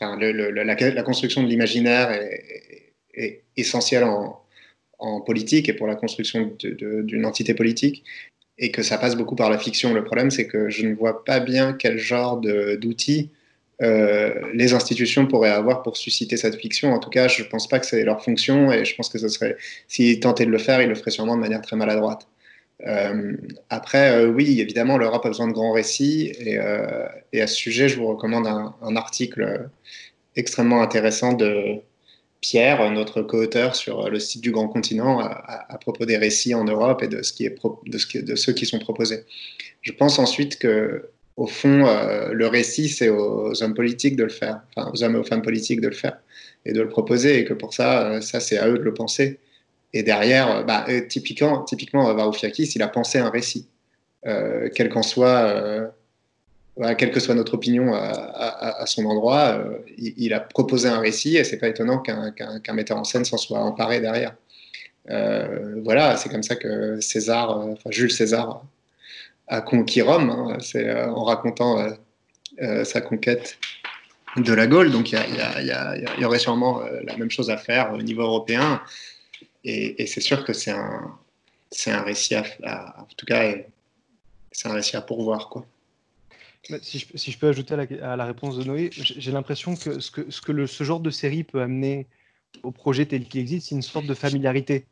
enfin, 0.00 0.18
la, 0.18 1.02
construction 1.02 1.42
de 1.42 1.48
l'imaginaire 1.48 2.10
est, 2.12 2.94
est, 3.14 3.42
essentielle 3.56 4.04
en, 4.04 4.40
en, 4.98 5.20
politique 5.20 5.68
et 5.68 5.74
pour 5.74 5.86
la 5.86 5.96
construction 5.96 6.56
d'une 6.58 7.26
entité 7.26 7.52
politique 7.52 8.04
et 8.56 8.70
que 8.70 8.82
ça 8.82 8.96
passe 8.96 9.16
beaucoup 9.16 9.36
par 9.36 9.50
la 9.50 9.58
fiction. 9.58 9.92
Le 9.92 10.04
problème 10.04 10.30
c'est 10.30 10.46
que 10.46 10.70
je 10.70 10.86
ne 10.86 10.94
vois 10.94 11.24
pas 11.24 11.40
bien 11.40 11.74
quel 11.74 11.98
genre 11.98 12.40
d'outils 12.40 13.30
les 13.80 14.72
institutions 14.72 15.26
pourraient 15.26 15.50
avoir 15.50 15.82
pour 15.82 15.96
susciter 15.96 16.36
cette 16.36 16.56
fiction. 16.56 16.92
En 16.92 16.98
tout 16.98 17.10
cas, 17.10 17.28
je 17.28 17.42
ne 17.42 17.48
pense 17.48 17.68
pas 17.68 17.78
que 17.78 17.86
c'est 17.86 18.04
leur 18.04 18.22
fonction 18.22 18.72
et 18.72 18.84
je 18.84 18.94
pense 18.94 19.08
que 19.08 19.18
ce 19.18 19.28
serait, 19.28 19.56
s'ils 19.88 20.20
tentaient 20.20 20.46
de 20.46 20.50
le 20.50 20.58
faire, 20.58 20.80
ils 20.80 20.88
le 20.88 20.94
feraient 20.94 21.10
sûrement 21.10 21.36
de 21.36 21.40
manière 21.40 21.60
très 21.60 21.76
maladroite. 21.76 22.26
Euh, 22.86 23.36
après, 23.70 24.16
euh, 24.16 24.28
oui, 24.28 24.60
évidemment, 24.60 24.98
l'Europe 24.98 25.24
a 25.24 25.28
besoin 25.28 25.48
de 25.48 25.52
grands 25.52 25.72
récits 25.72 26.32
et, 26.38 26.58
à 26.58 27.46
ce 27.46 27.54
sujet, 27.54 27.88
je 27.88 27.96
vous 27.96 28.06
recommande 28.06 28.46
un, 28.46 28.96
article 28.96 29.68
extrêmement 30.36 30.82
intéressant 30.82 31.32
de 31.32 31.80
Pierre, 32.40 32.90
notre 32.90 33.22
co-auteur 33.22 33.74
sur 33.74 34.10
le 34.10 34.18
site 34.18 34.42
du 34.42 34.50
Grand 34.50 34.68
Continent 34.68 35.20
à, 35.20 35.78
propos 35.80 36.04
des 36.04 36.16
récits 36.16 36.54
en 36.54 36.64
Europe 36.64 37.02
et 37.02 37.08
de, 37.08 37.22
ce 37.22 37.32
qui 37.32 37.46
est 37.46 38.22
de 38.22 38.36
ceux 38.36 38.52
qui 38.52 38.66
sont 38.66 38.78
proposés. 38.78 39.24
Je 39.80 39.92
pense 39.92 40.18
ensuite 40.18 40.58
que 40.58 41.08
au 41.36 41.46
fond, 41.46 41.86
euh, 41.86 42.32
le 42.32 42.46
récit, 42.46 42.88
c'est 42.88 43.08
aux 43.08 43.62
hommes 43.62 43.74
politiques 43.74 44.16
de 44.16 44.24
le 44.24 44.30
faire, 44.30 44.60
enfin 44.76 44.90
aux 44.92 45.02
hommes 45.02 45.16
et 45.16 45.18
aux 45.18 45.24
femmes 45.24 45.42
politiques 45.42 45.80
de 45.80 45.88
le 45.88 45.94
faire 45.94 46.18
et 46.64 46.72
de 46.72 46.80
le 46.80 46.88
proposer, 46.88 47.40
et 47.40 47.44
que 47.44 47.54
pour 47.54 47.74
ça, 47.74 48.06
euh, 48.06 48.20
ça 48.20 48.40
c'est 48.40 48.58
à 48.58 48.68
eux 48.68 48.78
de 48.78 48.84
le 48.84 48.94
penser. 48.94 49.40
Et 49.92 50.02
derrière, 50.02 50.58
euh, 50.58 50.62
bah, 50.62 50.86
typiquement, 51.08 51.62
typiquement 51.64 52.12
Varoufakis, 52.14 52.72
il 52.76 52.82
a 52.82 52.88
pensé 52.88 53.18
un 53.18 53.30
récit, 53.30 53.68
quel 54.74 54.88
qu'en 54.88 55.02
soit 55.02 55.92
quelle 56.98 57.10
que 57.12 57.20
soit 57.20 57.34
notre 57.34 57.54
opinion 57.54 57.92
à, 57.94 58.84
son 58.86 59.04
endroit, 59.04 59.62
il, 59.98 60.32
a 60.32 60.40
proposé 60.40 60.88
un 60.88 60.98
récit 60.98 61.36
et 61.36 61.44
c'est 61.44 61.58
pas 61.58 61.68
étonnant 61.68 61.98
qu'un 61.98 62.72
metteur 62.72 62.96
en 62.96 63.04
scène 63.04 63.24
s'en 63.24 63.36
soit 63.36 63.58
emparé 63.60 64.00
derrière. 64.00 64.34
Voilà, 65.84 66.16
c'est 66.16 66.30
comme 66.30 66.42
ça 66.42 66.56
que 66.56 67.00
César, 67.00 67.58
enfin 67.58 67.90
Jules 67.90 68.10
César, 68.10 68.64
a 69.48 69.60
conquis 69.60 70.02
Rome. 70.02 70.30
hein. 70.30 70.58
c'est 70.60 70.88
euh, 70.88 71.10
en 71.10 71.24
racontant 71.24 71.78
euh, 71.78 71.90
euh, 72.62 72.84
sa 72.84 73.00
conquête 73.00 73.58
de 74.36 74.52
la 74.52 74.66
Gaule. 74.66 74.90
Donc 74.90 75.12
il 75.12 75.18
y, 76.18 76.24
aurait 76.24 76.38
sûrement 76.38 76.80
la 77.04 77.16
même 77.16 77.30
chose 77.30 77.50
à 77.50 77.56
faire 77.56 77.92
au 77.92 78.02
niveau 78.02 78.22
européen. 78.22 78.82
Et, 79.64 80.06
c'est 80.06 80.20
sûr 80.20 80.44
que 80.44 80.52
c'est 80.52 80.72
un, 80.72 82.02
récit 82.02 82.34
à, 82.34 83.00
en 83.00 83.06
tout 83.16 83.26
cas, 83.26 83.54
c'est 84.50 84.68
un 84.68 84.74
récit 84.74 84.96
à 84.96 85.00
pourvoir, 85.00 85.48
quoi. 85.48 85.64
Si 86.80 86.98
je, 86.98 87.06
si 87.14 87.30
je 87.30 87.38
peux 87.38 87.48
ajouter 87.48 87.74
à 87.74 88.16
la, 88.16 88.24
réponse 88.24 88.56
de 88.56 88.64
Noé, 88.64 88.88
j'ai 88.90 89.32
l'impression 89.32 89.76
que 89.76 90.00
ce 90.00 90.10
que, 90.10 90.66
ce 90.66 90.84
genre 90.84 91.00
de 91.00 91.10
série 91.10 91.44
peut 91.44 91.60
amener 91.60 92.06
au 92.62 92.70
projet 92.70 93.04
tel 93.04 93.26
qu'il 93.26 93.40
existe, 93.40 93.68
c'est 93.68 93.74
une 93.74 93.82
sorte 93.82 94.06
de 94.06 94.14
familiarité. 94.14 94.86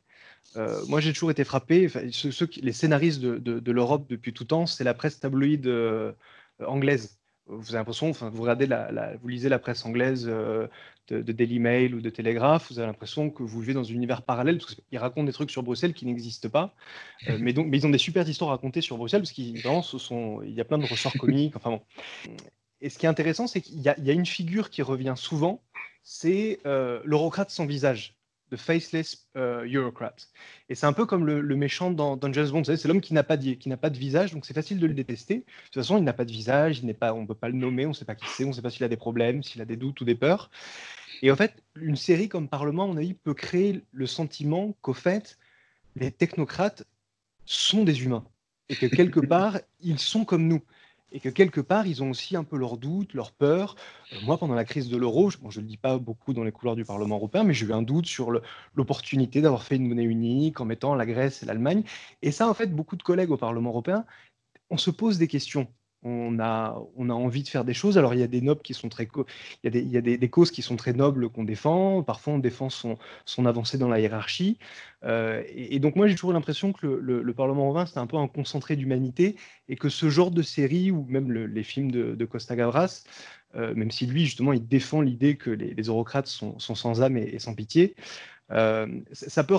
Euh, 0.57 0.85
moi, 0.87 1.01
j'ai 1.01 1.13
toujours 1.13 1.31
été 1.31 1.45
frappé. 1.45 1.87
enfin, 1.87 2.01
ceux, 2.11 2.31
ceux 2.31 2.47
qui- 2.47 2.61
les 2.61 2.73
scénaristes 2.73 3.21
de, 3.21 3.39
de- 3.39 3.59
de 3.61 3.73
l'Europe 3.73 4.07
depuis 4.09 4.33
tout 4.33 4.45
temps, 4.45 4.67
c'est 4.67 4.85
la 4.85 4.95
presse 4.95 5.19
tabloïde 5.21 5.67
euh, 5.67 6.13
anglaise. 6.67 7.19
Vous 7.47 7.71
avez 7.71 7.79
l'impression, 7.79 8.09
enfin, 8.11 8.31
vous 8.31 8.43
regardez 8.43 8.67
la, 8.67 8.93
la- 8.93 9.17
vous 9.17 9.29
lisez 9.29 9.49
la 9.49 9.59
presse 9.59 9.85
anglaise 9.85 10.27
euh, 10.29 10.69
de, 11.09 11.23
de 11.23 11.33
Daily 11.33 11.59
Mail 11.59 11.95
ou 11.95 12.01
de 12.01 12.09
Telegraph, 12.11 12.71
vous 12.71 12.79
avez 12.79 12.87
l'impression 12.87 13.31
que 13.31 13.43
vous 13.43 13.61
vivez 13.61 13.75
dans 13.75 13.83
un 13.83 13.93
univers 13.93 14.23
parallèle 14.23 14.59
parce 14.59 14.75
qu'ils 14.77 14.99
racontent 14.99 15.25
des 15.25 15.33
trucs 15.33 15.51
sur 15.51 15.63
Bruxelles 15.63 15.93
qui 15.95 16.07
n'existent 16.07 16.49
pas. 16.49 16.75
Mais, 17.41 17.53
donc, 17.53 17.67
mais 17.69 17.79
ils 17.79 17.87
ont 17.87 17.91
des 17.91 17.99
super 17.99 18.29
histoires 18.29 18.51
à 18.51 18.55
raconter 18.55 18.81
sur 18.81 18.97
Bruxelles 18.97 19.23
parce 19.23 19.33
qu'il 19.33 19.61
vraiment, 19.61 19.83
ce 19.83 19.99
sont, 19.99 20.41
il 20.43 20.53
y 20.53 20.61
a 20.61 20.65
plein 20.65 20.79
de 20.79 20.87
ressorts 20.87 21.15
comiques. 21.19 21.57
Enfin 21.57 21.71
bon. 21.71 21.83
Et 22.81 22.89
ce 22.91 22.99
qui 22.99 23.07
est 23.07 23.09
intéressant, 23.09 23.47
c'est 23.47 23.61
qu'il 23.61 23.81
y, 23.81 23.89
a- 23.89 23.95
il 23.99 24.05
y 24.05 24.11
a 24.11 24.13
une 24.13 24.27
figure 24.27 24.71
qui 24.71 24.83
revient 24.83 25.15
souvent, 25.17 25.63
c'est 26.05 26.61
l'eurocrate 26.65 27.51
sans 27.51 27.67
visage, 27.67 28.15
the 28.53 28.57
faceless 28.57 29.27
euh, 29.37 29.67
Eurocrat. 29.67 30.15
Et 30.69 30.75
c'est 30.75 30.87
un 30.87 30.93
peu 30.93 31.07
comme 31.07 31.25
le, 31.25 31.41
le 31.41 31.57
méchant 31.57 31.91
dans, 31.91 32.17
dans 32.17 32.33
James 32.33 32.51
Bond, 32.51 32.65
c'est 32.65 32.85
l'homme 32.85 33.01
qui 33.01 33.15
n'a 33.15 33.23
pas, 33.23 33.37
de- 33.37 33.55
qui 33.55 33.71
pas 33.71 33.91
de 33.91 33.99
visage, 33.99 34.33
donc 34.33 34.45
c'est 34.45 34.55
facile 34.55 34.79
de 34.79 34.87
le 34.87 34.93
détester. 34.93 35.37
De 35.37 35.43
toute 35.65 35.75
façon, 35.75 35.97
il 35.97 36.05
n'a 36.05 36.13
pas 36.13 36.27
de 36.27 36.31
visage, 36.31 36.81
il 36.81 36.87
n'est 36.87 36.95
pas, 36.95 37.15
on 37.15 37.23
ne 37.23 37.27
peut 37.27 37.35
pas 37.35 37.49
le 37.49 37.57
nommer, 37.57 37.87
on 37.87 37.91
ne 37.91 37.95
sait 37.95 38.05
pas 38.05 38.15
qui 38.15 38.27
c'est, 38.29 38.45
on 38.45 38.49
ne 38.49 38.53
sait 38.53 38.63
pas 38.63 38.71
s'il 38.71 38.85
a 38.85 38.89
des 38.89 38.97
problèmes, 38.97 39.43
s'il 39.43 39.63
a 39.63 39.65
des 39.65 39.77
doutes 39.77 40.01
ou 40.03 40.05
des 40.05 40.15
peurs. 40.15 40.51
Et 41.23 41.31
en 41.31 41.37
fait, 41.37 41.63
une 41.77 41.97
série 41.97 42.29
comme 42.29 42.49
Parlement, 42.49 42.85
à 42.85 42.87
mon 42.89 42.97
avis, 42.97 43.15
peut 43.15 43.35
créer 43.35 43.83
le 43.93 44.07
sentiment 44.07 44.77
qu'au 44.83 44.93
fait, 44.93 45.39
les 45.97 46.11
technocrates 46.11 46.85
sont 47.47 47.85
des 47.85 48.05
humains 48.05 48.25
et 48.69 48.77
que 48.77 48.87
quelque 48.87 49.21
part, 49.27 49.61
ils 49.81 49.99
sont 49.99 50.25
comme 50.25 50.47
nous. 50.47 50.63
Et 51.13 51.21
que 51.21 51.29
quelque 51.29 51.61
part, 51.61 51.87
ils 51.87 52.03
ont 52.03 52.11
aussi 52.11 52.37
un 52.37 52.45
peu 52.45 52.57
leurs 52.57 52.79
doutes, 52.79 53.13
leurs 53.15 53.33
peurs. 53.33 53.77
Euh, 54.13 54.17
moi, 54.25 54.39
pendant 54.39 54.55
la 54.55 54.65
crise 54.65 54.89
de 54.89 54.97
l'euro, 54.97 55.31
je 55.31 55.39
ne 55.39 55.55
le 55.55 55.63
dis 55.63 55.77
pas 55.77 55.99
beaucoup 55.99 56.33
dans 56.33 56.43
les 56.43 56.53
couloirs 56.53 56.77
du 56.77 56.85
Parlement 56.85 57.17
européen, 57.17 57.45
mais 57.45 57.55
j'ai 57.55 57.67
eu 57.67 57.73
un 57.73 57.83
doute 57.83 58.07
sur 58.07 58.33
l'opportunité 58.75 59.41
d'avoir 59.43 59.63
fait 59.63 59.77
une 59.77 59.87
monnaie 59.87 60.05
unique 60.05 60.61
en 60.61 60.65
mettant 60.65 60.95
la 60.95 61.07
Grèce 61.07 61.43
et 61.43 61.47
l'Allemagne. 61.47 61.85
Et 62.23 62.33
ça, 62.33 62.49
en 62.49 62.55
fait, 62.55 62.69
beaucoup 62.69 62.97
de 62.97 63.03
collègues 63.03 63.31
au 63.31 63.37
Parlement 63.37 63.71
européen, 63.71 64.05
on 64.71 64.79
se 64.79 64.91
pose 64.91 65.19
des 65.19 65.29
questions. 65.29 65.69
On 66.05 66.41
a, 66.41 66.77
on 66.97 67.11
a 67.11 67.13
envie 67.13 67.45
de 67.45 67.49
faire 67.49 67.65
des 67.65 67.75
choses. 67.75 67.97
Alors, 67.97 68.13
il 68.15 68.19
y 68.21 68.25
a 68.25 68.27
des 68.27 68.41
nobles 68.41 68.63
qui 68.63 68.75
sont 68.75 68.89
très, 68.89 69.05
il 69.05 69.25
y 69.65 69.67
a 69.69 69.71
des, 69.71 69.81
il 69.81 69.91
y 69.91 69.97
a 69.97 70.01
des, 70.01 70.29
causes 70.31 70.51
qui 70.51 70.61
sont 70.61 70.75
très 70.77 70.93
nobles 70.93 71.29
qu'on 71.29 71.45
défend. 71.45 72.03
Parfois, 72.03 72.35
on 72.35 72.39
défend 72.39 72.71
son, 72.71 72.99
son 73.25 73.47
avancée 73.47 73.79
dans 73.79 73.89
la 73.89 74.01
hiérarchie. 74.01 74.59
Euh, 75.05 75.43
et, 75.49 75.79
donc, 75.79 75.95
moi, 75.95 76.09
j'ai 76.09 76.15
toujours 76.15 76.33
l'impression 76.33 76.73
que 76.73 76.87
le, 76.87 77.01
le- 77.01 77.23
le 77.23 77.35
Parlement 77.35 77.65
européen, 77.67 77.87
c'est 77.87 77.99
un 78.01 78.07
peu 78.09 78.17
un 78.17 78.27
concentré 78.29 78.75
d'humanité 78.77 79.37
et 79.69 79.77
que 79.77 79.89
ce 79.89 80.11
genre 80.11 80.31
de 80.33 80.43
série, 80.43 80.91
ou 80.91 81.05
même 81.09 81.31
le- 81.31 81.47
les 81.47 81.63
films 81.63 81.91
de, 81.93 82.25
Costa 82.25 82.57
Gavras, 82.57 83.05
euh, 83.55 83.75
même 83.75 83.91
si 83.91 84.07
lui, 84.07 84.25
justement, 84.25 84.53
il 84.53 84.67
défend 84.67 85.01
l'idée 85.03 85.37
que 85.37 85.51
les, 85.51 85.75
eurocrates 85.85 86.27
sont, 86.27 86.59
sont 86.59 86.75
sans 86.75 87.03
âme 87.03 87.17
et 87.17 87.39
sans 87.39 87.55
pitié, 87.55 87.95
euh, 88.53 88.87
ça, 89.13 89.45
peut 89.45 89.55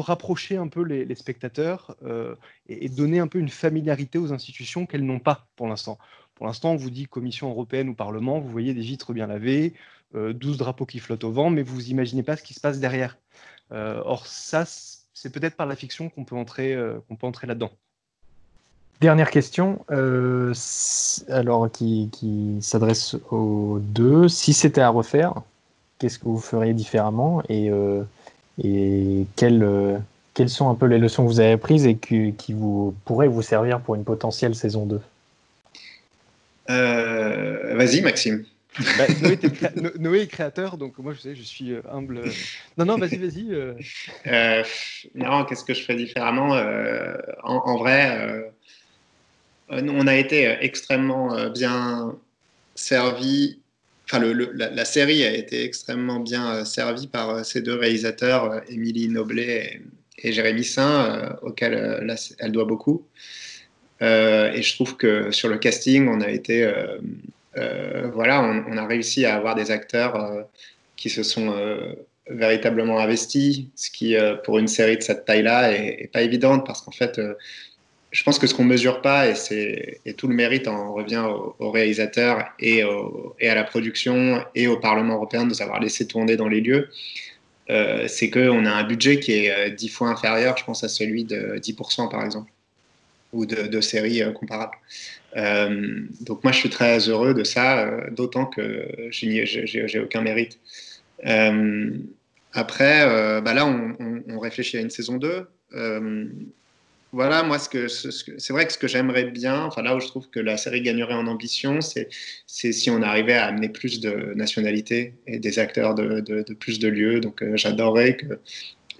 rapprocher 0.00 0.56
un 0.56 0.68
peu 0.68 0.82
les, 0.82 1.14
spectateurs 1.14 1.96
euh, 2.04 2.34
et, 2.68 2.88
donner 2.88 3.18
un 3.18 3.26
peu 3.26 3.38
une 3.38 3.48
familiarité 3.48 4.18
aux 4.18 4.32
institutions 4.32 4.86
qu'elles 4.86 5.04
n'ont 5.04 5.18
pas 5.18 5.46
pour 5.56 5.66
l'instant. 5.66 5.98
Pour 6.34 6.46
l'instant, 6.46 6.72
on 6.72 6.76
vous 6.76 6.90
dit 6.90 7.06
Commission 7.06 7.50
européenne 7.50 7.88
ou 7.88 7.94
Parlement, 7.94 8.40
vous 8.40 8.50
voyez 8.50 8.74
des 8.74 8.80
vitres 8.80 9.12
bien 9.12 9.26
lavées, 9.26 9.72
euh, 10.14 10.32
12 10.32 10.58
drapeaux 10.58 10.84
qui 10.84 10.98
flottent 10.98 11.24
au 11.24 11.32
vent, 11.32 11.48
mais 11.48 11.62
vous 11.62 11.88
imaginez 11.90 12.22
pas 12.22 12.36
ce 12.36 12.42
qui 12.42 12.54
se 12.54 12.60
passe 12.60 12.80
derrière. 12.80 13.16
Euh, 13.72 14.02
or, 14.04 14.26
ça, 14.26 14.64
c'est 14.66 15.30
peut-être 15.30 15.56
par 15.56 15.66
la 15.66 15.76
fiction 15.76 16.10
qu'on 16.10 16.24
peut 16.24 16.36
entrer, 16.36 16.76
là-dedans. 17.46 17.70
Dernière 19.00 19.30
question, 19.30 19.84
alors 21.28 21.70
qui, 21.70 22.58
s'adresse 22.60 23.16
aux 23.30 23.78
deux. 23.80 24.28
Si 24.28 24.52
c'était 24.52 24.82
à 24.82 24.90
refaire, 24.90 25.34
qu'est-ce 25.98 26.18
que 26.18 26.26
vous 26.26 26.38
feriez 26.38 26.74
différemment? 26.74 27.42
Et, 27.48 27.70
et 28.62 29.24
quelles, 29.36 29.62
euh, 29.62 29.98
quelles 30.34 30.48
sont 30.48 30.68
un 30.70 30.74
peu 30.74 30.86
les 30.86 30.98
leçons 30.98 31.24
que 31.24 31.28
vous 31.28 31.40
avez 31.40 31.52
apprises 31.52 31.86
et 31.86 31.96
qui, 31.96 32.34
qui 32.34 32.52
vous 32.52 32.94
pourraient 33.04 33.28
vous 33.28 33.42
servir 33.42 33.80
pour 33.80 33.94
une 33.94 34.04
potentielle 34.04 34.54
saison 34.54 34.86
2 34.86 35.00
Euh, 36.70 37.74
Vas-y, 37.76 38.00
Maxime. 38.00 38.44
Bah, 38.98 39.04
Noé, 39.22 39.36
créa- 39.36 40.22
est 40.22 40.26
créateur, 40.26 40.76
donc 40.78 40.98
moi, 40.98 41.12
je 41.12 41.20
sais, 41.20 41.34
je 41.36 41.42
suis 41.42 41.72
euh, 41.72 41.82
humble. 41.92 42.22
Non, 42.76 42.84
non, 42.84 42.98
vas-y, 42.98 43.18
vas-y. 43.18 43.52
euh. 43.52 43.74
Euh, 44.26 44.64
non, 45.14 45.44
qu'est-ce 45.44 45.64
que 45.64 45.74
je 45.74 45.82
ferais 45.82 45.94
différemment 45.96 46.54
Euh, 46.56 47.14
en, 47.44 47.56
en 47.56 47.76
vrai, 47.78 48.52
nous, 49.70 49.92
on 49.92 50.06
a 50.06 50.16
été 50.16 50.56
extrêmement 50.60 51.34
euh, 51.34 51.50
bien 51.50 52.16
servi. 52.74 53.60
Enfin, 54.06 54.20
la, 54.54 54.84
série 54.84 55.24
a 55.24 55.32
été 55.32 55.64
extrêmement 55.64 56.20
bien 56.20 56.56
euh, 56.56 56.64
servie 56.64 57.06
par 57.06 57.30
euh, 57.30 57.42
ces 57.42 57.62
deux 57.62 57.74
réalisateurs, 57.74 58.52
euh, 58.52 58.60
Émilie 58.68 59.08
Noblet 59.08 59.80
et, 60.18 60.32
Jérémy 60.32 60.62
Saint, 60.62 61.06
euh, 61.06 61.30
auxquels 61.42 62.06
elle 62.38 62.52
doit 62.52 62.66
beaucoup. 62.66 63.06
Et 64.00 64.60
je 64.60 64.74
trouve 64.74 64.98
que 64.98 65.30
sur 65.30 65.48
le 65.48 65.56
casting, 65.56 66.08
on 66.08 66.20
a 66.20 66.28
été, 66.28 66.70
voilà, 68.12 68.42
on, 68.42 68.76
a 68.76 68.86
réussi 68.86 69.24
à 69.24 69.36
avoir 69.36 69.54
des 69.54 69.70
acteurs 69.70 70.46
qui 70.96 71.08
se 71.08 71.22
sont 71.22 71.54
véritablement 72.28 72.98
investis, 72.98 73.62
ce 73.76 73.90
qui, 73.90 74.14
pour 74.44 74.58
une 74.58 74.68
série 74.68 74.98
de 74.98 75.02
cette 75.02 75.24
taille-là, 75.24 75.72
est, 75.72 76.10
pas 76.12 76.20
évidente 76.20 76.66
parce 76.66 76.82
qu'en 76.82 76.90
fait, 76.90 77.18
je 78.14 78.22
pense 78.22 78.38
que 78.38 78.46
ce 78.46 78.54
qu'on 78.54 78.64
mesure 78.64 79.02
pas, 79.02 79.26
et, 79.28 80.14
tout 80.16 80.28
le 80.28 80.34
mérite 80.36 80.68
en 80.68 80.94
revient 80.94 81.24
aux 81.28 81.56
au 81.58 81.70
réalisateurs 81.72 82.44
et, 82.60 82.82
à 82.82 83.54
la 83.56 83.64
production 83.64 84.44
et 84.54 84.68
au 84.68 84.78
Parlement 84.78 85.14
européen 85.14 85.42
de 85.42 85.48
nous 85.48 85.62
avoir 85.62 85.80
laissé 85.80 86.06
tourner 86.06 86.36
dans 86.36 86.46
les 86.48 86.60
lieux, 86.60 86.88
euh, 87.70 88.06
c'est 88.06 88.30
qu'on 88.30 88.66
a 88.66 88.70
un 88.70 88.84
budget 88.84 89.18
qui 89.18 89.32
est 89.32 89.50
euh, 89.50 89.70
dix 89.70 89.88
fois 89.88 90.08
inférieur, 90.10 90.56
je 90.56 90.64
pense, 90.64 90.84
à 90.84 90.88
celui 90.88 91.24
de 91.24 91.58
10% 91.58 92.08
par 92.08 92.24
exemple, 92.24 92.52
ou 93.32 93.46
de, 93.46 93.80
séries 93.80 94.22
euh, 94.22 94.32
comparables. 94.32 94.76
Donc 96.20 96.44
moi, 96.44 96.52
je 96.52 96.58
suis 96.58 96.70
très 96.70 97.08
heureux 97.08 97.34
de 97.34 97.42
ça, 97.44 97.90
d'autant 98.12 98.46
que 98.46 98.88
j'ai 99.10 99.44
j'ai- 99.46 99.66
j'ai 99.88 100.00
aucun 100.00 100.22
mérite. 100.22 100.60
Après, 102.52 103.40
bah 103.42 103.54
là, 103.54 103.66
on, 103.66 103.96
on- 103.98 104.22
on 104.28 104.38
réfléchit 104.38 104.76
à 104.78 104.80
une 104.80 104.90
saison 104.90 105.16
2. 105.16 105.48
Voilà, 107.14 107.44
moi, 107.44 107.60
c'est 107.60 108.50
vrai 108.50 108.66
que 108.66 108.72
ce 108.72 108.78
que 108.78 108.88
j'aimerais 108.88 109.26
bien, 109.26 109.62
enfin 109.62 109.82
là 109.82 109.94
où 109.94 110.00
je 110.00 110.08
trouve 110.08 110.28
que 110.30 110.40
la 110.40 110.56
série 110.56 110.82
gagnerait 110.82 111.14
en 111.14 111.28
ambition, 111.28 111.80
c'est, 111.80 112.08
si 112.48 112.90
on 112.90 113.02
arrivait 113.02 113.34
à 113.34 113.44
amener 113.46 113.68
plus 113.68 114.00
de 114.00 114.32
nationalités 114.34 115.14
et 115.28 115.38
des 115.38 115.60
acteurs 115.60 115.94
de, 115.94 116.52
plus 116.54 116.80
de 116.80 116.88
lieux. 116.88 117.20
Donc 117.20 117.40
euh, 117.40 117.52
j'adorerais 117.56 118.16
que 118.16 118.40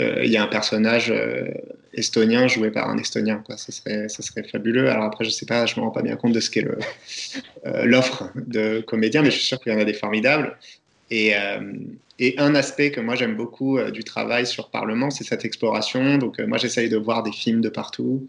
euh, 0.00 0.24
y 0.24 0.36
ait 0.36 0.38
un 0.38 0.46
personnage 0.46 1.10
euh, 1.10 1.48
estonien 1.92 2.46
joué 2.46 2.70
par 2.70 2.88
un 2.88 2.98
estonien, 2.98 3.42
quoi. 3.44 3.56
Ça 3.56 3.72
serait, 3.72 4.44
fabuleux. 4.44 4.88
Alors 4.90 5.06
après, 5.06 5.24
je 5.24 5.30
sais 5.30 5.46
pas, 5.46 5.66
je 5.66 5.74
me 5.74 5.80
rends 5.80 5.90
pas 5.90 6.02
bien 6.02 6.14
compte 6.14 6.32
de 6.32 6.40
ce 6.40 6.50
qu'est 6.50 6.68
l'offre 7.82 8.30
de 8.36 8.80
comédiens, 8.80 9.22
mais 9.22 9.32
je 9.32 9.38
suis 9.38 9.46
sûr 9.46 9.58
qu'il 9.58 9.72
y 9.72 9.74
en 9.74 9.80
a 9.80 9.84
des 9.84 9.92
formidables. 9.92 10.56
Et, 11.11 11.36
euh, 11.36 11.72
et 12.18 12.34
un 12.38 12.55
aspect 12.55 12.90
que 12.90 13.00
moi 13.00 13.14
j'aime 13.14 13.36
beaucoup 13.36 13.78
euh, 13.78 13.90
du 13.90 14.05
travail 14.05 14.46
sur 14.46 14.70
Parlement, 14.70 15.11
c'est 15.11 15.24
cette 15.24 15.44
exploration. 15.44 16.18
Donc 16.18 16.40
euh, 16.40 16.46
moi 16.46 16.59
j'essaye 16.59 16.88
de 16.88 16.96
voir 16.96 17.22
des 17.22 17.32
films 17.32 17.61
de 17.61 17.68
partout. 17.68 18.28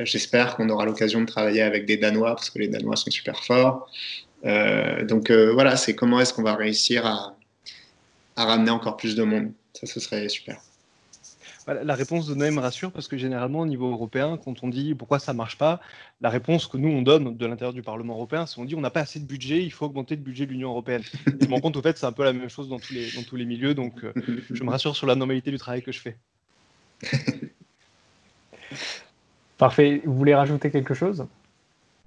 J'espère 0.00 0.56
qu'on 0.56 0.70
aura 0.70 0.86
l'occasion 0.86 1.20
de 1.20 1.26
travailler 1.26 1.60
avec 1.60 1.84
des 1.84 1.98
Danois, 1.98 2.34
parce 2.34 2.48
que 2.48 2.58
les 2.58 2.68
Danois 2.68 2.96
sont 2.96 3.10
super 3.10 3.44
forts. 3.44 3.90
Donc 4.42 5.30
voilà, 5.30 5.76
c'est 5.76 5.94
comment 5.94 6.18
est-ce 6.18 6.32
qu'on 6.32 6.42
va 6.42 6.54
réussir 6.54 7.04
à 7.04 7.36
ramener 8.36 8.70
encore 8.70 8.96
plus 8.96 9.14
de 9.16 9.22
monde. 9.22 9.52
Ça, 9.74 9.86
ce 9.86 10.00
serait 10.00 10.30
super. 10.30 10.62
Voilà, 11.66 11.82
la 11.82 11.94
réponse 11.94 12.26
de 12.26 12.34
Noé 12.34 12.50
me 12.50 12.60
rassure 12.60 12.92
parce 12.92 13.08
que 13.08 13.16
généralement, 13.16 13.60
au 13.60 13.66
niveau 13.66 13.90
européen, 13.90 14.38
quand 14.42 14.62
on 14.62 14.68
dit 14.68 14.94
pourquoi 14.94 15.18
ça 15.18 15.32
marche 15.32 15.56
pas, 15.56 15.80
la 16.20 16.28
réponse 16.28 16.66
que 16.66 16.76
nous, 16.76 16.88
on 16.88 17.00
donne 17.02 17.36
de 17.36 17.46
l'intérieur 17.46 17.72
du 17.72 17.82
Parlement 17.82 18.14
européen, 18.14 18.44
c'est 18.46 18.60
on 18.60 18.64
dit 18.64 18.74
on 18.74 18.80
n'a 18.80 18.90
pas 18.90 19.00
assez 19.00 19.18
de 19.18 19.24
budget, 19.24 19.62
il 19.62 19.70
faut 19.70 19.86
augmenter 19.86 20.14
le 20.16 20.22
budget 20.22 20.44
de 20.46 20.52
l'Union 20.52 20.70
européenne. 20.70 21.02
Je 21.26 21.46
me 21.46 21.54
rends 21.54 21.60
compte, 21.60 21.76
au 21.76 21.82
fait, 21.82 21.96
c'est 21.96 22.06
un 22.06 22.12
peu 22.12 22.24
la 22.24 22.32
même 22.34 22.50
chose 22.50 22.68
dans 22.68 22.78
tous 22.78 22.92
les, 22.92 23.10
dans 23.12 23.22
tous 23.22 23.36
les 23.36 23.46
milieux, 23.46 23.74
donc 23.74 24.04
euh, 24.04 24.12
je 24.50 24.62
me 24.62 24.70
rassure 24.70 24.94
sur 24.94 25.06
la 25.06 25.14
normalité 25.14 25.50
du 25.50 25.58
travail 25.58 25.82
que 25.82 25.92
je 25.92 26.00
fais. 26.00 26.16
Parfait. 29.56 30.02
Vous 30.04 30.14
voulez 30.14 30.34
rajouter 30.34 30.70
quelque 30.70 30.94
chose? 30.94 31.26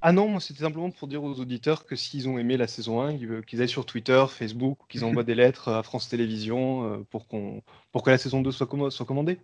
Ah 0.07 0.13
non, 0.13 0.29
moi 0.29 0.39
c'était 0.39 0.61
simplement 0.61 0.89
pour 0.89 1.09
dire 1.09 1.21
aux 1.21 1.37
auditeurs 1.41 1.85
que 1.85 1.97
s'ils 1.97 2.29
ont 2.29 2.37
aimé 2.37 2.55
la 2.55 2.67
saison 2.67 3.01
1, 3.01 3.17
qu'ils 3.17 3.41
qu'ils 3.45 3.61
aillent 3.61 3.67
sur 3.67 3.85
Twitter, 3.85 4.23
Facebook, 4.29 4.77
qu'ils 4.87 5.03
envoient 5.03 5.23
des 5.25 5.35
lettres 5.35 5.67
à 5.67 5.83
France 5.83 6.07
Télévisions 6.07 6.85
euh, 6.85 7.05
pour, 7.11 7.27
qu'on 7.27 7.61
pour 7.91 8.03
que 8.03 8.09
la 8.09 8.17
saison 8.17 8.39
2 8.41 8.49
soit, 8.53 8.67
commandée. 9.05 9.37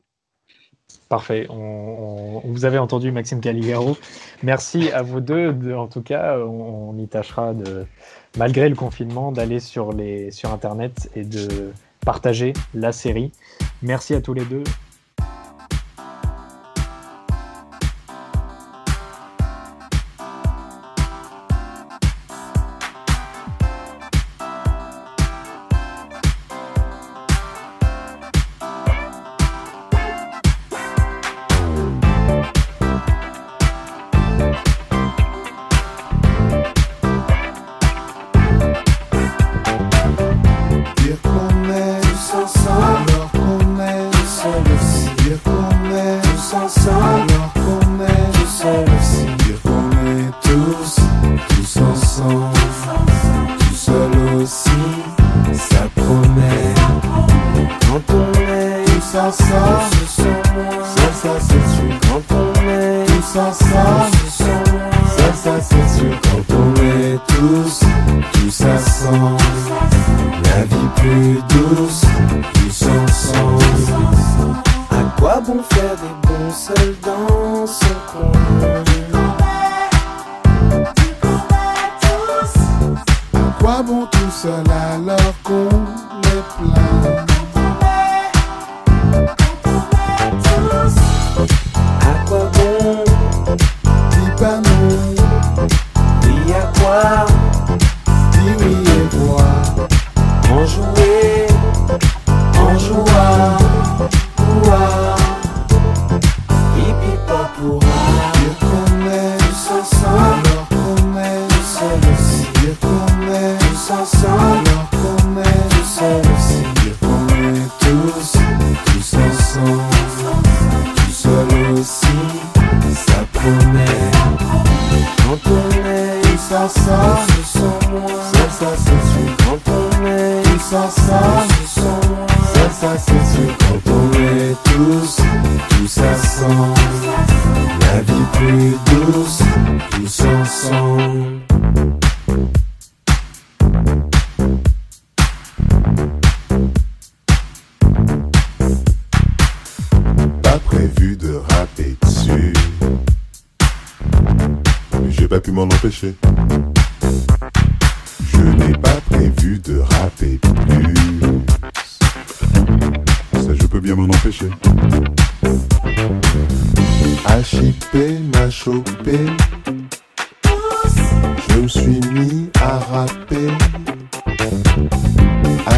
Parfait. 1.09 1.47
On, 1.49 2.39
on- 2.45 2.49
vous 2.49 2.63
avez 2.63 2.77
entendu 2.77 3.11
Maxime 3.11 3.41
Caligaro. 3.41 3.97
Merci 4.41 4.89
à 4.91 5.01
vous 5.01 5.19
deux. 5.19 5.51
De- 5.51 5.73
en 5.73 5.87
tout 5.87 6.01
cas, 6.01 6.37
on, 6.39 6.91
on 6.91 6.97
y 6.97 7.09
tâchera 7.09 7.53
de, 7.53 7.85
malgré 8.37 8.69
le 8.69 8.75
confinement, 8.75 9.33
d'aller 9.33 9.59
sur 9.59 9.91
les 9.91 10.31
sur 10.31 10.53
internet 10.53 11.09
et 11.13 11.25
de 11.25 11.73
partager 12.05 12.53
la 12.73 12.93
série. 12.93 13.33
Merci 13.81 14.13
à 14.13 14.21
tous 14.21 14.33
les 14.33 14.45
deux. 14.45 14.63
Ensemble, 59.23 60.05
ça, 60.07 61.13
ça 61.13 61.29
c'est 61.39 61.65
sûr. 61.75 61.99
Quand 62.01 62.35
on 62.35 62.69
est 62.69 63.05
tous 63.05 63.39
ensemble, 63.39 64.17
ça, 64.29 65.33
ça 65.33 65.61
c'est 65.61 65.89
sûr. 65.97 66.19
Quand 66.23 66.55
on 66.55 66.73
est 66.75 67.19
tous, 67.27 67.79
tous 68.33 68.61
ensemble. 68.65 69.43
La 70.43 70.63
vie 70.63 70.89
plus 70.97 71.35
douce, 71.49 72.03
tous 72.53 72.85
ensemble. 72.87 73.63
À 74.91 75.19
quoi 75.19 75.41
bon 75.45 75.61
faire 75.69 75.95
des 75.95 76.27
bons 76.27 76.51
seuls 76.51 76.95
dans 77.01 77.65
son 77.65 77.95
coin 78.11 78.92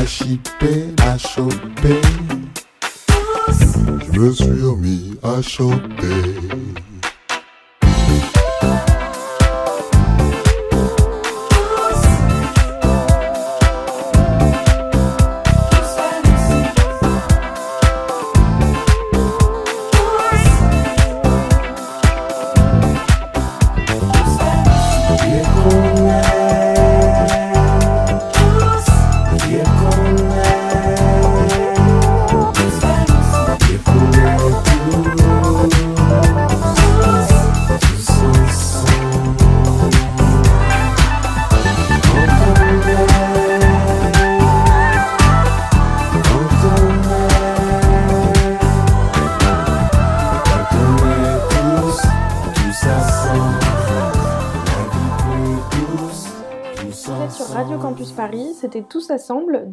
HIP 0.03 0.99
a 1.01 1.17
chopé. 1.17 2.01
Je 4.13 4.19
me 4.19 4.33
suis 4.33 4.61
remis 4.61 5.17
à 5.23 5.41
chanter. 5.41 6.84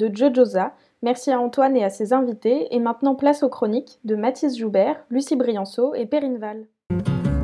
De 0.02 0.16
Jojosa. 0.16 0.74
Merci 1.02 1.30
à 1.30 1.40
Antoine 1.40 1.76
et 1.76 1.84
à 1.84 1.90
ses 1.90 2.12
invités. 2.12 2.74
Et 2.74 2.80
maintenant, 2.80 3.14
place 3.14 3.42
aux 3.42 3.48
chroniques 3.48 3.98
de 4.04 4.16
Mathis 4.16 4.58
Joubert, 4.58 4.96
Lucie 5.10 5.36
Brianceau 5.36 5.94
et 5.94 6.06
Perrine 6.06 6.38
Val. 6.38 6.66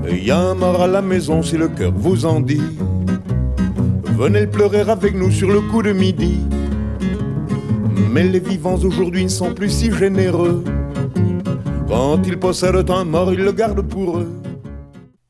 Il 0.09 0.25
y 0.25 0.31
a 0.31 0.39
un 0.39 0.55
mort 0.55 0.81
à 0.81 0.87
la 0.87 1.03
maison 1.03 1.43
si 1.43 1.57
le 1.57 1.69
cœur 1.69 1.93
vous 1.93 2.27
en 2.27 2.41
dit. 2.41 2.63
Venez 4.17 4.41
le 4.43 4.51
pleurer 4.51 4.81
avec 4.81 5.15
nous 5.15 5.31
sur 5.31 5.49
le 5.49 5.61
coup 5.61 5.83
de 5.83 5.93
midi. 5.93 6.41
Mais 8.11 8.25
les 8.25 8.41
vivants 8.41 8.77
aujourd'hui 8.77 9.25
ne 9.25 9.29
sont 9.29 9.55
plus 9.55 9.71
si 9.71 9.93
généreux. 9.93 10.65
Quand 11.87 12.23
ils 12.27 12.39
possèdent 12.39 12.91
un 12.91 13.05
mort, 13.05 13.33
ils 13.33 13.45
le 13.45 13.53
gardent 13.53 13.87
pour 13.87 14.19
eux. 14.19 14.41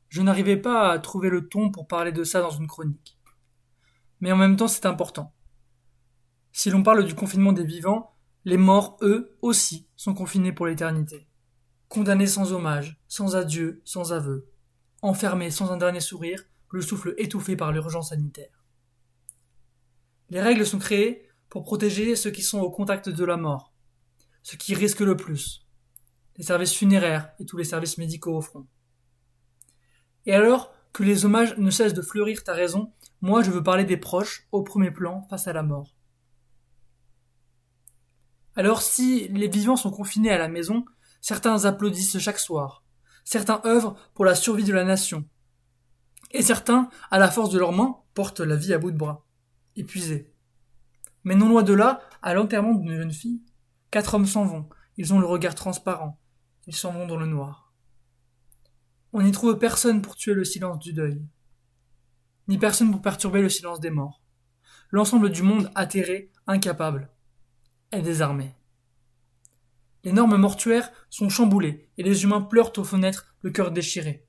Je 0.07 0.21
n'arrivais 0.21 0.57
pas 0.57 0.91
à 0.91 0.99
trouver 0.99 1.29
le 1.29 1.47
ton 1.47 1.69
pour 1.69 1.87
parler 1.87 2.11
de 2.11 2.23
ça 2.23 2.41
dans 2.41 2.49
une 2.49 2.67
chronique. 2.67 3.17
Mais 4.21 4.31
en 4.31 4.37
même 4.37 4.55
temps, 4.55 4.67
c'est 4.67 4.87
important. 4.87 5.31
Si 6.59 6.69
l'on 6.69 6.83
parle 6.83 7.05
du 7.05 7.15
confinement 7.15 7.53
des 7.53 7.63
vivants, 7.63 8.17
les 8.43 8.57
morts, 8.57 8.97
eux, 9.01 9.37
aussi, 9.41 9.87
sont 9.95 10.13
confinés 10.13 10.51
pour 10.51 10.67
l'éternité. 10.67 11.25
Condamnés 11.87 12.27
sans 12.27 12.51
hommage, 12.51 13.01
sans 13.07 13.37
adieu, 13.37 13.81
sans 13.85 14.11
aveu. 14.11 14.51
Enfermés 15.01 15.51
sans 15.51 15.71
un 15.71 15.77
dernier 15.77 16.01
sourire, 16.01 16.43
le 16.71 16.81
souffle 16.81 17.13
étouffé 17.17 17.55
par 17.55 17.71
l'urgence 17.71 18.09
sanitaire. 18.09 18.65
Les 20.31 20.41
règles 20.41 20.65
sont 20.65 20.79
créées 20.79 21.29
pour 21.47 21.63
protéger 21.63 22.17
ceux 22.17 22.29
qui 22.29 22.41
sont 22.41 22.59
au 22.59 22.69
contact 22.69 23.07
de 23.07 23.23
la 23.23 23.37
mort, 23.37 23.73
ceux 24.43 24.57
qui 24.57 24.75
risquent 24.75 24.99
le 24.99 25.15
plus, 25.15 25.65
les 26.35 26.43
services 26.43 26.73
funéraires 26.73 27.31
et 27.39 27.45
tous 27.45 27.55
les 27.55 27.63
services 27.63 27.97
médicaux 27.97 28.35
au 28.35 28.41
front. 28.41 28.67
Et 30.25 30.33
alors, 30.33 30.73
que 30.91 31.03
les 31.03 31.23
hommages 31.23 31.57
ne 31.57 31.71
cessent 31.71 31.93
de 31.93 32.01
fleurir, 32.01 32.43
t'as 32.43 32.53
raison, 32.53 32.91
moi 33.21 33.43
je 33.43 33.49
veux 33.49 33.63
parler 33.63 33.85
des 33.85 33.95
proches, 33.95 34.45
au 34.51 34.61
premier 34.61 34.91
plan, 34.91 35.25
face 35.29 35.47
à 35.47 35.53
la 35.53 35.63
mort. 35.63 35.95
Alors 38.59 38.81
si 38.81 39.29
les 39.29 39.47
vivants 39.47 39.77
sont 39.77 39.89
confinés 39.89 40.31
à 40.31 40.37
la 40.37 40.49
maison, 40.49 40.83
certains 41.21 41.63
applaudissent 41.63 42.19
chaque 42.19 42.39
soir, 42.39 42.83
certains 43.23 43.61
œuvrent 43.63 43.95
pour 44.13 44.25
la 44.25 44.35
survie 44.35 44.65
de 44.65 44.73
la 44.73 44.83
nation, 44.83 45.23
et 46.31 46.41
certains, 46.41 46.89
à 47.09 47.19
la 47.19 47.31
force 47.31 47.51
de 47.51 47.57
leurs 47.57 47.71
mains, 47.71 47.95
portent 48.13 48.41
la 48.41 48.57
vie 48.57 48.73
à 48.73 48.77
bout 48.77 48.91
de 48.91 48.97
bras, 48.97 49.25
épuisés. 49.77 50.33
Mais 51.23 51.35
non 51.35 51.47
loin 51.47 51.63
de 51.63 51.71
là, 51.71 52.01
à 52.21 52.33
l'enterrement 52.33 52.73
d'une 52.73 52.97
jeune 52.97 53.13
fille, 53.13 53.41
quatre 53.91 54.15
hommes 54.15 54.25
s'en 54.25 54.43
vont, 54.43 54.67
ils 54.97 55.13
ont 55.13 55.19
le 55.19 55.25
regard 55.25 55.55
transparent, 55.55 56.19
ils 56.67 56.75
s'en 56.75 56.91
vont 56.91 57.07
dans 57.07 57.15
le 57.15 57.27
noir. 57.27 57.73
On 59.13 59.21
n'y 59.21 59.31
trouve 59.31 59.57
personne 59.57 60.01
pour 60.01 60.17
tuer 60.17 60.33
le 60.33 60.43
silence 60.43 60.79
du 60.79 60.91
deuil, 60.91 61.25
ni 62.49 62.57
personne 62.57 62.91
pour 62.91 63.01
perturber 63.01 63.41
le 63.41 63.47
silence 63.47 63.79
des 63.79 63.89
morts. 63.89 64.21
L'ensemble 64.89 65.29
du 65.29 65.43
monde 65.43 65.71
atterré, 65.75 66.33
incapable, 66.45 67.09
est 67.91 68.01
désarmé. 68.01 68.55
Les 70.03 70.13
normes 70.13 70.37
mortuaires 70.37 70.91
sont 71.09 71.29
chamboulées 71.29 71.89
et 71.97 72.03
les 72.03 72.23
humains 72.23 72.41
pleurent 72.41 72.77
aux 72.77 72.83
fenêtres, 72.83 73.35
le 73.41 73.51
cœur 73.51 73.71
déchiré. 73.71 74.25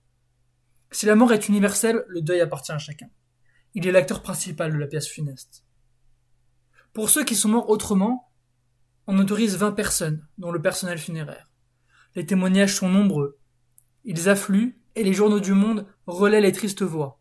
Si 0.90 1.06
la 1.06 1.14
mort 1.14 1.32
est 1.32 1.48
universelle, 1.48 2.04
le 2.08 2.22
deuil 2.22 2.40
appartient 2.40 2.72
à 2.72 2.78
chacun. 2.78 3.08
Il 3.74 3.86
est 3.86 3.92
l'acteur 3.92 4.22
principal 4.22 4.72
de 4.72 4.78
la 4.78 4.88
pièce 4.88 5.06
funeste. 5.06 5.64
Pour 6.92 7.08
ceux 7.08 7.24
qui 7.24 7.36
sont 7.36 7.50
morts 7.50 7.70
autrement, 7.70 8.32
on 9.06 9.18
autorise 9.18 9.56
vingt 9.56 9.72
personnes, 9.72 10.26
dont 10.38 10.50
le 10.50 10.61
personnel 10.61 10.98
funéraire. 10.98 11.50
Les 12.16 12.26
témoignages 12.26 12.74
sont 12.74 12.88
nombreux. 12.88 13.38
Ils 14.04 14.28
affluent 14.28 14.80
et 14.96 15.04
les 15.04 15.12
journaux 15.12 15.38
du 15.38 15.52
monde 15.52 15.86
relaient 16.06 16.40
les 16.40 16.52
tristes 16.52 16.82
voix. 16.82 17.20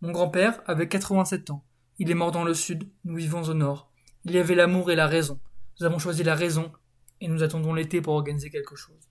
Mon 0.00 0.12
grand-père 0.12 0.62
avait 0.66 0.88
87 0.88 1.50
ans. 1.50 1.64
Il 1.98 2.10
est 2.10 2.14
mort 2.14 2.30
dans 2.30 2.44
le 2.44 2.54
sud, 2.54 2.88
nous 3.04 3.16
vivons 3.16 3.42
au 3.42 3.54
nord. 3.54 3.91
Il 4.24 4.32
y 4.32 4.38
avait 4.38 4.54
l'amour 4.54 4.90
et 4.90 4.96
la 4.96 5.06
raison. 5.06 5.40
Nous 5.80 5.86
avons 5.86 5.98
choisi 5.98 6.22
la 6.22 6.34
raison 6.34 6.72
et 7.20 7.28
nous 7.28 7.42
attendons 7.42 7.74
l'été 7.74 8.00
pour 8.00 8.14
organiser 8.14 8.50
quelque 8.50 8.76
chose. 8.76 9.10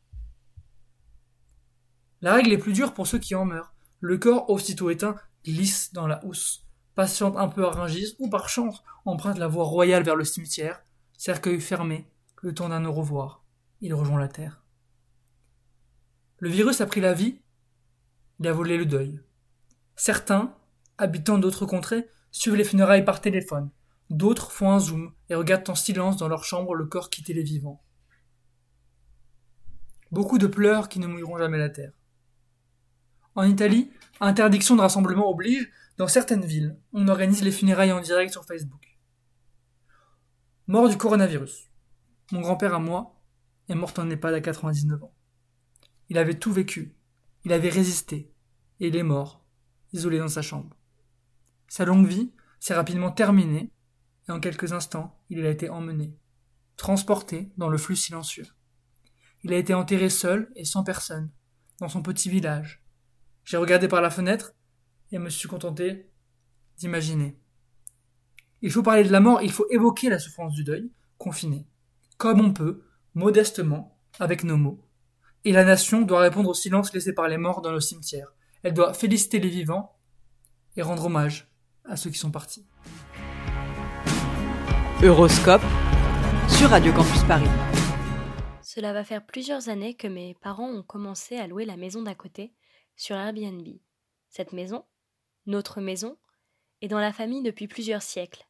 La 2.21 2.33
règle 2.33 2.53
est 2.53 2.57
plus 2.57 2.73
dure 2.73 2.93
pour 2.93 3.07
ceux 3.07 3.19
qui 3.19 3.35
en 3.35 3.45
meurent. 3.45 3.73
Le 3.99 4.17
corps, 4.17 4.49
aussitôt 4.49 4.89
éteint, 4.89 5.15
glisse 5.43 5.91
dans 5.91 6.07
la 6.07 6.23
housse, 6.25 6.65
patiente 6.95 7.35
un 7.37 7.47
peu 7.47 7.65
à 7.65 7.71
Rungis 7.71 8.15
ou 8.19 8.29
par 8.29 8.47
chance 8.47 8.83
emprunte 9.05 9.37
la 9.37 9.47
voie 9.47 9.65
royale 9.65 10.03
vers 10.03 10.15
le 10.15 10.23
cimetière, 10.23 10.81
cercueil 11.17 11.59
fermé, 11.59 12.07
le 12.41 12.53
temps 12.53 12.69
d'un 12.69 12.85
au 12.85 12.91
revoir. 12.91 13.43
Il 13.81 13.93
rejoint 13.93 14.19
la 14.19 14.27
terre. 14.27 14.63
Le 16.37 16.49
virus 16.49 16.81
a 16.81 16.85
pris 16.85 17.01
la 17.01 17.13
vie, 17.13 17.39
il 18.39 18.47
a 18.47 18.53
volé 18.53 18.77
le 18.77 18.85
deuil. 18.85 19.19
Certains, 19.95 20.55
habitants 20.97 21.37
d'autres 21.37 21.65
contrées, 21.65 22.07
suivent 22.31 22.55
les 22.55 22.63
funérailles 22.63 23.05
par 23.05 23.21
téléphone. 23.21 23.69
D'autres 24.11 24.51
font 24.51 24.71
un 24.71 24.79
zoom 24.79 25.13
et 25.29 25.35
regardent 25.35 25.69
en 25.69 25.75
silence 25.75 26.17
dans 26.17 26.27
leur 26.27 26.43
chambre 26.43 26.75
le 26.75 26.85
corps 26.85 27.09
quitter 27.09 27.33
les 27.33 27.43
vivants. 27.43 27.81
Beaucoup 30.11 30.37
de 30.37 30.47
pleurs 30.47 30.89
qui 30.89 30.99
ne 30.99 31.07
mouilleront 31.07 31.37
jamais 31.37 31.57
la 31.57 31.69
terre. 31.69 31.93
En 33.35 33.43
Italie, 33.43 33.89
interdiction 34.19 34.75
de 34.75 34.81
rassemblement 34.81 35.29
oblige, 35.29 35.71
dans 35.95 36.09
certaines 36.09 36.43
villes, 36.43 36.77
on 36.91 37.07
organise 37.07 37.41
les 37.41 37.53
funérailles 37.53 37.93
en 37.93 38.01
direct 38.01 38.33
sur 38.33 38.43
Facebook. 38.43 38.99
Mort 40.67 40.89
du 40.89 40.97
coronavirus. 40.97 41.71
Mon 42.33 42.41
grand-père 42.41 42.75
à 42.75 42.79
moi 42.79 43.15
est 43.69 43.75
mort 43.75 43.93
en 43.97 44.09
EHPAD 44.09 44.33
à 44.33 44.41
99 44.41 45.05
ans. 45.05 45.15
Il 46.09 46.17
avait 46.17 46.37
tout 46.37 46.51
vécu, 46.51 46.97
il 47.45 47.53
avait 47.53 47.69
résisté, 47.69 48.33
et 48.81 48.89
il 48.89 48.97
est 48.97 49.03
mort, 49.03 49.45
isolé 49.93 50.19
dans 50.19 50.27
sa 50.27 50.41
chambre. 50.41 50.75
Sa 51.69 51.85
longue 51.85 52.07
vie 52.07 52.33
s'est 52.59 52.75
rapidement 52.75 53.11
terminée, 53.11 53.71
et 54.27 54.31
en 54.31 54.39
quelques 54.39 54.73
instants, 54.73 55.19
il 55.29 55.45
a 55.45 55.49
été 55.49 55.69
emmené, 55.69 56.15
transporté 56.77 57.51
dans 57.57 57.69
le 57.69 57.77
flux 57.77 57.95
silencieux. 57.95 58.47
Il 59.43 59.53
a 59.53 59.57
été 59.57 59.73
enterré 59.73 60.09
seul 60.09 60.51
et 60.55 60.65
sans 60.65 60.83
personne, 60.83 61.31
dans 61.79 61.89
son 61.89 62.01
petit 62.01 62.29
village. 62.29 62.83
J'ai 63.43 63.57
regardé 63.57 63.87
par 63.87 64.01
la 64.01 64.11
fenêtre 64.11 64.53
et 65.11 65.17
me 65.17 65.29
suis 65.29 65.49
contenté 65.49 66.11
d'imaginer. 66.77 67.37
Il 68.61 68.71
faut 68.71 68.83
parler 68.83 69.03
de 69.03 69.11
la 69.11 69.19
mort, 69.19 69.41
il 69.41 69.51
faut 69.51 69.65
évoquer 69.71 70.09
la 70.09 70.19
souffrance 70.19 70.53
du 70.53 70.63
deuil, 70.63 70.91
confiné, 71.17 71.67
comme 72.17 72.39
on 72.39 72.53
peut, 72.53 72.85
modestement, 73.15 73.97
avec 74.19 74.43
nos 74.43 74.57
mots. 74.57 74.85
Et 75.43 75.51
la 75.51 75.63
nation 75.63 76.01
doit 76.01 76.19
répondre 76.19 76.49
au 76.49 76.53
silence 76.53 76.93
laissé 76.93 77.13
par 77.13 77.27
les 77.27 77.37
morts 77.37 77.61
dans 77.61 77.71
nos 77.71 77.79
cimetières. 77.79 78.35
Elle 78.61 78.75
doit 78.75 78.93
féliciter 78.93 79.39
les 79.39 79.49
vivants 79.49 79.97
et 80.75 80.83
rendre 80.83 81.05
hommage 81.05 81.51
à 81.85 81.95
ceux 81.95 82.11
qui 82.11 82.19
sont 82.19 82.31
partis. 82.31 82.67
Euroscope 85.03 85.63
sur 86.47 86.69
Radio 86.69 86.93
Campus 86.93 87.23
Paris. 87.23 87.49
Cela 88.61 88.93
va 88.93 89.03
faire 89.03 89.25
plusieurs 89.25 89.67
années 89.67 89.95
que 89.95 90.05
mes 90.05 90.35
parents 90.35 90.69
ont 90.69 90.83
commencé 90.83 91.37
à 91.37 91.47
louer 91.47 91.65
la 91.65 91.75
maison 91.75 92.03
d'à 92.03 92.13
côté 92.13 92.53
sur 92.95 93.15
Airbnb. 93.15 93.67
Cette 94.29 94.53
maison, 94.53 94.85
notre 95.47 95.81
maison, 95.81 96.19
est 96.83 96.87
dans 96.87 96.99
la 96.99 97.11
famille 97.11 97.41
depuis 97.41 97.67
plusieurs 97.67 98.03
siècles. 98.03 98.45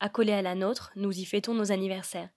Accolée 0.00 0.32
à 0.32 0.42
la 0.42 0.56
nôtre, 0.56 0.90
nous 0.96 1.16
y 1.16 1.24
fêtons 1.24 1.54
nos 1.54 1.70
anniversaires, 1.70 2.30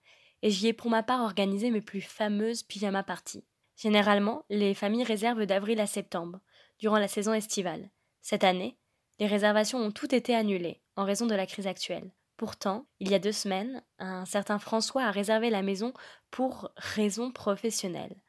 et 0.44 0.52
j'y 0.52 0.68
ai 0.68 0.74
pour 0.74 0.92
ma 0.92 1.02
part 1.02 1.22
organisé 1.22 1.72
mes 1.72 1.82
plus 1.82 2.02
fameuses 2.02 2.62
pyjama 2.62 3.02
parties. 3.02 3.48
Généralement, 3.78 4.46
les 4.52 4.76
familles 4.76 5.06
réservent 5.06 5.48
d'avril 5.48 5.80
à 5.80 5.88
septembre, 5.88 6.40
durant 6.78 7.00
la 7.00 7.08
saison 7.08 7.34
estivale. 7.34 7.90
Cette 8.22 8.44
année, 8.44 8.78
les 9.18 9.26
réservations 9.26 9.80
ont 9.80 9.92
toutes 9.92 10.14
été 10.14 10.36
annulées, 10.36 10.84
en 10.96 11.04
raison 11.04 11.26
de 11.26 11.34
la 11.34 11.48
crise 11.48 11.66
actuelle. 11.66 12.12
Pourtant, 12.38 12.86
il 13.00 13.12
y 13.12 13.16
a 13.16 13.20
deux 13.20 13.32
semaines, 13.32 13.82
un 13.98 14.26
certain 14.26 14.60
François 14.60 15.04
a 15.04 15.12
réservé 15.12 15.50
la 15.50 15.62
maison 15.62 15.94
pour 16.32 16.70
raison 16.76 17.32
professionnelle, 17.32 18.22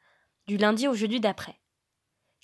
du 0.47 0.57
lundi 0.57 0.87
au 0.87 0.93
jeudi 0.93 1.19
d'après. 1.19 1.59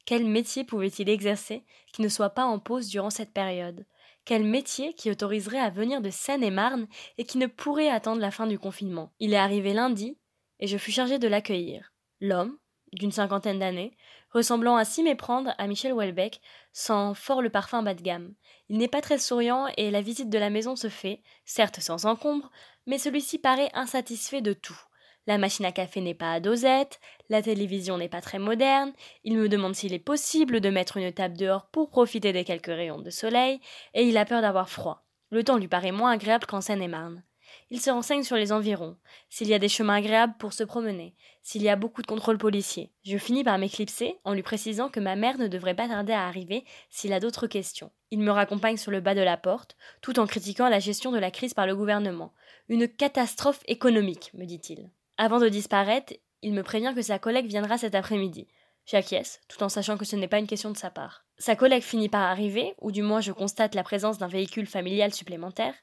Quel 0.05 0.25
métier 0.25 0.65
pouvait-il 0.65 1.07
exercer 1.07 1.63
qui 1.93 2.01
ne 2.01 2.09
soit 2.09 2.31
pas 2.31 2.43
en 2.43 2.59
pause 2.59 2.89
durant 2.89 3.09
cette 3.09 3.31
période? 3.31 3.85
Quel 4.25 4.43
métier 4.43 4.93
qui 4.93 5.09
autoriserait 5.09 5.59
à 5.59 5.69
venir 5.69 6.01
de 6.01 6.09
Seine-et-Marne 6.09 6.87
et 7.17 7.25
qui 7.25 7.37
ne 7.37 7.47
pourrait 7.47 7.89
attendre 7.89 8.19
la 8.21 8.31
fin 8.31 8.47
du 8.47 8.59
confinement? 8.59 9.13
Il 9.19 9.33
est 9.33 9.37
arrivé 9.37 9.73
lundi 9.73 10.17
et 10.59 10.67
je 10.67 10.77
fus 10.77 10.91
chargé 10.91 11.19
de 11.19 11.27
l'accueillir. 11.27 11.93
L'homme, 12.19 12.57
d'une 12.91 13.11
cinquantaine 13.11 13.59
d'années, 13.59 13.95
ressemblant 14.33 14.75
à 14.75 14.85
s'y 14.85 15.03
méprendre 15.03 15.53
à 15.57 15.67
Michel 15.67 15.93
Houellebecq, 15.93 16.41
sent 16.71 17.13
fort 17.15 17.41
le 17.41 17.49
parfum 17.49 17.83
bas 17.83 17.93
de 17.93 18.01
gamme. 18.01 18.33
Il 18.69 18.77
n'est 18.77 18.87
pas 18.87 19.01
très 19.01 19.19
souriant 19.19 19.67
et 19.77 19.91
la 19.91 20.01
visite 20.01 20.29
de 20.29 20.39
la 20.39 20.49
maison 20.49 20.75
se 20.75 20.89
fait, 20.89 21.21
certes 21.45 21.79
sans 21.79 22.05
encombre, 22.05 22.49
mais 22.87 22.97
celui-ci 22.97 23.37
paraît 23.37 23.69
insatisfait 23.73 24.41
de 24.41 24.53
tout. 24.53 24.79
La 25.25 25.37
machine 25.37 25.65
à 25.65 25.71
café 25.71 26.01
n'est 26.01 26.13
pas 26.13 26.33
à 26.33 26.39
dosette, 26.41 26.99
la 27.29 27.41
télévision 27.41 27.97
n'est 27.97 28.09
pas 28.09 28.19
très 28.19 28.39
moderne, 28.39 28.91
il 29.23 29.37
me 29.37 29.47
demande 29.47 29.75
s'il 29.75 29.93
est 29.93 29.99
possible 29.99 30.59
de 30.59 30.69
mettre 30.69 30.97
une 30.97 31.13
table 31.13 31.37
dehors 31.37 31.67
pour 31.67 31.89
profiter 31.89 32.33
des 32.33 32.43
quelques 32.43 32.65
rayons 32.65 32.99
de 32.99 33.09
soleil, 33.09 33.61
et 33.93 34.03
il 34.03 34.17
a 34.17 34.25
peur 34.25 34.41
d'avoir 34.41 34.69
froid. 34.69 35.05
Le 35.29 35.43
temps 35.43 35.57
lui 35.57 35.69
paraît 35.69 35.93
moins 35.93 36.11
agréable 36.11 36.45
qu'en 36.45 36.59
Seine-et-Marne. 36.59 37.23
Il 37.69 37.81
se 37.81 37.89
renseigne 37.89 38.23
sur 38.23 38.35
les 38.35 38.51
environs, 38.51 38.97
s'il 39.29 39.47
y 39.47 39.53
a 39.53 39.59
des 39.59 39.69
chemins 39.69 39.95
agréables 39.95 40.35
pour 40.37 40.53
se 40.53 40.63
promener, 40.63 41.15
s'il 41.41 41.61
y 41.61 41.69
a 41.69 41.75
beaucoup 41.75 42.01
de 42.01 42.07
contrôles 42.07 42.37
policiers. 42.37 42.91
Je 43.03 43.17
finis 43.17 43.43
par 43.43 43.57
m'éclipser 43.57 44.17
en 44.23 44.33
lui 44.33 44.43
précisant 44.43 44.89
que 44.89 44.99
ma 44.99 45.15
mère 45.15 45.37
ne 45.37 45.47
devrait 45.47 45.75
pas 45.75 45.87
tarder 45.87 46.13
à 46.13 46.27
arriver 46.27 46.65
s'il 46.89 47.13
a 47.13 47.19
d'autres 47.19 47.47
questions. 47.47 47.91
Il 48.11 48.19
me 48.19 48.31
raccompagne 48.31 48.77
sur 48.77 48.91
le 48.91 49.01
bas 49.01 49.15
de 49.15 49.21
la 49.21 49.37
porte, 49.37 49.75
tout 50.01 50.19
en 50.19 50.27
critiquant 50.27 50.69
la 50.69 50.79
gestion 50.79 51.11
de 51.11 51.19
la 51.19 51.31
crise 51.31 51.53
par 51.53 51.67
le 51.67 51.75
gouvernement. 51.75 52.33
Une 52.69 52.87
catastrophe 52.87 53.63
économique, 53.67 54.31
me 54.33 54.45
dit-il. 54.45 54.89
Avant 55.17 55.39
de 55.39 55.49
disparaître, 55.49 56.13
il 56.41 56.53
me 56.53 56.63
prévient 56.63 56.93
que 56.95 57.01
sa 57.01 57.19
collègue 57.19 57.47
viendra 57.47 57.77
cet 57.77 57.95
après-midi. 57.95 58.47
J'acquiesce, 58.85 59.39
tout 59.47 59.63
en 59.63 59.69
sachant 59.69 59.97
que 59.97 60.05
ce 60.05 60.15
n'est 60.15 60.27
pas 60.27 60.39
une 60.39 60.47
question 60.47 60.69
de 60.69 60.77
sa 60.77 60.89
part. 60.89 61.25
Sa 61.37 61.55
collègue 61.55 61.83
finit 61.83 62.09
par 62.09 62.23
arriver, 62.23 62.73
ou 62.81 62.91
du 62.91 63.01
moins 63.01 63.21
je 63.21 63.31
constate 63.31 63.75
la 63.75 63.83
présence 63.83 64.17
d'un 64.17 64.27
véhicule 64.27 64.67
familial 64.67 65.13
supplémentaire. 65.13 65.73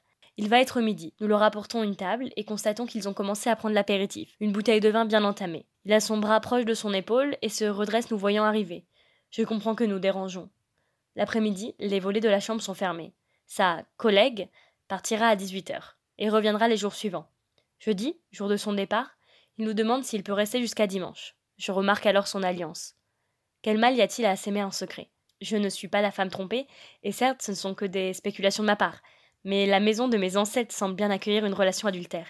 Il 0.41 0.49
va 0.49 0.59
être 0.59 0.81
midi. 0.81 1.13
Nous 1.19 1.27
leur 1.27 1.43
apportons 1.43 1.83
une 1.83 1.95
table 1.95 2.31
et 2.35 2.43
constatons 2.43 2.87
qu'ils 2.87 3.07
ont 3.07 3.13
commencé 3.13 3.47
à 3.51 3.55
prendre 3.55 3.75
l'apéritif, 3.75 4.35
une 4.39 4.51
bouteille 4.51 4.79
de 4.79 4.89
vin 4.89 5.05
bien 5.05 5.23
entamée. 5.23 5.67
Il 5.85 5.93
a 5.93 5.99
son 5.99 6.17
bras 6.17 6.39
proche 6.39 6.65
de 6.65 6.73
son 6.73 6.93
épaule 6.93 7.37
et 7.43 7.49
se 7.49 7.65
redresse 7.65 8.09
nous 8.09 8.17
voyant 8.17 8.43
arriver. 8.43 8.87
Je 9.29 9.43
comprends 9.43 9.75
que 9.75 9.83
nous 9.83 9.99
dérangeons. 9.99 10.49
L'après-midi, 11.15 11.75
les 11.77 11.99
volets 11.99 12.21
de 12.21 12.27
la 12.27 12.39
chambre 12.39 12.63
sont 12.63 12.73
fermés. 12.73 13.13
Sa 13.45 13.83
collègue 13.97 14.49
partira 14.87 15.27
à 15.27 15.35
18h 15.35 15.79
et 16.17 16.29
reviendra 16.29 16.67
les 16.67 16.77
jours 16.77 16.95
suivants. 16.95 17.29
Jeudi, 17.77 18.17
jour 18.31 18.49
de 18.49 18.57
son 18.57 18.73
départ, 18.73 19.11
il 19.59 19.65
nous 19.65 19.73
demande 19.73 20.03
s'il 20.03 20.23
peut 20.23 20.33
rester 20.33 20.59
jusqu'à 20.59 20.87
dimanche. 20.87 21.35
Je 21.57 21.71
remarque 21.71 22.07
alors 22.07 22.27
son 22.27 22.41
alliance. 22.41 22.95
Quel 23.61 23.77
mal 23.77 23.95
y 23.95 24.01
a-t-il 24.01 24.25
à 24.25 24.35
s'aimer 24.35 24.63
en 24.63 24.71
secret? 24.71 25.11
Je 25.39 25.57
ne 25.57 25.69
suis 25.69 25.87
pas 25.87 26.01
la 26.01 26.11
femme 26.11 26.29
trompée, 26.31 26.65
et 27.03 27.11
certes 27.11 27.43
ce 27.43 27.51
ne 27.51 27.55
sont 27.55 27.75
que 27.75 27.85
des 27.85 28.13
spéculations 28.13 28.63
de 28.63 28.67
ma 28.67 28.75
part, 28.75 29.01
mais 29.43 29.65
la 29.65 29.79
maison 29.79 30.07
de 30.07 30.17
mes 30.17 30.37
ancêtres 30.37 30.73
semble 30.73 30.95
bien 30.95 31.11
accueillir 31.11 31.45
une 31.45 31.53
relation 31.53 31.87
adultère. 31.87 32.27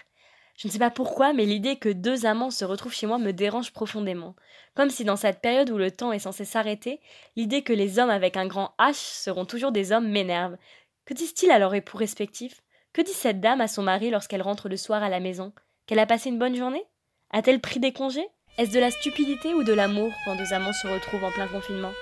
Je 0.56 0.68
ne 0.68 0.72
sais 0.72 0.78
pas 0.78 0.90
pourquoi, 0.90 1.32
mais 1.32 1.46
l'idée 1.46 1.76
que 1.76 1.88
deux 1.88 2.26
amants 2.26 2.50
se 2.50 2.64
retrouvent 2.64 2.94
chez 2.94 3.06
moi 3.06 3.18
me 3.18 3.32
dérange 3.32 3.72
profondément. 3.72 4.36
Comme 4.74 4.90
si 4.90 5.04
dans 5.04 5.16
cette 5.16 5.40
période 5.40 5.70
où 5.70 5.78
le 5.78 5.90
temps 5.90 6.12
est 6.12 6.18
censé 6.18 6.44
s'arrêter, 6.44 7.00
l'idée 7.36 7.62
que 7.62 7.72
les 7.72 7.98
hommes 7.98 8.10
avec 8.10 8.36
un 8.36 8.46
grand 8.46 8.74
H 8.78 8.94
seront 8.94 9.44
toujours 9.44 9.72
des 9.72 9.92
hommes 9.92 10.08
m'énerve. 10.08 10.56
Que 11.04 11.14
disent-ils 11.14 11.50
à 11.50 11.58
leurs 11.58 11.74
époux 11.74 11.96
respectifs 11.96 12.60
Que 12.92 13.02
dit 13.02 13.12
cette 13.12 13.40
dame 13.40 13.60
à 13.60 13.68
son 13.68 13.82
mari 13.82 14.10
lorsqu'elle 14.10 14.42
rentre 14.42 14.68
le 14.68 14.76
soir 14.76 15.02
à 15.02 15.08
la 15.08 15.20
maison? 15.20 15.52
Qu'elle 15.86 15.98
a 15.98 16.06
passé 16.06 16.28
une 16.28 16.38
bonne 16.38 16.56
journée? 16.56 16.84
A-t-elle 17.30 17.60
pris 17.60 17.80
des 17.80 17.92
congés? 17.92 18.28
Est-ce 18.58 18.72
de 18.72 18.80
la 18.80 18.90
stupidité 18.90 19.54
ou 19.54 19.64
de 19.64 19.72
l'amour 19.72 20.12
quand 20.24 20.36
deux 20.36 20.52
amants 20.52 20.74
se 20.74 20.86
retrouvent 20.86 21.24
en 21.24 21.32
plein 21.32 21.48
confinement? 21.48 21.92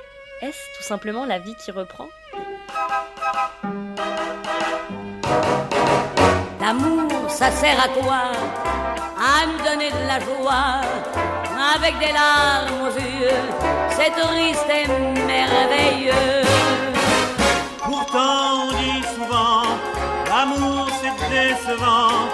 Est-ce 0.42 0.58
tout 0.76 0.82
simplement 0.82 1.24
la 1.24 1.38
vie 1.38 1.54
qui 1.64 1.70
reprend? 1.70 2.08
L'amour, 6.60 7.28
ça 7.28 7.50
sert 7.50 7.78
à 7.78 7.88
quoi? 7.88 8.22
À 9.18 9.46
nous 9.46 9.62
donner 9.64 9.90
de 9.90 10.06
la 10.06 10.18
joie, 10.20 10.80
avec 11.74 11.98
des 11.98 12.12
larmes 12.12 12.86
aux 12.86 12.94
yeux, 12.98 13.42
c'est 13.90 14.10
triste 14.10 14.66
et 14.68 14.88
merveilleux. 15.26 16.44
Pourtant 17.82 18.66
on 18.66 18.70
dit 18.70 19.02
souvent, 19.14 19.62
l'amour 20.28 20.88
c'est 21.00 21.16
décevant, 21.28 22.28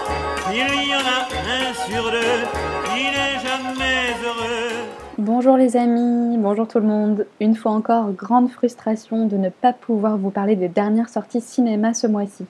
il 0.51 0.89
y 0.89 0.95
en 0.95 1.01
a 1.01 1.27
un 1.59 1.75
sur 1.91 2.05
deux 2.11 2.43
qui 2.85 3.05
n'est 3.05 3.39
jamais 3.41 4.15
heureux. 4.25 4.85
Bonjour 5.19 5.57
les 5.57 5.77
amis, 5.77 6.37
bonjour 6.39 6.69
tout 6.69 6.79
le 6.79 6.87
monde. 6.87 7.27
Une 7.41 7.57
fois 7.57 7.73
encore, 7.73 8.13
grande 8.13 8.51
frustration 8.51 9.27
de 9.27 9.37
ne 9.37 9.49
pas 9.49 9.73
pouvoir 9.73 10.19
vous 10.19 10.31
parler 10.31 10.57
des 10.57 10.69
dernières 10.69 11.09
sorties 11.09 11.41
cinéma 11.41 11.95
ce 11.95 12.07
mois-ci. 12.07 12.47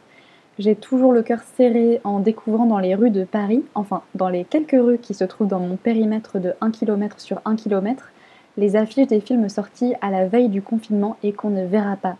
J'ai 0.58 0.74
toujours 0.74 1.12
le 1.12 1.22
cœur 1.22 1.40
serré 1.56 2.00
en 2.02 2.18
découvrant 2.18 2.64
dans 2.64 2.78
les 2.78 2.94
rues 2.94 3.10
de 3.10 3.24
Paris, 3.24 3.62
enfin 3.74 4.02
dans 4.14 4.30
les 4.30 4.44
quelques 4.44 4.70
rues 4.80 4.96
qui 4.96 5.12
se 5.12 5.24
trouvent 5.24 5.48
dans 5.48 5.60
mon 5.60 5.76
périmètre 5.76 6.38
de 6.38 6.54
1 6.62 6.70
km 6.70 7.20
sur 7.20 7.42
1 7.44 7.56
km, 7.56 8.10
les 8.56 8.74
affiches 8.74 9.06
des 9.06 9.20
films 9.20 9.50
sortis 9.50 9.92
à 10.00 10.10
la 10.10 10.26
veille 10.26 10.48
du 10.48 10.62
confinement 10.62 11.18
et 11.22 11.32
qu'on 11.32 11.50
ne 11.50 11.66
verra 11.66 11.96
pas. 11.96 12.16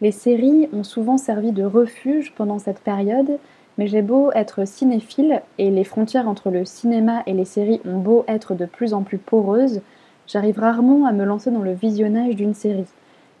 Les 0.00 0.12
séries 0.12 0.70
ont 0.72 0.82
souvent 0.82 1.18
servi 1.18 1.52
de 1.52 1.62
refuge 1.62 2.32
pendant 2.34 2.58
cette 2.58 2.80
période, 2.80 3.38
mais 3.76 3.86
j'ai 3.86 4.00
beau 4.00 4.32
être 4.32 4.66
cinéphile 4.66 5.42
et 5.58 5.70
les 5.70 5.84
frontières 5.84 6.28
entre 6.28 6.50
le 6.50 6.64
cinéma 6.64 7.22
et 7.26 7.34
les 7.34 7.44
séries 7.44 7.82
ont 7.84 7.98
beau 7.98 8.24
être 8.28 8.54
de 8.54 8.64
plus 8.64 8.94
en 8.94 9.02
plus 9.02 9.18
poreuses, 9.18 9.82
j'arrive 10.26 10.58
rarement 10.58 11.04
à 11.04 11.12
me 11.12 11.24
lancer 11.24 11.50
dans 11.50 11.62
le 11.62 11.74
visionnage 11.74 12.34
d'une 12.34 12.54
série. 12.54 12.86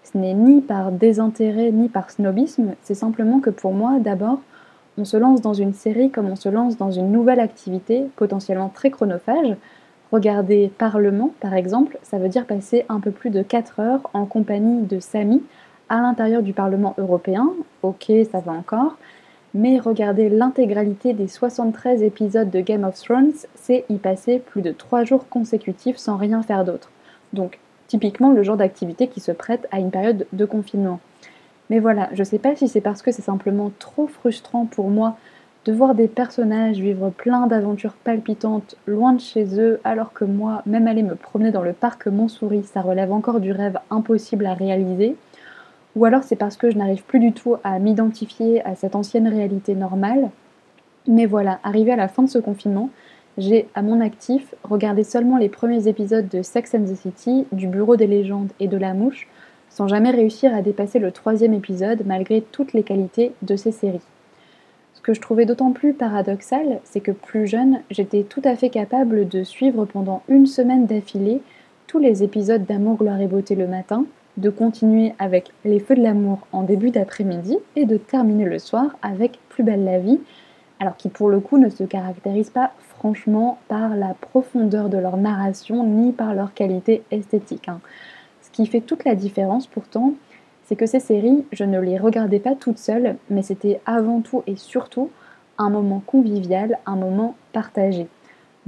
Ce 0.04 0.18
n'est 0.18 0.34
ni 0.34 0.60
par 0.60 0.92
désintérêt 0.92 1.70
ni 1.70 1.88
par 1.88 2.10
snobisme, 2.10 2.74
c'est 2.82 2.94
simplement 2.94 3.40
que 3.40 3.50
pour 3.50 3.72
moi, 3.72 3.98
d'abord, 3.98 4.40
on 4.98 5.04
se 5.04 5.16
lance 5.16 5.40
dans 5.40 5.54
une 5.54 5.72
série 5.72 6.10
comme 6.10 6.28
on 6.28 6.36
se 6.36 6.48
lance 6.48 6.76
dans 6.76 6.90
une 6.90 7.12
nouvelle 7.12 7.40
activité, 7.40 8.04
potentiellement 8.16 8.68
très 8.68 8.90
chronophage. 8.90 9.56
Regarder 10.10 10.70
Parlement, 10.76 11.30
par 11.40 11.54
exemple, 11.54 11.98
ça 12.02 12.18
veut 12.18 12.28
dire 12.28 12.44
passer 12.44 12.84
un 12.90 13.00
peu 13.00 13.10
plus 13.10 13.30
de 13.30 13.42
4 13.42 13.80
heures 13.80 14.10
en 14.12 14.26
compagnie 14.26 14.82
de 14.82 15.00
Samy 15.00 15.42
à 15.88 16.00
l'intérieur 16.02 16.42
du 16.42 16.52
Parlement 16.52 16.94
européen. 16.98 17.50
Ok, 17.82 18.12
ça 18.30 18.40
va 18.40 18.52
encore. 18.52 18.98
Mais 19.54 19.78
regarder 19.78 20.28
l'intégralité 20.28 21.12
des 21.14 21.28
73 21.28 22.02
épisodes 22.02 22.50
de 22.50 22.60
Game 22.60 22.84
of 22.84 23.00
Thrones, 23.00 23.32
c'est 23.54 23.84
y 23.88 23.96
passer 23.96 24.38
plus 24.38 24.62
de 24.62 24.72
3 24.72 25.04
jours 25.04 25.28
consécutifs 25.28 25.96
sans 25.96 26.16
rien 26.16 26.42
faire 26.42 26.64
d'autre. 26.64 26.90
Donc 27.32 27.58
typiquement 27.92 28.32
le 28.32 28.42
genre 28.42 28.56
d'activité 28.56 29.06
qui 29.06 29.20
se 29.20 29.32
prête 29.32 29.68
à 29.70 29.78
une 29.78 29.90
période 29.90 30.26
de 30.32 30.44
confinement. 30.46 30.98
Mais 31.68 31.78
voilà, 31.78 32.08
je 32.14 32.24
sais 32.24 32.38
pas 32.38 32.56
si 32.56 32.66
c'est 32.66 32.80
parce 32.80 33.02
que 33.02 33.12
c'est 33.12 33.20
simplement 33.20 33.70
trop 33.78 34.06
frustrant 34.06 34.64
pour 34.64 34.88
moi 34.88 35.18
de 35.66 35.74
voir 35.74 35.94
des 35.94 36.08
personnages 36.08 36.78
vivre 36.78 37.10
plein 37.10 37.46
d'aventures 37.46 37.92
palpitantes 37.92 38.76
loin 38.86 39.12
de 39.12 39.20
chez 39.20 39.60
eux, 39.60 39.78
alors 39.84 40.14
que 40.14 40.24
moi, 40.24 40.62
même 40.64 40.86
aller 40.86 41.02
me 41.02 41.16
promener 41.16 41.50
dans 41.50 41.60
le 41.60 41.74
parc 41.74 42.06
Montsouris, 42.06 42.64
ça 42.64 42.80
relève 42.80 43.12
encore 43.12 43.40
du 43.40 43.52
rêve 43.52 43.78
impossible 43.90 44.46
à 44.46 44.54
réaliser, 44.54 45.14
ou 45.94 46.06
alors 46.06 46.22
c'est 46.22 46.36
parce 46.36 46.56
que 46.56 46.70
je 46.70 46.78
n'arrive 46.78 47.04
plus 47.04 47.20
du 47.20 47.34
tout 47.34 47.56
à 47.62 47.78
m'identifier 47.78 48.64
à 48.64 48.74
cette 48.74 48.96
ancienne 48.96 49.28
réalité 49.28 49.74
normale. 49.74 50.30
Mais 51.06 51.26
voilà, 51.26 51.60
arrivé 51.62 51.92
à 51.92 51.96
la 51.96 52.08
fin 52.08 52.22
de 52.22 52.30
ce 52.30 52.38
confinement, 52.38 52.88
j'ai 53.38 53.68
à 53.74 53.82
mon 53.82 54.00
actif 54.00 54.54
regardé 54.62 55.04
seulement 55.04 55.38
les 55.38 55.48
premiers 55.48 55.88
épisodes 55.88 56.28
de 56.28 56.42
Sex 56.42 56.74
and 56.74 56.84
the 56.84 56.96
City, 56.96 57.46
du 57.52 57.66
Bureau 57.66 57.96
des 57.96 58.06
légendes 58.06 58.52
et 58.60 58.68
de 58.68 58.76
La 58.76 58.94
Mouche, 58.94 59.28
sans 59.70 59.88
jamais 59.88 60.10
réussir 60.10 60.54
à 60.54 60.60
dépasser 60.60 60.98
le 60.98 61.12
troisième 61.12 61.54
épisode 61.54 62.02
malgré 62.04 62.42
toutes 62.42 62.74
les 62.74 62.82
qualités 62.82 63.32
de 63.40 63.56
ces 63.56 63.72
séries. 63.72 64.00
Ce 64.94 65.00
que 65.00 65.14
je 65.14 65.20
trouvais 65.20 65.46
d'autant 65.46 65.72
plus 65.72 65.94
paradoxal, 65.94 66.80
c'est 66.84 67.00
que 67.00 67.10
plus 67.10 67.46
jeune, 67.46 67.80
j'étais 67.90 68.22
tout 68.22 68.42
à 68.44 68.54
fait 68.54 68.68
capable 68.68 69.26
de 69.26 69.42
suivre 69.42 69.86
pendant 69.86 70.22
une 70.28 70.46
semaine 70.46 70.86
d'affilée 70.86 71.40
tous 71.86 71.98
les 71.98 72.22
épisodes 72.22 72.64
d'Amour, 72.64 72.98
gloire 72.98 73.20
et 73.20 73.26
beauté 73.26 73.54
le 73.54 73.66
matin, 73.66 74.04
de 74.36 74.50
continuer 74.50 75.12
avec 75.18 75.50
Les 75.64 75.80
Feux 75.80 75.94
de 75.94 76.02
l'amour 76.02 76.46
en 76.52 76.62
début 76.62 76.90
d'après-midi 76.90 77.58
et 77.76 77.84
de 77.84 77.96
terminer 77.96 78.44
le 78.44 78.58
soir 78.58 78.96
avec 79.02 79.38
Plus 79.48 79.62
belle 79.62 79.84
la 79.84 79.98
vie, 79.98 80.20
alors 80.80 80.96
qui 80.96 81.08
pour 81.08 81.28
le 81.28 81.40
coup 81.40 81.58
ne 81.58 81.68
se 81.68 81.84
caractérise 81.84 82.50
pas 82.50 82.72
franchement 83.02 83.58
par 83.66 83.96
la 83.96 84.14
profondeur 84.14 84.88
de 84.88 84.96
leur 84.96 85.16
narration 85.16 85.84
ni 85.84 86.12
par 86.12 86.34
leur 86.34 86.54
qualité 86.54 87.02
esthétique. 87.10 87.68
Hein. 87.68 87.80
Ce 88.42 88.50
qui 88.52 88.64
fait 88.64 88.80
toute 88.80 89.04
la 89.04 89.16
différence 89.16 89.66
pourtant, 89.66 90.12
c'est 90.62 90.76
que 90.76 90.86
ces 90.86 91.00
séries, 91.00 91.44
je 91.50 91.64
ne 91.64 91.80
les 91.80 91.98
regardais 91.98 92.38
pas 92.38 92.54
toutes 92.54 92.78
seules, 92.78 93.16
mais 93.28 93.42
c'était 93.42 93.80
avant 93.86 94.20
tout 94.20 94.44
et 94.46 94.54
surtout 94.54 95.10
un 95.58 95.68
moment 95.68 96.00
convivial, 96.06 96.78
un 96.86 96.94
moment 96.94 97.34
partagé. 97.52 98.06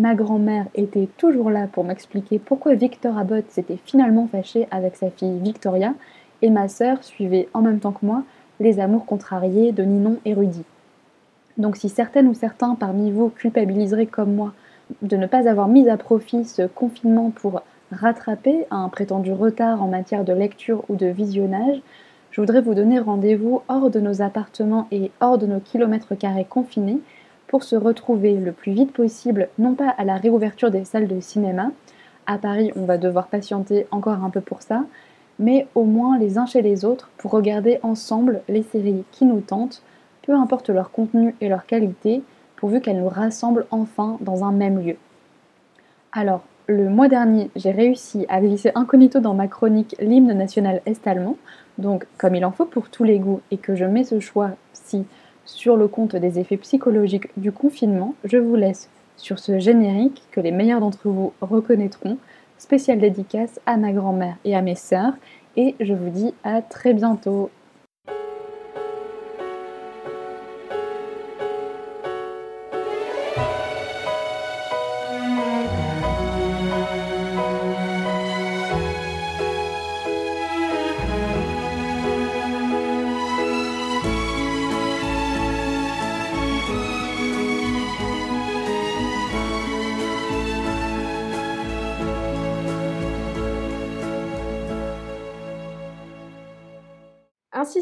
Ma 0.00 0.16
grand-mère 0.16 0.66
était 0.74 1.08
toujours 1.16 1.50
là 1.50 1.68
pour 1.68 1.84
m'expliquer 1.84 2.40
pourquoi 2.40 2.74
Victor 2.74 3.16
Abbott 3.16 3.48
s'était 3.50 3.78
finalement 3.84 4.26
fâché 4.26 4.66
avec 4.72 4.96
sa 4.96 5.10
fille 5.10 5.38
Victoria, 5.38 5.94
et 6.42 6.50
ma 6.50 6.66
sœur 6.66 7.04
suivait 7.04 7.48
en 7.54 7.62
même 7.62 7.78
temps 7.78 7.92
que 7.92 8.04
moi 8.04 8.24
les 8.58 8.80
amours 8.80 9.06
contrariés 9.06 9.70
de 9.70 9.84
Ninon 9.84 10.18
et 10.24 10.34
Rudy. 10.34 10.64
Donc 11.58 11.76
si 11.76 11.88
certaines 11.88 12.28
ou 12.28 12.34
certains 12.34 12.74
parmi 12.74 13.10
vous 13.10 13.28
culpabiliseraient 13.28 14.06
comme 14.06 14.34
moi 14.34 14.52
de 15.02 15.16
ne 15.16 15.26
pas 15.26 15.48
avoir 15.48 15.68
mis 15.68 15.88
à 15.88 15.96
profit 15.96 16.44
ce 16.44 16.62
confinement 16.62 17.30
pour 17.30 17.62
rattraper 17.90 18.66
un 18.70 18.88
prétendu 18.88 19.32
retard 19.32 19.82
en 19.82 19.88
matière 19.88 20.24
de 20.24 20.32
lecture 20.32 20.84
ou 20.88 20.96
de 20.96 21.06
visionnage, 21.06 21.80
je 22.30 22.40
voudrais 22.40 22.60
vous 22.60 22.74
donner 22.74 22.98
rendez-vous 22.98 23.62
hors 23.68 23.90
de 23.90 24.00
nos 24.00 24.20
appartements 24.20 24.88
et 24.90 25.12
hors 25.20 25.38
de 25.38 25.46
nos 25.46 25.60
kilomètres 25.60 26.16
carrés 26.16 26.46
confinés 26.48 26.98
pour 27.46 27.62
se 27.62 27.76
retrouver 27.76 28.34
le 28.34 28.50
plus 28.52 28.72
vite 28.72 28.92
possible, 28.92 29.48
non 29.58 29.74
pas 29.74 29.88
à 29.88 30.04
la 30.04 30.16
réouverture 30.16 30.72
des 30.72 30.84
salles 30.84 31.06
de 31.06 31.20
cinéma, 31.20 31.70
à 32.26 32.38
Paris 32.38 32.72
on 32.74 32.84
va 32.84 32.98
devoir 32.98 33.28
patienter 33.28 33.86
encore 33.92 34.24
un 34.24 34.30
peu 34.30 34.40
pour 34.40 34.62
ça, 34.62 34.84
mais 35.38 35.68
au 35.74 35.84
moins 35.84 36.18
les 36.18 36.38
uns 36.38 36.46
chez 36.46 36.62
les 36.62 36.84
autres 36.84 37.10
pour 37.18 37.30
regarder 37.30 37.78
ensemble 37.82 38.42
les 38.48 38.62
séries 38.62 39.04
qui 39.12 39.24
nous 39.24 39.40
tentent, 39.40 39.82
peu 40.24 40.34
importe 40.34 40.70
leur 40.70 40.90
contenu 40.90 41.34
et 41.40 41.48
leur 41.48 41.66
qualité, 41.66 42.22
pourvu 42.56 42.80
qu'elles 42.80 43.00
nous 43.00 43.08
rassemblent 43.08 43.66
enfin 43.70 44.16
dans 44.20 44.44
un 44.44 44.52
même 44.52 44.84
lieu. 44.84 44.96
Alors, 46.12 46.44
le 46.66 46.88
mois 46.88 47.08
dernier, 47.08 47.50
j'ai 47.56 47.72
réussi 47.72 48.24
à 48.28 48.40
glisser 48.40 48.72
incognito 48.74 49.20
dans 49.20 49.34
ma 49.34 49.48
chronique 49.48 49.96
l'hymne 50.00 50.32
national 50.32 50.80
est-allemand, 50.86 51.36
donc 51.76 52.06
comme 52.16 52.34
il 52.34 52.44
en 52.44 52.52
faut 52.52 52.64
pour 52.64 52.88
tous 52.88 53.04
les 53.04 53.18
goûts 53.18 53.42
et 53.50 53.58
que 53.58 53.74
je 53.74 53.84
mets 53.84 54.04
ce 54.04 54.18
choix-ci 54.18 55.04
sur 55.44 55.76
le 55.76 55.88
compte 55.88 56.16
des 56.16 56.38
effets 56.38 56.56
psychologiques 56.56 57.28
du 57.36 57.52
confinement, 57.52 58.14
je 58.24 58.38
vous 58.38 58.56
laisse 58.56 58.88
sur 59.16 59.38
ce 59.38 59.58
générique 59.58 60.22
que 60.30 60.40
les 60.40 60.52
meilleurs 60.52 60.80
d'entre 60.80 61.08
vous 61.08 61.34
reconnaîtront, 61.42 62.16
spécial 62.56 62.98
dédicace 62.98 63.60
à 63.66 63.76
ma 63.76 63.92
grand-mère 63.92 64.36
et 64.44 64.56
à 64.56 64.62
mes 64.62 64.74
sœurs, 64.74 65.14
et 65.56 65.74
je 65.80 65.92
vous 65.92 66.08
dis 66.08 66.32
à 66.44 66.62
très 66.62 66.94
bientôt. 66.94 67.50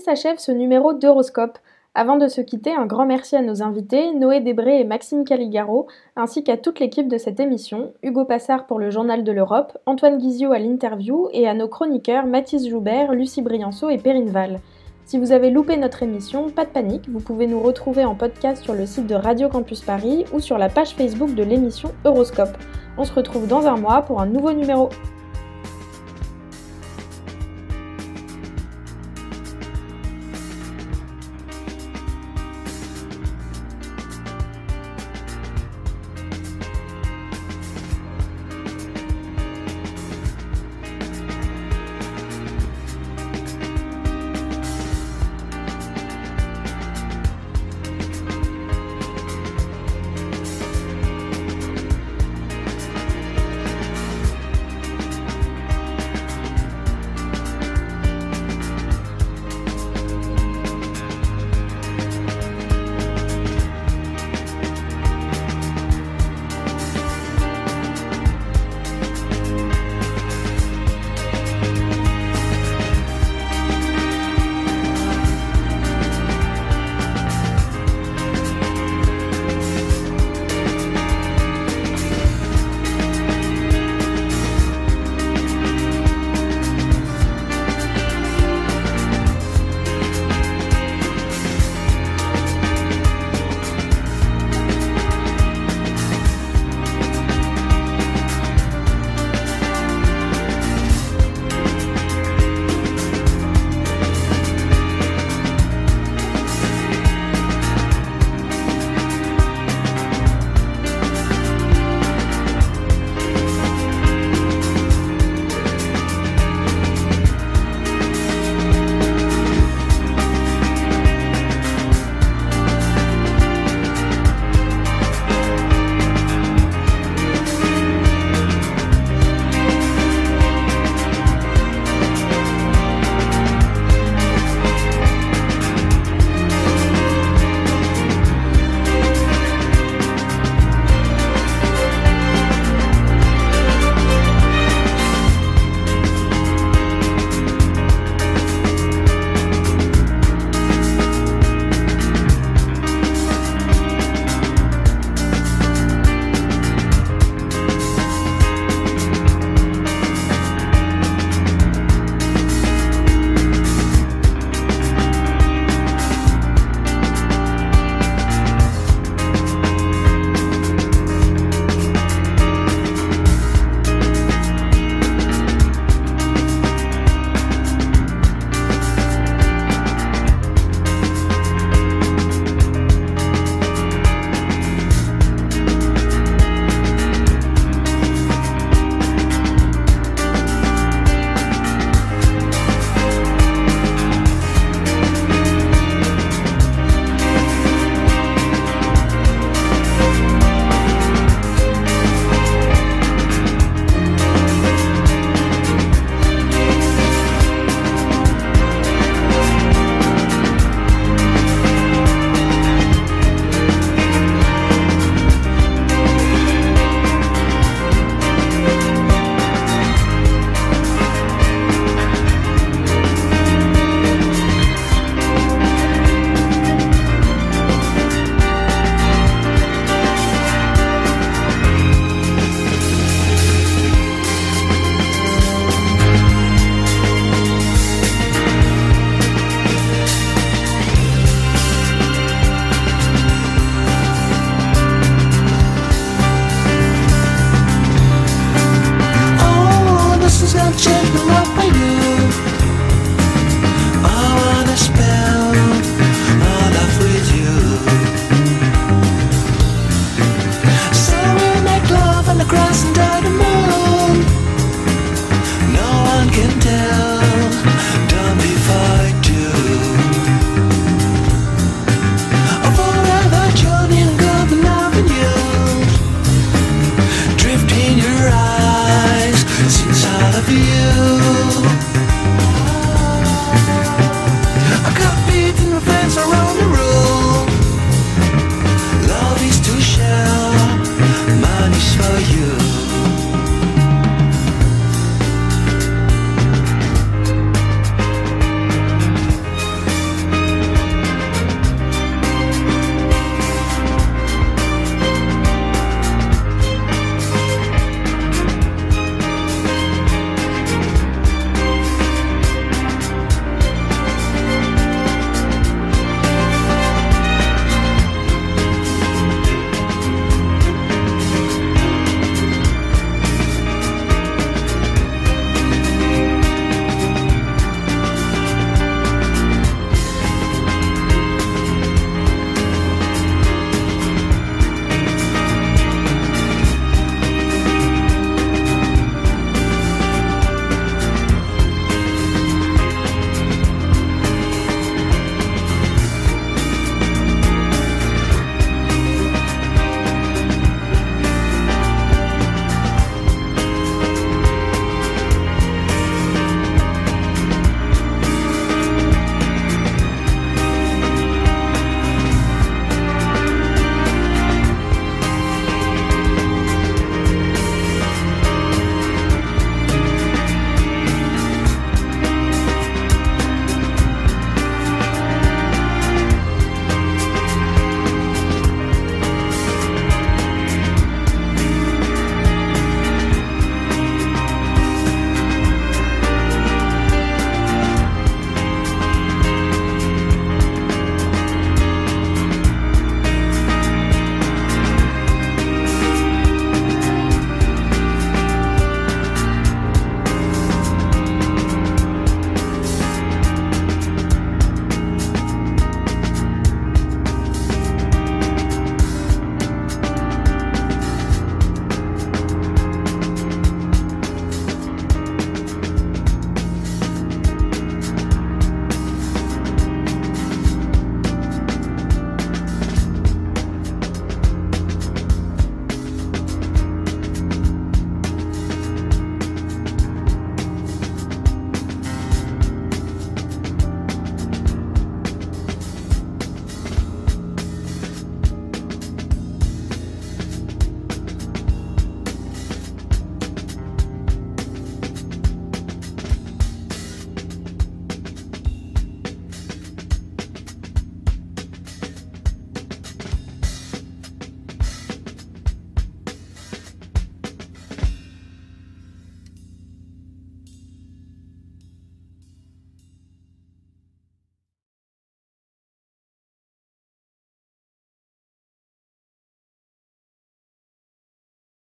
S'achève 0.03 0.39
ce 0.39 0.53
numéro 0.53 0.93
d'Horoscope. 0.93 1.59
Avant 1.95 2.17
de 2.17 2.27
se 2.27 2.41
quitter, 2.41 2.73
un 2.75 2.87
grand 2.87 3.07
merci 3.07 3.37
à 3.37 3.43
nos 3.43 3.63
invités, 3.63 4.15
Noé 4.15 4.41
Debré 4.41 4.81
et 4.81 4.85
Maxime 4.85 5.25
Caligaro, 5.25 5.87
ainsi 6.17 6.43
qu'à 6.43 6.57
toute 6.57 6.81
l'équipe 6.81 7.07
de 7.07 7.19
cette 7.19 7.39
émission, 7.39 7.93
Hugo 8.03 8.25
Passard 8.25 8.67
pour 8.67 8.79
le 8.79 8.91
Journal 8.91 9.25
de 9.25 9.33
l'Europe, 9.33 9.77
Antoine 9.87 10.19
Guizio 10.19 10.53
à 10.53 10.59
l'interview 10.59 11.29
et 11.33 11.47
à 11.47 11.55
nos 11.55 11.69
chroniqueurs 11.69 12.27
Mathis 12.27 12.69
Joubert, 12.69 13.13
Lucie 13.13 13.43
Brianceau 13.43 13.91
et 13.91 13.99
Perrine 13.99 14.31
Val. 14.31 14.61
Si 15.05 15.19
vous 15.19 15.33
avez 15.33 15.51
loupé 15.51 15.77
notre 15.77 16.03
émission, 16.03 16.49
pas 16.49 16.65
de 16.65 16.71
panique, 16.71 17.09
vous 17.11 17.21
pouvez 17.21 17.47
nous 17.47 17.61
retrouver 17.61 18.05
en 18.05 18.15
podcast 18.15 18.63
sur 18.63 18.73
le 18.73 18.87
site 18.87 19.07
de 19.07 19.15
Radio 19.15 19.49
Campus 19.49 19.83
Paris 19.83 20.25
ou 20.33 20.41
sur 20.41 20.57
la 20.59 20.71
page 20.71 20.95
Facebook 20.95 21.35
de 21.35 21.43
l'émission 21.43 21.91
Euroscope. 22.05 22.57
On 22.97 23.05
se 23.05 23.13
retrouve 23.13 23.47
dans 23.47 23.67
un 23.67 23.77
mois 23.77 24.03
pour 24.03 24.21
un 24.21 24.27
nouveau 24.27 24.53
numéro. 24.53 24.89